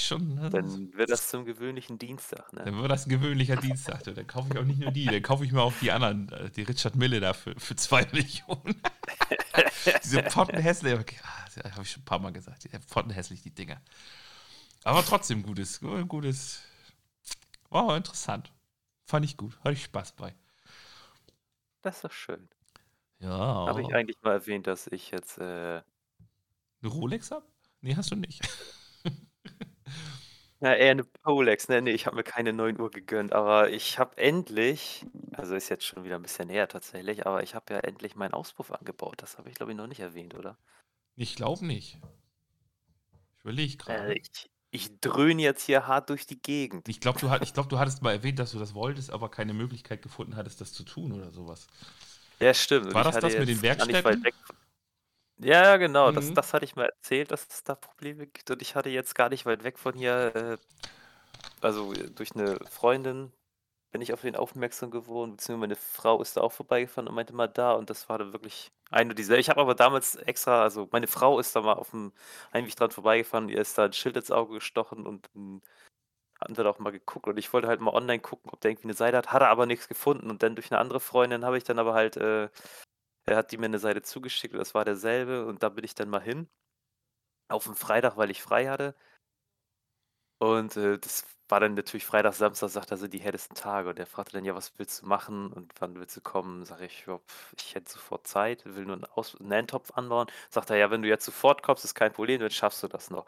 [0.00, 0.34] schon.
[0.34, 0.50] Ne?
[0.50, 2.64] Dann wird das zum gewöhnlichen Dienstag, ne?
[2.64, 4.02] Dann wird das ein gewöhnlicher Dienstag.
[4.04, 6.50] Dann kaufe ich auch nicht nur die, dann kaufe ich mir auch die anderen, äh,
[6.50, 8.80] die Richard Mille da für, für zwei Millionen.
[10.04, 13.80] Diese pottenhässlich, okay, ah, habe ich schon ein paar Mal gesagt, pottenhässlich, die Dinger.
[14.84, 16.62] Aber trotzdem gutes, gutes,
[17.70, 18.52] war interessant.
[19.04, 20.34] Fand ich gut, hatte ich Spaß bei.
[21.82, 22.48] Das ist doch schön.
[23.18, 23.30] Ja.
[23.30, 25.82] Habe ich eigentlich mal erwähnt, dass ich jetzt äh, eine
[26.84, 27.46] Rolex habe?
[27.80, 28.42] Nee, hast du nicht.
[30.62, 31.82] Ja, eher eine Rolex, ne?
[31.82, 35.84] Ne, ich habe mir keine neuen Uhr gegönnt, aber ich habe endlich also ist jetzt
[35.84, 39.16] schon wieder ein bisschen näher tatsächlich, aber ich habe ja endlich meinen Auspuff angebaut.
[39.18, 40.56] Das habe ich, glaube ich, noch nicht erwähnt, oder?
[41.16, 41.98] Ich glaube nicht.
[43.36, 44.18] Ich überlege Äh, gerade.
[44.18, 46.88] ich ich dröhne jetzt hier hart durch die Gegend.
[46.88, 49.52] Ich glaube, du, ich glaub, du hattest mal erwähnt, dass du das wolltest, aber keine
[49.54, 51.66] Möglichkeit gefunden hattest, das zu tun oder sowas.
[52.40, 52.86] Ja, stimmt.
[52.86, 54.24] Und War ich das hatte das mit den jetzt gar nicht weit Werkstätten?
[54.24, 54.34] weg
[55.44, 56.34] Ja, ja, genau, das Mhm.
[56.34, 58.48] das hatte ich mal erzählt, dass es da Probleme gibt.
[58.52, 60.58] Und ich hatte jetzt gar nicht weit weg von hier, äh
[61.62, 63.32] also, äh, durch eine Freundin
[63.92, 67.34] bin ich auf den aufmerksam geworden, beziehungsweise meine Frau ist da auch vorbeigefahren und meinte
[67.34, 67.72] mal da.
[67.74, 71.38] Und das war dann wirklich eine dieser ich habe aber damals extra also, meine Frau
[71.40, 72.12] ist da mal auf dem
[72.54, 75.62] Heimweg dran vorbeigefahren, ihr ist da 'n Schild ins Auge gestochen und, hm,
[76.40, 77.28] hatten wir da auch mal geguckt.
[77.28, 79.48] Und ich wollte halt mal online gucken, ob der irgendwie 'ne Seite hat, hat er
[79.50, 80.30] aber nix gefunden.
[80.30, 82.50] Und dann durch 'ne andere Freundin habe ich dann aber halt, äh
[83.26, 85.94] äh, hat die mir 'ne Seite zugeschickt und das war derselbe und da bin ich
[85.94, 86.48] dann mal hin
[87.50, 88.94] auf 'n Freitag, weil ich frei hatte.
[90.42, 93.98] Und, äh, das war dann natürlich Freitag, Samstag, sagt er, sind die härtesten Tage und
[94.00, 97.04] er fragte dann: „Ja, was willst du machen und wann willst du kommen?“ Sage ich:
[97.06, 97.20] „Ja,
[97.56, 101.02] ich hätte sofort Zeit, will nur 'n Aus 'n Eintopf anbauen.“ Sagt er: „Ja, wenn
[101.02, 103.26] du jetzt sofort kommst, ist kein Problem, dann schaffst du das noch.“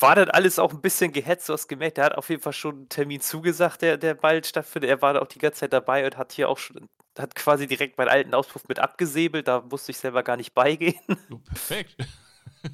[0.00, 2.52] War dann alles auch 'n bisschen gehetzt, du hast gemerkt, der hat auf jeden Fall
[2.52, 4.90] schon 'n Termin zugesagt, der der bald stattfindet.
[4.90, 6.88] Er war da auch die ganze Zeit dabei und hat hier auch schon
[7.18, 10.98] hat quasi direkt meinen alten Auspuff mit abgesäbelt, da musste ich selber gar nicht beigehen.
[11.30, 11.94] Jo, perfekt.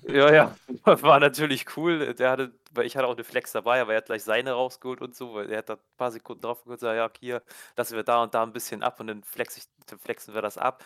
[0.06, 2.14] Ja, ja, war natürlich cool.
[2.14, 5.00] Der hatte weil ich hatte auch 'ne Flex dabei, aber er hat gleich seine rausgeholt
[5.00, 7.42] und so, weil er hat da paar Sekunden drauf und gesagt: „Ja, hier,
[7.76, 10.42] lassen wir da und da 'n bisschen ab und dann flexe ich dann flexen wir
[10.42, 10.84] das ab.“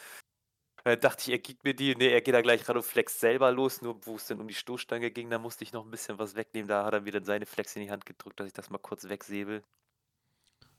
[0.85, 1.95] Dann dachte ich, er gibt mir die.
[1.97, 4.55] Ne, er geht da gleich ran und flext selber los, nur wo's dann um die
[4.55, 6.69] Stoßstange ging, da musste ich noch 'n bisschen was wegnehmen.
[6.69, 8.79] Da hat er mir dann seine Flex in die Hand gedrückt, dass ich das mal
[8.79, 9.63] kurz wegsäbele.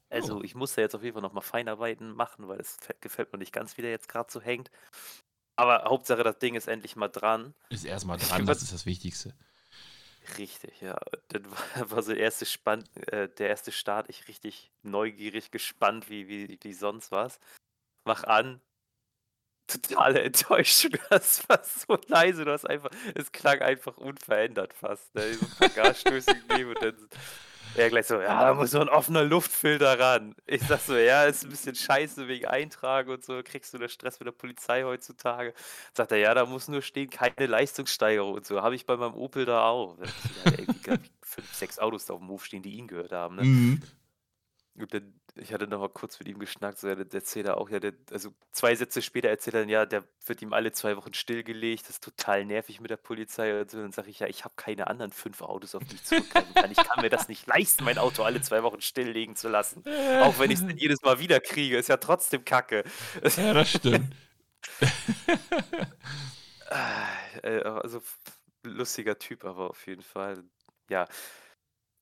[0.10, 0.43] Also, Jo.
[0.43, 3.32] ich muss da jetzt auf jeden Fall noch mal Feinarbeiten machen, weil das fe gefällt
[3.32, 4.72] mir nicht ganz, wie der jetzt grad so hängt.
[5.55, 7.53] Aber Hauptsache, das Ding ist endlich mal dran.
[7.70, 9.36] Ist erst mal Ich dran, das ist das Wichtigste.
[10.38, 10.97] Richtig, ja.
[11.30, 11.57] Dann war
[11.91, 16.57] war so der erste Spann äh, der erste Start, ich richtig neugierig, gespannt wie wie
[16.62, 17.39] wie sonst was.
[18.05, 18.62] Mache an
[19.68, 20.91] totale Enttäuschung.
[21.10, 25.38] Das war so leise, du hast einfach es klang einfach unverändert fast, ne?
[25.38, 27.10] So 'n paar Gasstöße gegeben und dann
[27.74, 31.26] er gleich so: „Ja, da muss so 'n offener Luftfilter ran.“ Ich sage so: „Ja,
[31.26, 34.84] ist 'n bisschen scheiße wegen Eintragen und so, kriegst du da Stress mit der Polizei
[34.84, 35.53] heutzutage?“
[35.93, 39.15] Sagt er: „Ja, da muss nur stehen, keine Leistungssteigerung und so.“ Habe ich bei meinem
[39.15, 39.97] Opel da auch.
[39.97, 43.36] Der hat irgendwie, ich, 5, 6 Autos da auf'm Hof stehen, die ihn gehört haben,
[43.36, 43.47] ne?
[43.47, 43.89] Mhm.
[44.76, 47.57] Und dann ich hatte noch mal kurz mit ihm geschnackt, so, ja, der erzählt er
[47.57, 50.71] auch, ja, der also 2 Sätze später erzählt er dann, ja, der wird ihm alle
[50.71, 53.77] 2 Wochen stillgelegt, das ist total nervig mit der Polizei und so.
[53.82, 56.71] Dann sage ich: „Ja, ich habe keine anderen 5 Autos, auf die ich zurückgreifen kann.
[56.71, 59.84] Ich kann mir das nicht leisten, mein Auto alle 2 Wochen stilllegen zu lassen.
[60.21, 62.84] Auch wenn ich's dann jedes Mal wieder kriege, ist ja trotzdem Kacke.“
[63.38, 64.15] Ja, das stimmt.
[67.43, 68.01] Äh, also
[68.63, 70.43] lustiger Typ aber auf jeden Fall.
[70.89, 71.07] Ja.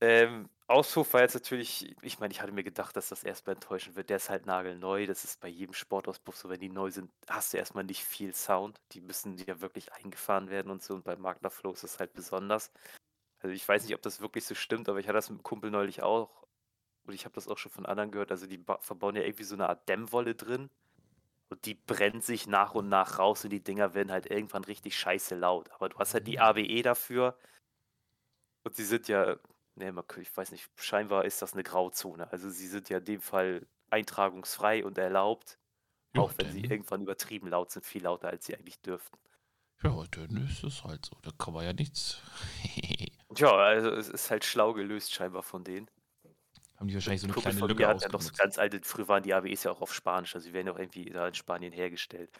[0.01, 3.53] Ähm, Auspuff war jetzt natürlich ich meine, ich hatte mir gedacht, dass das erst mal
[3.53, 4.09] enttäuschend wird.
[4.09, 5.05] Der ist halt nagelneu.
[5.07, 8.03] Das ist bei jedem Sportauspuff so, wenn die neu sind, hast du erst mal nicht
[8.03, 8.77] viel Sound.
[8.91, 12.11] Die müssen ja wirklich eingefahren werden und so und beim Magna Flow ist das halt
[12.13, 12.71] besonders.
[13.39, 15.43] Also, ich weiß nicht, ob das wirklich so stimmt, aber ich hatte das mit 'm
[15.43, 16.43] Kumpel neulich auch
[17.05, 18.31] und ich habe das auch schon von anderen gehört.
[18.31, 20.69] Also, die ba verbauen ja irgendwie so 'ne Art Dämmwolle drin
[21.49, 24.97] und die brennt sich nach und nach raus und die Dinger werden halt irgendwann richtig
[24.97, 25.71] scheiße laut.
[25.71, 27.37] Aber du hast halt die ABE dafür
[28.65, 29.37] und sie sind ja
[29.77, 32.31] ne, man ich weiß nicht, scheinbar ist das 'ne Grauzone.
[32.31, 35.59] Also, sie sind ja in dem Fall eintragungsfrei und erlaubt,
[36.13, 39.19] Ja, auch wenn sie irgendwann übertrieben laut sind, viel lauter, als sie eigentlich dürften.
[39.83, 41.17] ja, dann ist es halt so.
[41.23, 42.21] Da kann man ja nichts
[43.35, 45.89] Tja, also, es ist halt schlau gelöst scheinbar von denen.
[46.77, 48.79] Haben die wahrscheinlich so 'ne Kumpel kleine von Lücke hat ja noch so ganz alte
[48.83, 51.27] früher waren die ABEs ja auch auf Spanisch, also, die werden ja auch irgendwie da
[51.27, 52.31] in Spanien hergestellt.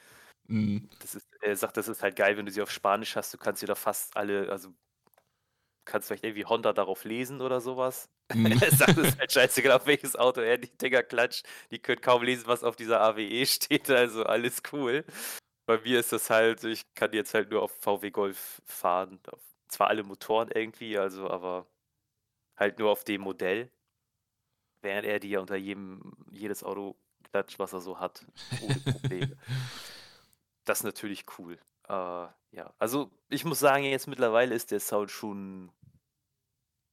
[0.49, 0.88] Mhm.
[0.99, 3.33] Das ist er sagt, das ist halt geil, wenn du sie auf Spanisch hast.
[3.33, 4.73] Du kannst dir da fast alle also
[5.88, 8.09] kannst vielleicht irgendwie Honda darauf lesen oder so was.
[8.33, 8.59] Mhm.
[8.61, 11.47] Er sagt, es ist halt scheißegal, auf welches Auto er die Dinger klatscht.
[11.71, 15.03] Die können kaum lesen, was auf dieser AWE steht, also alles cool.
[15.65, 19.19] Bei mir ist das halt ich kann jetzt halt nur auf VW Golf fahren.
[19.67, 21.67] Zwar alle Motoren irgendwie, also aber
[22.55, 23.69] halt nur auf dem Modell.
[24.81, 28.25] Während er die ja unter jedem jedes Auto klatscht, was er so hat,
[28.61, 29.38] ohne Probleme.
[30.65, 31.59] das ist natürlich cool.
[31.88, 35.71] Äh, ja, also ich muss sagen, jetzt mittlerweile ist der Sound schon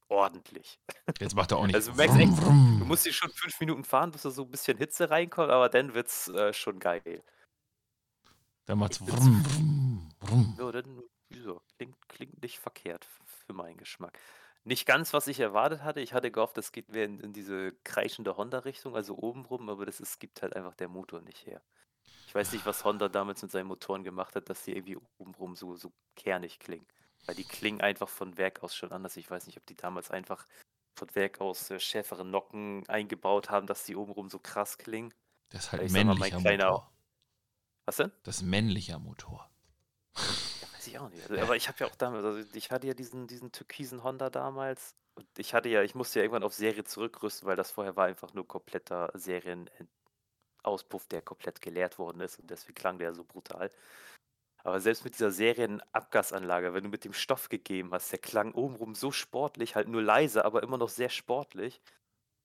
[0.07, 0.79] ordentlich.
[1.19, 1.75] Jetzt macht er auch nicht.
[1.75, 4.51] Also du merkst echt, du musst hier schon fünf Minuten fahren, bis da so ein
[4.51, 7.23] bisschen Hitze reinkommt, aber dann wird's äh, schon geil.
[8.65, 10.55] Dann macht's vrum, vrum, vrum.
[10.59, 11.61] Ja, dann wieso?
[11.77, 13.07] Klingt, klingt nicht verkehrt
[13.45, 14.17] für meinen Geschmack.
[14.63, 16.01] Nicht ganz, was ich erwartet hatte.
[16.01, 19.99] Ich hatte gehofft, das geht mehr in, in diese kreischende Honda-Richtung, also obenrum, aber das
[19.99, 21.61] ist, gibt halt einfach der Motor nicht her.
[22.27, 25.55] Ich weiß nicht, was Honda damals mit seinen Motoren gemacht hat, dass die irgendwie obenrum
[25.55, 26.85] so, so kernig klingen.
[27.25, 29.17] Weil die klingen einfach von Werk aus schon anders.
[29.17, 30.45] Ich weiß nicht, ob die damals einfach
[30.97, 35.13] von Werk aus äh, schärfere Nocken eingebaut haben, dass die obenrum so krass klingen.
[35.49, 36.91] Das ist halt Ich mal, männlicher kleiner- Motor.
[37.85, 38.11] Was denn?
[38.23, 39.49] Das ist männlicher Motor.
[40.17, 40.21] Ja,
[40.73, 41.29] weiß ich auch nicht.
[41.29, 44.29] Also, aber ich habe ja auch damals, also ich hatte ja diesen, diesen türkisen Honda
[44.29, 44.95] damals.
[45.15, 48.05] Und ich hatte ja, ich musste ja irgendwann auf Serie zurückrüsten, weil das vorher war
[48.05, 49.11] einfach nur kompletter
[50.65, 52.39] Serienauspuff, der komplett geleert worden ist.
[52.39, 53.69] Und deswegen klang der so brutal.
[54.63, 58.95] Aber selbst mit dieser Serienabgasanlage, wenn du mit dem Stoff gegeben hast, der klang obenrum
[58.95, 61.81] so sportlich, halt nur leise, aber immer noch sehr sportlich.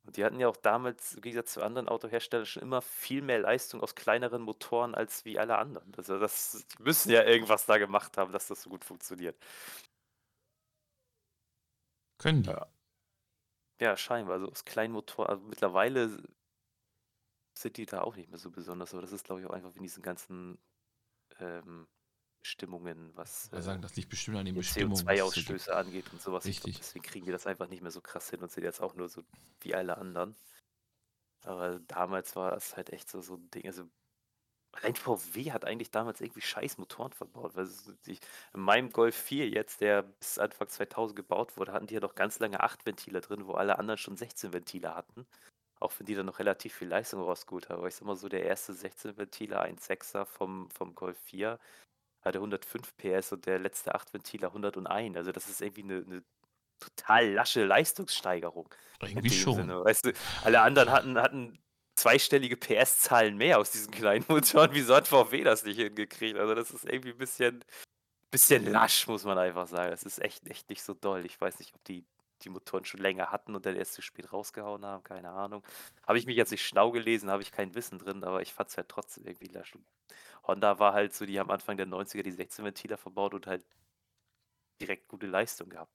[0.05, 3.39] Und die hatten ja auch damals, im Gegensatz zu anderen Autoherstellern, schon immer viel mehr
[3.39, 5.95] Leistung aus kleineren Motoren als wie alle anderen.
[5.97, 9.37] Also das, die müssen ja irgendwas da gemacht haben, dass das so gut funktioniert.
[12.19, 12.51] Können die.
[12.51, 12.67] Ja.
[13.81, 14.35] Ja, scheinbar.
[14.35, 16.23] Also aus kleinen Motoren, also mittlerweile
[17.55, 19.75] sind die da auch nicht mehr so besonders, aber das ist, glaube ich, auch einfach
[19.75, 20.59] wegen diesen ganzen
[21.39, 21.87] ähm,
[22.41, 24.93] Bestimmungen, was Wir äh, sagen, das liegt bestimmt an den Bestimmungen.
[24.93, 25.61] was es so gibt.
[25.61, 26.45] CO2-Ausstöße angeht und sowas.
[26.47, 26.87] Ich glaub, Richtig.
[26.87, 29.09] deswegen kriegen die das einfach nicht mehr so krass hin und sind jetzt auch nur
[29.09, 29.23] so
[29.61, 30.35] wie alle anderen.
[31.45, 33.67] Aber damals war es halt echt so, so ein Ding.
[33.67, 33.85] Also
[34.73, 37.57] allein VW hat eigentlich damals irgendwie scheiß Motoren verbaut.
[37.57, 37.69] Weil
[38.07, 38.21] ich,
[38.55, 42.15] in meinem Golf 4 jetzt, der bis Anfang 2000 gebaut wurde, hatten die ja noch
[42.15, 45.27] ganz lange 8 Ventile drin, wo alle anderen schon 16 Ventile hatten.
[45.81, 47.79] Auch wenn die dann noch relativ viel Leistung rausgeholt haben.
[47.79, 51.59] Aber ich sag mal so, der erste 16 Ventiler, 1,6er vom, vom Golf 4,
[52.23, 55.17] hatte 105 PS und der letzte 8 Ventiler 101.
[55.17, 56.23] Also das ist irgendwie eine, eine
[56.79, 58.69] total lasche Leistungssteigerung.
[59.01, 59.55] Irgendwie schon.
[59.55, 59.85] Sinne.
[59.85, 60.13] Weißt du,
[60.45, 61.59] alle anderen hatten, hatten
[61.97, 64.71] zweistellige PS-Zahlen mehr aus diesen kleinen Motoren.
[64.73, 66.39] Wieso hat VW das nicht hingekriegt?
[66.39, 67.65] Also das ist irgendwie ein bisschen,
[68.31, 69.91] bisschen lasch, muss man einfach sagen.
[69.91, 71.25] Das ist echt, echt nicht so doll.
[71.25, 72.05] Ich weiß nicht, ob die
[72.41, 75.63] die Motoren schon länger hatten und dann erst zu spät rausgehauen haben, keine Ahnung.
[76.07, 78.71] Habe ich mich jetzt nicht schlau gelesen, habe ich kein Wissen drin, aber ich fand
[78.71, 79.75] es halt trotzdem irgendwie lasch.
[80.47, 83.65] Honda war halt so, die haben Anfang der 90er die 16 Ventiler verbaut und halt
[84.81, 85.95] direkt gute Leistung gehabt.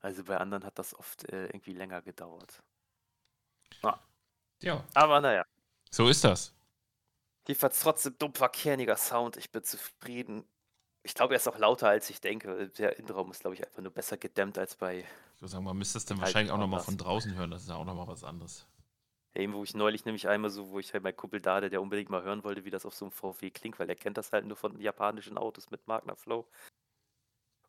[0.00, 2.62] Also bei anderen hat das oft äh, irgendwie länger gedauert.
[4.62, 5.44] Ja, Aber naja,
[5.90, 6.54] so ist das.
[7.46, 9.36] jedenfalls trotzdem dumpfer, kerniger Sound.
[9.36, 10.44] Ich bin zufrieden.
[11.02, 12.68] Ich glaube, er ist auch lauter, als ich denke.
[12.78, 14.98] Der Innenraum ist, glaube ich, einfach nur besser gedämmt als bei
[15.34, 17.50] Ich würde sagen, man müsste es dann wahrscheinlich auch nochmal von draußen hören.
[17.50, 18.66] Das ist ja auch nochmal was anderes.
[19.34, 21.80] dem, wo ich neulich nämlich einmal so, wo ich halt mein Kumpel da, hatte, der
[21.80, 24.32] unbedingt mal hören wollte, wie das auf so einem VW klingt, weil er kennt das
[24.32, 26.46] halt nur von japanischen Autos mit Magna Flow.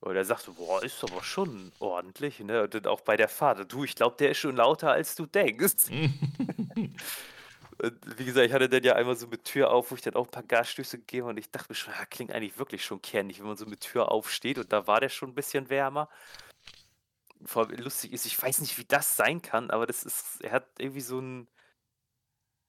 [0.02, 2.64] Und er sagte, boah, ist aber schon ordentlich, ne?
[2.64, 5.26] Und dann auch bei der Fahrt, du, ich glaube, der ist schon lauter, als du
[5.26, 5.90] denkst.
[7.82, 10.14] Und wie gesagt, ich hatte dann ja einmal so mit Tür auf, wo ich dann
[10.14, 12.86] auch ein paar Gasstöße gegeben habe und ich dachte mir schon, ja, klingt eigentlich wirklich
[12.86, 15.70] schon kernig, wenn man so mit Tür aufsteht und da war der schon ein bisschen
[15.72, 16.08] wärmer.
[17.44, 20.52] Vor allem lustig ist, ich weiß nicht, wie das sein kann, aber das ist, er
[20.52, 21.48] hat irgendwie so ein,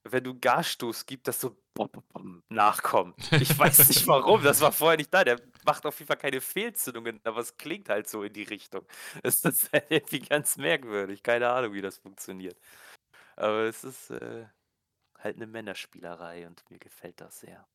[0.04, 3.14] wenn du einen Gasstoß gibst, das so bom, bom, bom nachkommt.
[3.32, 5.24] Ich weiß nicht warum, das war vorher nicht da.
[5.24, 8.86] Der macht auf jeden Fall keine Fehlzündungen, aber es klingt halt so in die Richtung.
[9.22, 12.58] Es ist halt irgendwie ganz merkwürdig, keine Ahnung, wie das funktioniert.
[13.36, 14.46] Aber es ist äh,
[15.24, 17.66] halt eine Männerspielerei und mir gefällt das sehr.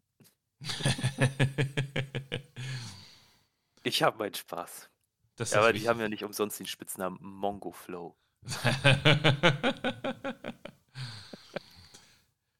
[3.83, 4.89] Ich habe meinen Spaß.
[5.39, 8.17] Ja, aber die haben ja nicht umsonst den Spitznamen Mongo Flow.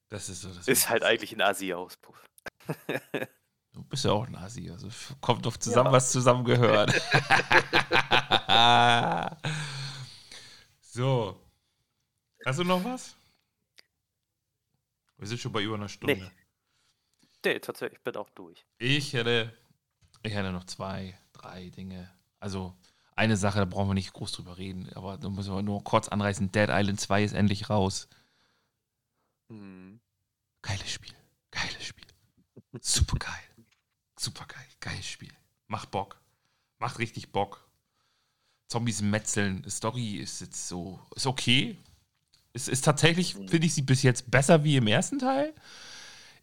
[0.08, 1.06] das ist so das Ist halt Wichtigste.
[1.06, 2.24] eigentlich ein Asi-Auspuff.
[3.74, 4.72] Du bist ja auch ein Asi.
[4.72, 4.88] Also
[5.22, 5.92] kommt doch zusammen, Ja.
[5.92, 6.94] was zusammengehört.
[10.82, 11.40] so.
[12.46, 13.17] Hast du noch was?
[15.18, 16.32] Wir sind schon bei über einer Stunde.
[17.44, 18.66] Nee, tatsächlich, ich bin auch durch.
[18.78, 19.54] Ich hätte,
[20.24, 22.12] ich hätte noch zwei, drei Dinge.
[22.40, 22.76] Also
[23.16, 26.08] eine Sache, da brauchen wir nicht groß drüber reden, aber da müssen wir nur kurz
[26.08, 26.52] anreißen.
[26.52, 28.10] Dead Island 2 ist endlich raus.
[29.50, 30.00] Hm.
[30.62, 31.16] Geiles Spiel.
[31.52, 32.06] Geiles Spiel.
[32.82, 33.66] Super geil.
[34.20, 34.68] Super geil.
[34.80, 35.34] Geiles Spiel.
[35.68, 36.20] Macht Bock.
[36.80, 37.68] Macht richtig Bock.
[38.68, 39.68] Zombies metzeln.
[39.70, 41.78] Story ist jetzt so, ist okay.
[42.58, 45.54] Es ist tatsächlich, finde ich sie bis jetzt besser wie im ersten Teil.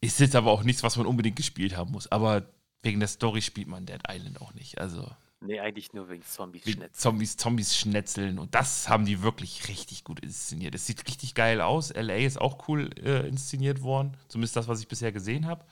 [0.01, 2.11] Ist jetzt aber auch nichts, was man unbedingt gespielt haben muss.
[2.11, 2.47] Aber
[2.83, 4.79] wegen der Story spielt man Dead Island auch nicht.
[4.79, 5.11] Also,
[5.41, 6.95] Nee, eigentlich nur wegen Zombies schnetzeln.
[6.95, 8.39] Zombies, Zombies schnetzeln.
[8.39, 10.75] Und das haben die wirklich richtig gut inszeniert.
[10.75, 11.93] Es sieht richtig geil aus.
[11.93, 14.17] LA ist auch cool äh, inszeniert worden.
[14.29, 15.63] Zumindest das, was ich bisher gesehen habe.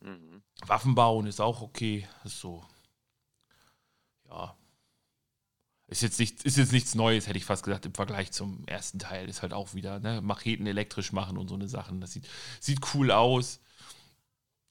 [0.00, 0.42] Mhm.
[0.66, 2.06] Waffen bauen ist auch okay.
[2.24, 2.62] Ist so.
[4.28, 4.54] Ja.
[5.90, 9.00] Ist jetzt, nicht, ist jetzt nichts Neues, hätte ich fast gesagt, im Vergleich zum ersten
[9.00, 9.28] Teil.
[9.28, 12.00] Ist halt auch wieder, ne, Macheten elektrisch machen und so eine Sachen.
[12.00, 12.28] Das sieht,
[12.60, 13.60] sieht cool aus.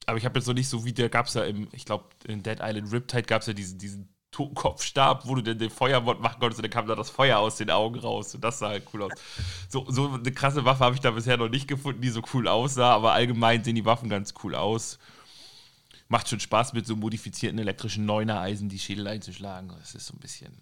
[0.06, 2.06] Aber ich habe jetzt noch nicht so wie der gab es ja im, ich glaube,
[2.26, 6.20] in Dead Island Riptide gab es ja diesen, diesen Totenkopfstab, wo du dann den Feuermod
[6.22, 8.68] machen konntest und dann kam da das Feuer aus den Augen raus und das sah
[8.68, 9.12] halt cool aus.
[9.68, 12.48] So, so eine krasse Waffe habe ich da bisher noch nicht gefunden, die so cool
[12.48, 14.98] aussah, aber allgemein sehen die Waffen ganz cool aus.
[16.08, 19.70] Macht schon Spaß mit so modifizierten elektrischen Neuner-Eisen die Schädel einzuschlagen.
[19.78, 20.52] Das ist so ein bisschen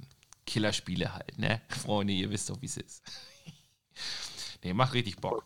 [0.49, 1.61] Killerspiele halt, ne?
[1.69, 3.03] Freunde, ihr wisst doch, wie es ist.
[4.65, 5.45] nee, macht richtig Bock.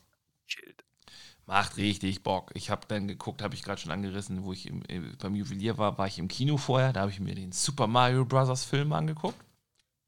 [1.45, 2.53] Macht richtig Bock.
[2.55, 5.77] Ich habe dann geguckt, habe ich gerade schon angerissen, wo ich im, äh, beim Juwelier
[5.77, 6.93] war, war ich im Kino vorher.
[6.93, 8.65] Da habe ich mir den Super Mario Bros.
[8.65, 9.39] Film angeguckt.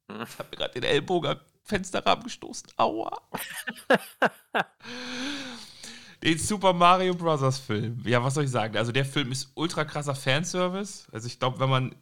[0.09, 2.69] Ich habe mir gerade den Ellbogen am Fensterrahmen gestoßen.
[2.77, 3.21] Aua.
[6.23, 7.59] den Super Mario Bros.
[7.59, 8.01] Film.
[8.07, 8.77] Ja, was soll ich sagen?
[8.77, 11.09] Also der Film ist ultra krasser Fanservice.
[11.11, 11.97] Also ich glaube, wenn man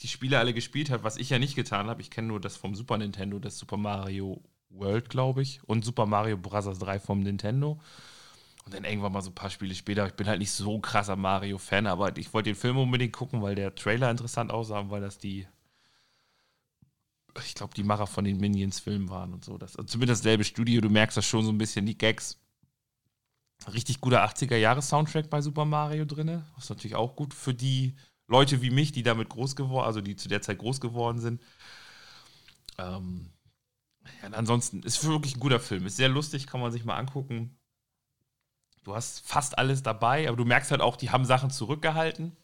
[0.00, 2.56] die Spiele alle gespielt hat, was ich ja nicht getan habe, ich kenne nur das
[2.56, 6.78] vom Super Nintendo, das Super Mario World, glaube ich, und Super Mario Bros.
[6.78, 7.80] 3 vom Nintendo.
[8.64, 10.06] Und dann irgendwann mal so ein paar Spiele später.
[10.08, 13.40] Ich bin halt nicht so ein krasser Mario-Fan, aber ich wollte den Film unbedingt gucken,
[13.40, 15.46] weil der Trailer interessant aussah, weil das die,
[17.44, 19.56] ich glaube, die Macher von den Minions-Filmen waren und so.
[19.56, 22.40] Das, also zumindest dasselbe Studio, du merkst das schon so ein bisschen, die Gags.
[23.72, 26.42] Richtig guter 80er-Jahres-Soundtrack bei Super Mario drin.
[26.58, 27.94] Ist natürlich auch gut für die
[28.28, 31.40] Leute wie mich, die damit groß geworden, also die zu der Zeit groß geworden sind.
[32.78, 33.30] Ähm,
[34.22, 35.86] ja, ansonsten ist wirklich ein guter Film.
[35.86, 37.58] Ist sehr lustig, kann man sich mal angucken.
[38.84, 42.36] Du hast fast alles dabei, aber du merkst halt auch, die haben Sachen zurückgehalten.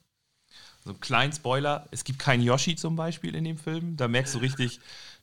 [0.85, 3.97] So ein kleinen Spoiler: Es gibt keinen Yoshi zum Beispiel in dem Film.
[3.97, 4.81] Da merkst du richtig,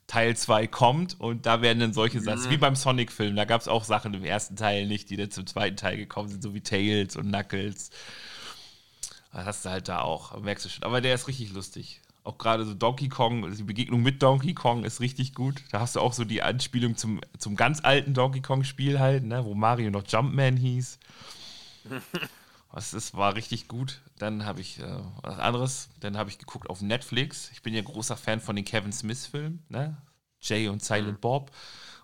[0.09, 2.49] Teil 2 kommt und da werden dann solche Sachen, mhm.
[2.49, 5.45] wie beim Sonic-Film, da gab es auch Sachen im ersten Teil nicht, die dann zum
[5.45, 7.91] zweiten Teil gekommen sind, so wie Tails und Knuckles.
[9.31, 10.83] Das hast du halt da auch, merkst du schon.
[10.83, 12.01] Aber der ist richtig lustig.
[12.23, 15.63] Auch gerade so Donkey Kong, die Begegnung mit Donkey Kong ist richtig gut.
[15.71, 19.45] Da hast du auch so die Anspielung zum, zum ganz alten Donkey Kong-Spiel halt, ne,
[19.45, 20.99] wo Mario noch Jumpman hieß.
[22.71, 23.99] Das ist, war richtig gut.
[24.19, 25.89] Dann habe ich äh, was anderes.
[26.01, 27.49] Dann habe ich geguckt auf Netflix.
[27.51, 29.97] Ich bin ja großer Fan von den Kevin Smith-Filmen, ne?
[30.39, 31.21] Jay und Silent mhm.
[31.21, 31.51] Bob.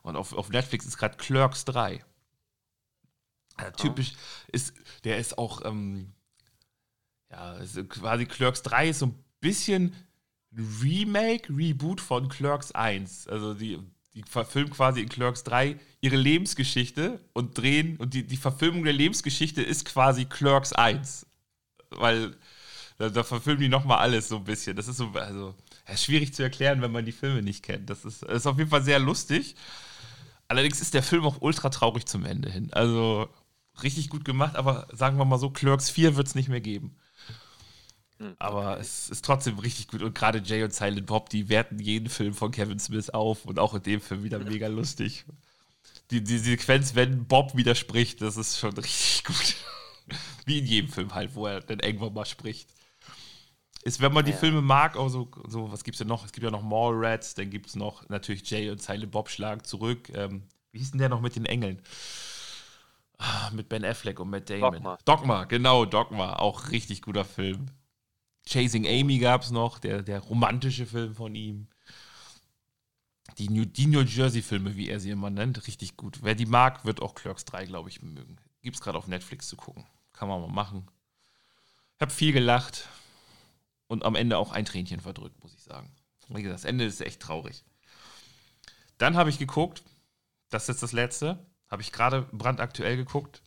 [0.02, 2.04] Und auf, auf Netflix ist gerade Clerks 3.
[3.58, 4.14] Also typisch
[4.48, 4.74] ist,
[5.04, 6.15] der ist auch, ähm,
[7.36, 9.94] ja, quasi Clerks 3 ist so ein bisschen
[10.82, 13.28] Remake, Reboot von Clerks 1.
[13.28, 13.80] Also die,
[14.14, 18.94] die verfilmen quasi in Clerks 3 ihre Lebensgeschichte und drehen, und die, die Verfilmung der
[18.94, 21.26] Lebensgeschichte ist quasi Clerks 1.
[21.90, 22.36] Weil
[22.98, 24.76] da, da verfilmen die nochmal alles so ein bisschen.
[24.76, 25.54] Das ist so, also,
[25.92, 27.90] ist schwierig zu erklären, wenn man die Filme nicht kennt.
[27.90, 29.56] Das ist, ist auf jeden Fall sehr lustig.
[30.48, 32.70] Allerdings ist der Film auch ultra traurig zum Ende hin.
[32.72, 33.28] Also
[33.84, 36.96] richtig gut gemacht, aber sagen wir mal so, Clerks 4 wird es nicht mehr geben.
[38.20, 38.36] Hm.
[38.40, 40.02] Aber es ist trotzdem richtig gut.
[40.02, 43.60] Und gerade Jay und Silent Bob, die werten jeden Film von Kevin Smith auf und
[43.60, 45.26] auch in dem Film wieder mega lustig.
[46.12, 49.56] Die, die Sequenz, wenn Bob widerspricht, das ist schon richtig gut.
[50.46, 52.70] Wie in jedem Film halt, wo er dann irgendwann mal spricht.
[53.84, 54.38] Ist, wenn man die ja.
[54.38, 56.26] Filme mag, auch so, so, was gibt's denn noch?
[56.26, 59.64] Es gibt ja noch Mallrats, dann gibt es noch natürlich Jay und Silent Bob schlagen
[59.64, 60.10] zurück.
[60.14, 61.82] Ähm, wie hieß denn der noch mit den Engeln?
[63.18, 64.74] Ah, mit Ben Affleck und Matt Damon.
[64.74, 64.98] Dogma.
[65.06, 66.34] Dogma, genau, Dogma.
[66.34, 67.68] Auch richtig guter Film.
[68.48, 71.68] Chasing Amy gab es noch, der, der romantische Film von ihm.
[73.38, 76.20] Die New, die New Jersey-Filme, wie er sie immer nennt, richtig gut.
[76.22, 78.38] Wer die mag, wird auch Clerks 3, glaube ich, mögen.
[78.62, 79.86] Gibt es gerade auf Netflix zu gucken.
[80.14, 80.88] Kann man mal machen.
[81.96, 82.88] Ich habe viel gelacht
[83.88, 85.92] und am Ende auch ein Tränchen verdrückt, muss ich sagen.
[86.30, 87.64] Wie gesagt, das Ende ist echt traurig.
[88.98, 89.84] Dann habe ich geguckt,
[90.50, 93.42] das ist jetzt das letzte, habe ich gerade brandaktuell geguckt.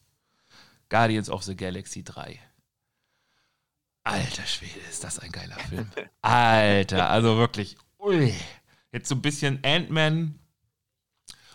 [0.89, 2.41] Guardians of the Galaxy 3.
[4.09, 5.87] Alter Schwede, ist das ein geiler Film.
[6.23, 7.77] Alter, also wirklich.
[7.99, 8.33] Ui.
[8.91, 10.39] Jetzt so ein bisschen Ant-Man.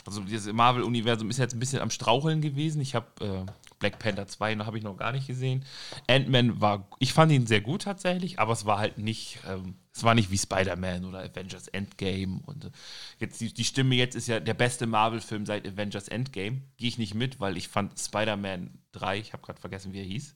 [0.05, 2.79] Also dieses Marvel-Universum ist jetzt ein bisschen am Straucheln gewesen.
[2.81, 5.65] Ich habe äh, Black Panther 2 noch habe ich noch gar nicht gesehen.
[6.07, 10.03] Ant-Man war, ich fand ihn sehr gut tatsächlich, aber es war halt nicht, ähm, es
[10.03, 12.39] war nicht wie Spider-Man oder Avengers Endgame.
[12.45, 12.71] Und äh,
[13.17, 16.61] jetzt die, die Stimme jetzt ist ja der beste Marvel-Film seit Avengers Endgame.
[16.77, 20.05] Gehe ich nicht mit, weil ich fand Spider-Man 3, ich habe gerade vergessen, wie er
[20.05, 20.35] hieß.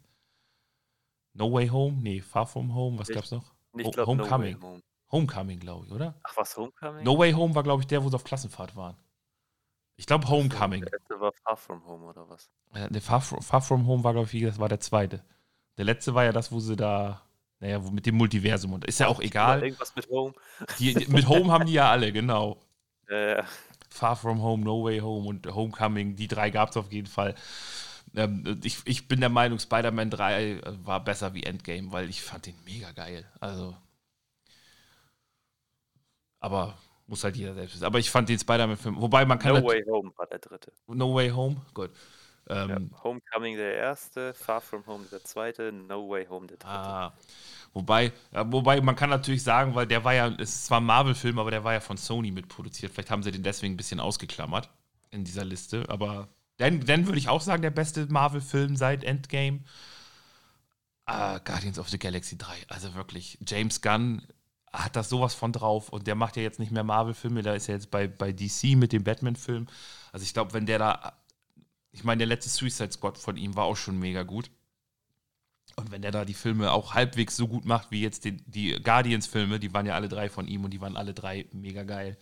[1.38, 1.97] No Way Home?
[2.01, 3.53] Nee, Far From Home, was ich, gab's noch?
[3.77, 4.57] Ich glaub, Homecoming.
[4.59, 4.81] No Home.
[5.11, 6.15] Homecoming, glaube ich, oder?
[6.23, 7.03] Ach, was, Homecoming?
[7.03, 8.97] No Way Home war, glaube ich, der, wo sie auf Klassenfahrt waren.
[9.95, 10.81] Ich glaube Homecoming.
[10.81, 12.49] Der letzte war Far From Home, oder was?
[12.76, 15.23] Ja, der Far, Far From Home war, glaube ich, das war der zweite.
[15.77, 17.22] Der letzte war ja das, wo sie da
[17.59, 19.64] naja, mit dem Multiversum und ist ja auch egal.
[19.64, 20.34] Irgendwas mit Home.
[20.77, 22.57] Die, mit Home haben die ja alle, genau.
[23.09, 23.41] Äh,
[23.89, 27.35] Far From Home, No Way Home und Homecoming, die drei gab es auf jeden Fall.
[28.18, 32.48] Ähm, ich, ich bin der Meinung, Spider-Man 3 war besser wie Endgame, weil ich fand
[32.48, 33.26] den mega geil.
[33.39, 33.77] Also.
[36.39, 36.77] Aber
[37.07, 37.85] muss halt jeder selbst wissen.
[37.85, 39.53] Aber ich fand den Spider-Man-Film, wobei man kann.
[39.61, 40.72] no Way Home war der dritte.
[40.88, 41.61] No Way Home?
[41.73, 41.91] Gut.
[42.49, 46.69] Ähm, Ja, Homecoming der erste, Far From Home der zweite, No Way Home der dritte.
[46.73, 47.14] Ah,
[47.73, 51.39] wobei, wobei man kann natürlich sagen, weil der war ja, es ist zwar ein Marvel-Film,
[51.39, 52.91] aber der war ja von Sony mitproduziert.
[52.94, 54.69] Vielleicht haben sie den deswegen ein bisschen ausgeklammert
[55.11, 55.85] in dieser Liste.
[55.89, 59.61] Aber dann, dann würde ich auch sagen, der beste Marvel-Film seit Endgame.
[61.05, 62.53] Ah, Guardians of the Galaxy 3.
[62.67, 64.21] Also wirklich, James Gunn
[64.73, 67.69] hat das sowas von drauf und der macht ja jetzt nicht mehr Marvel-Filme, da ist
[67.69, 69.67] er jetzt bei, bei DC mit dem Batman-Film.
[70.11, 71.13] Also ich glaube, wenn der da
[71.97, 74.51] ich meine, der letzte Suicide Squad von ihm war auch schon mega gut.
[75.75, 78.79] Und wenn der da die Filme auch halbwegs so gut macht wie jetzt die, die
[78.81, 82.17] Guardians-Filme, die waren ja alle drei von ihm und die waren alle drei mega geil.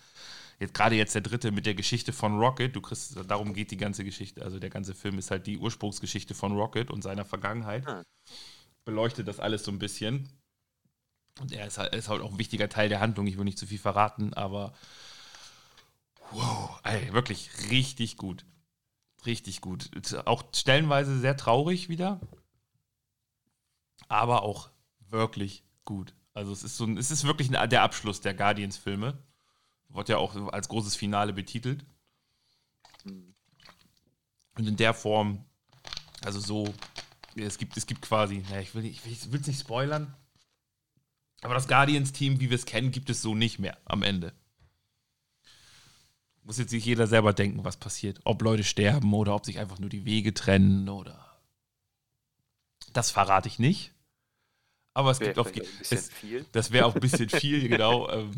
[0.60, 3.78] Jetzt gerade jetzt der dritte mit der Geschichte von Rocket, du kriegst, darum geht die
[3.78, 4.42] ganze Geschichte.
[4.42, 7.86] Also der ganze Film ist halt die Ursprungsgeschichte von Rocket und seiner Vergangenheit.
[7.88, 8.04] Ah.
[8.86, 10.30] Beleuchtet das alles so ein bisschen.
[11.42, 13.28] Und er ist halt, ist halt auch ein wichtiger Teil der Handlung.
[13.28, 14.74] Ich will nicht zu viel verraten, aber
[16.32, 18.46] wow, ey, wirklich richtig gut.
[19.26, 19.90] Richtig gut.
[20.26, 22.22] Auch stellenweise sehr traurig wieder,
[24.08, 24.70] aber auch
[25.10, 26.14] wirklich gut.
[26.34, 29.18] Also es ist so ein, es ist wirklich ein, der Abschluss der Guardians-Filme.
[29.90, 31.86] Wird ja auch als großes Finale betitelt.
[33.06, 35.46] Und in der Form,
[36.24, 36.74] also so,
[37.36, 40.16] es gibt, es gibt quasi, naja, ich will es ich will, nicht spoilern,
[41.42, 44.34] aber das Guardians-Team, wie wir es kennen, gibt es so nicht mehr am Ende.
[46.44, 48.20] Muss jetzt sich jeder selber denken, was passiert.
[48.24, 51.40] Ob Leute sterben oder ob sich einfach nur die Wege trennen oder.
[52.94, 53.94] Das verrate ich nicht.
[54.94, 55.52] Aber es Wäre gibt auf
[55.82, 56.46] es, viel.
[56.52, 58.10] Das wäre auch ein bisschen viel, genau.
[58.10, 58.32] Ähm,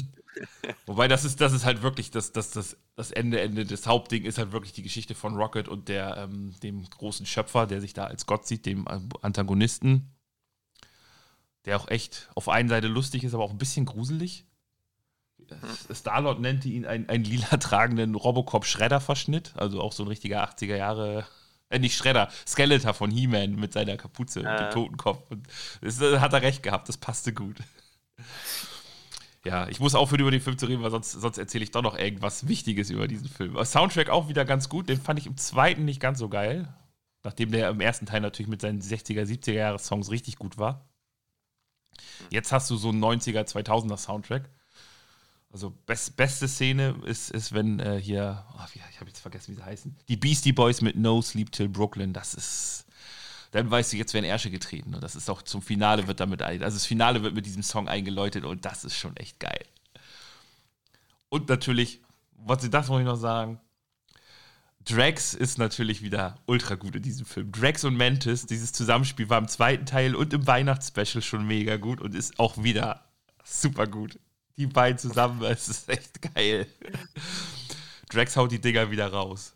[0.85, 4.23] wobei das ist, das ist halt wirklich das, das, das, das Ende, Ende des Hauptding
[4.25, 7.93] ist halt wirklich die Geschichte von Rocket und der, ähm, dem großen Schöpfer, der sich
[7.93, 8.87] da als Gott sieht, dem
[9.21, 10.13] Antagonisten.
[11.65, 14.45] Der auch echt auf einen Seite lustig ist, aber auch ein bisschen gruselig.
[15.93, 21.25] Starlord nannte ihn einen, einen lila tragenden Robocop-Schredder-Verschnitt, also auch so ein richtiger 80er Jahre,
[21.69, 24.57] äh, nicht Schredder, Skeletor von He-Man mit seiner Kapuze und Ah.
[24.69, 25.29] dem Totenkopf.
[25.31, 25.47] Und
[25.81, 27.57] das äh, hat er recht gehabt, das passte gut.
[29.47, 31.81] Ja, ich muss aufhören, über den Film zu reden, weil sonst, sonst erzähle ich doch
[31.81, 33.57] noch irgendwas Wichtiges über diesen Film.
[33.63, 36.67] Soundtrack auch wieder ganz gut, den fand ich im zweiten nicht ganz so geil.
[37.23, 40.85] Nachdem der im ersten Teil natürlich mit seinen 60er, 70er Jahre Songs richtig gut war.
[42.29, 44.49] Jetzt hast du so einen 90er, 2000er Soundtrack.
[45.49, 49.55] Also best, beste Szene ist, ist wenn äh, hier, oh, ich habe jetzt vergessen, wie
[49.55, 52.85] sie heißen, die Beastie Boys mit No Sleep Till Brooklyn, das ist,
[53.57, 56.43] dann weißt du, jetzt werden Ärsche getreten und das ist auch zum Finale wird damit,
[56.43, 59.65] also das Finale wird mit diesem Song eingeläutet und das ist schon echt geil.
[61.29, 62.01] Und natürlich,
[62.35, 63.59] was sie das wollte ich noch sagen,
[64.85, 67.51] Drax ist natürlich wieder ultra gut in diesem Film.
[67.51, 71.99] Drax und Mantis, dieses Zusammenspiel war im zweiten Teil und im Weihnachtsspecial schon mega gut
[71.99, 73.05] und ist auch wieder
[73.43, 74.19] super gut.
[74.57, 76.67] Die beiden zusammen, es ist echt geil.
[78.09, 79.55] Drax haut die Dinger wieder raus.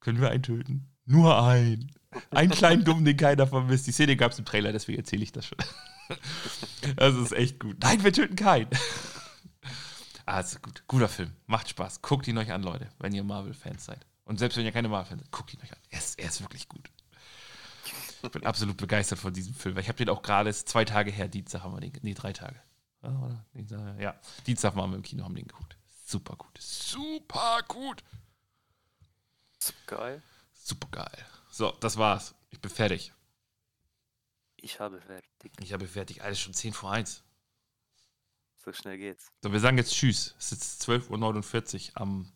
[0.00, 0.88] Können wir einen töten?
[1.04, 1.92] Nur einen.
[2.30, 3.86] Einen kleinen Dummen, den keiner vermisst.
[3.86, 5.58] Die Szene gab es im Trailer, deswegen erzähle ich das schon.
[6.96, 7.78] Das ist echt gut.
[7.80, 8.68] Nein, wir töten keinen.
[10.26, 10.84] Ah, es ist gut.
[10.86, 11.32] Guter Film.
[11.46, 12.02] Macht Spaß.
[12.02, 14.06] Guckt ihn euch an, Leute, wenn ihr Marvel-Fans seid.
[14.24, 15.78] Und selbst wenn ihr keine Marvel-Fans seid, guckt ihn euch an.
[15.90, 16.90] Er ist, er ist wirklich gut.
[18.22, 19.74] Ich bin absolut begeistert von diesem Film.
[19.74, 22.14] weil Ich habe den auch gerade, ist zwei Tage her, Dienstag haben wir den, nee,
[22.14, 22.60] drei Tage.
[23.02, 23.44] Ja?
[23.54, 24.14] Dienstag, ja,
[24.46, 25.76] Dienstag waren wir im Kino, haben den geguckt.
[26.06, 26.56] Super gut.
[26.60, 28.04] Super gut.
[29.86, 30.22] Geil.
[30.52, 31.26] Super geil.
[31.54, 32.34] So, das war's.
[32.48, 33.12] Ich bin fertig.
[34.56, 35.52] Ich habe fertig.
[35.60, 36.22] Ich habe fertig.
[36.22, 37.22] Alles schon 10 vor 1.
[38.56, 39.30] So schnell geht's.
[39.42, 40.34] So, wir sagen jetzt Tschüss.
[40.38, 42.32] Es ist 12.49 Uhr am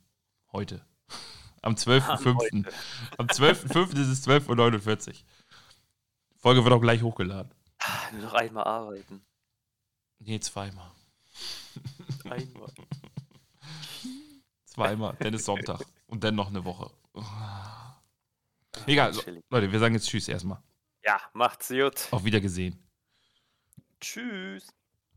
[0.53, 0.85] heute.
[1.63, 2.35] Am 12.05.
[2.35, 2.75] heute.
[3.17, 3.99] Am 12.05.
[3.99, 5.15] ist es 12.49 Uhr.
[6.37, 7.51] Folge wird auch gleich hochgeladen.
[7.79, 9.25] Ah, Nur noch einmal arbeiten.
[10.19, 10.93] Nee, zweimal.
[12.25, 12.75] Einmal.
[14.67, 15.17] Zweimal.
[15.21, 15.81] dann ist Sonntag.
[16.07, 16.91] Und dann noch eine Woche.
[18.87, 19.13] Egal.
[19.13, 19.23] So.
[19.51, 20.63] Leute, wir sagen jetzt Tschüss erstmal.
[21.05, 22.09] Ja, macht's gut.
[22.11, 22.79] Auf Wiedergesehen.
[24.01, 24.69] Tschüss.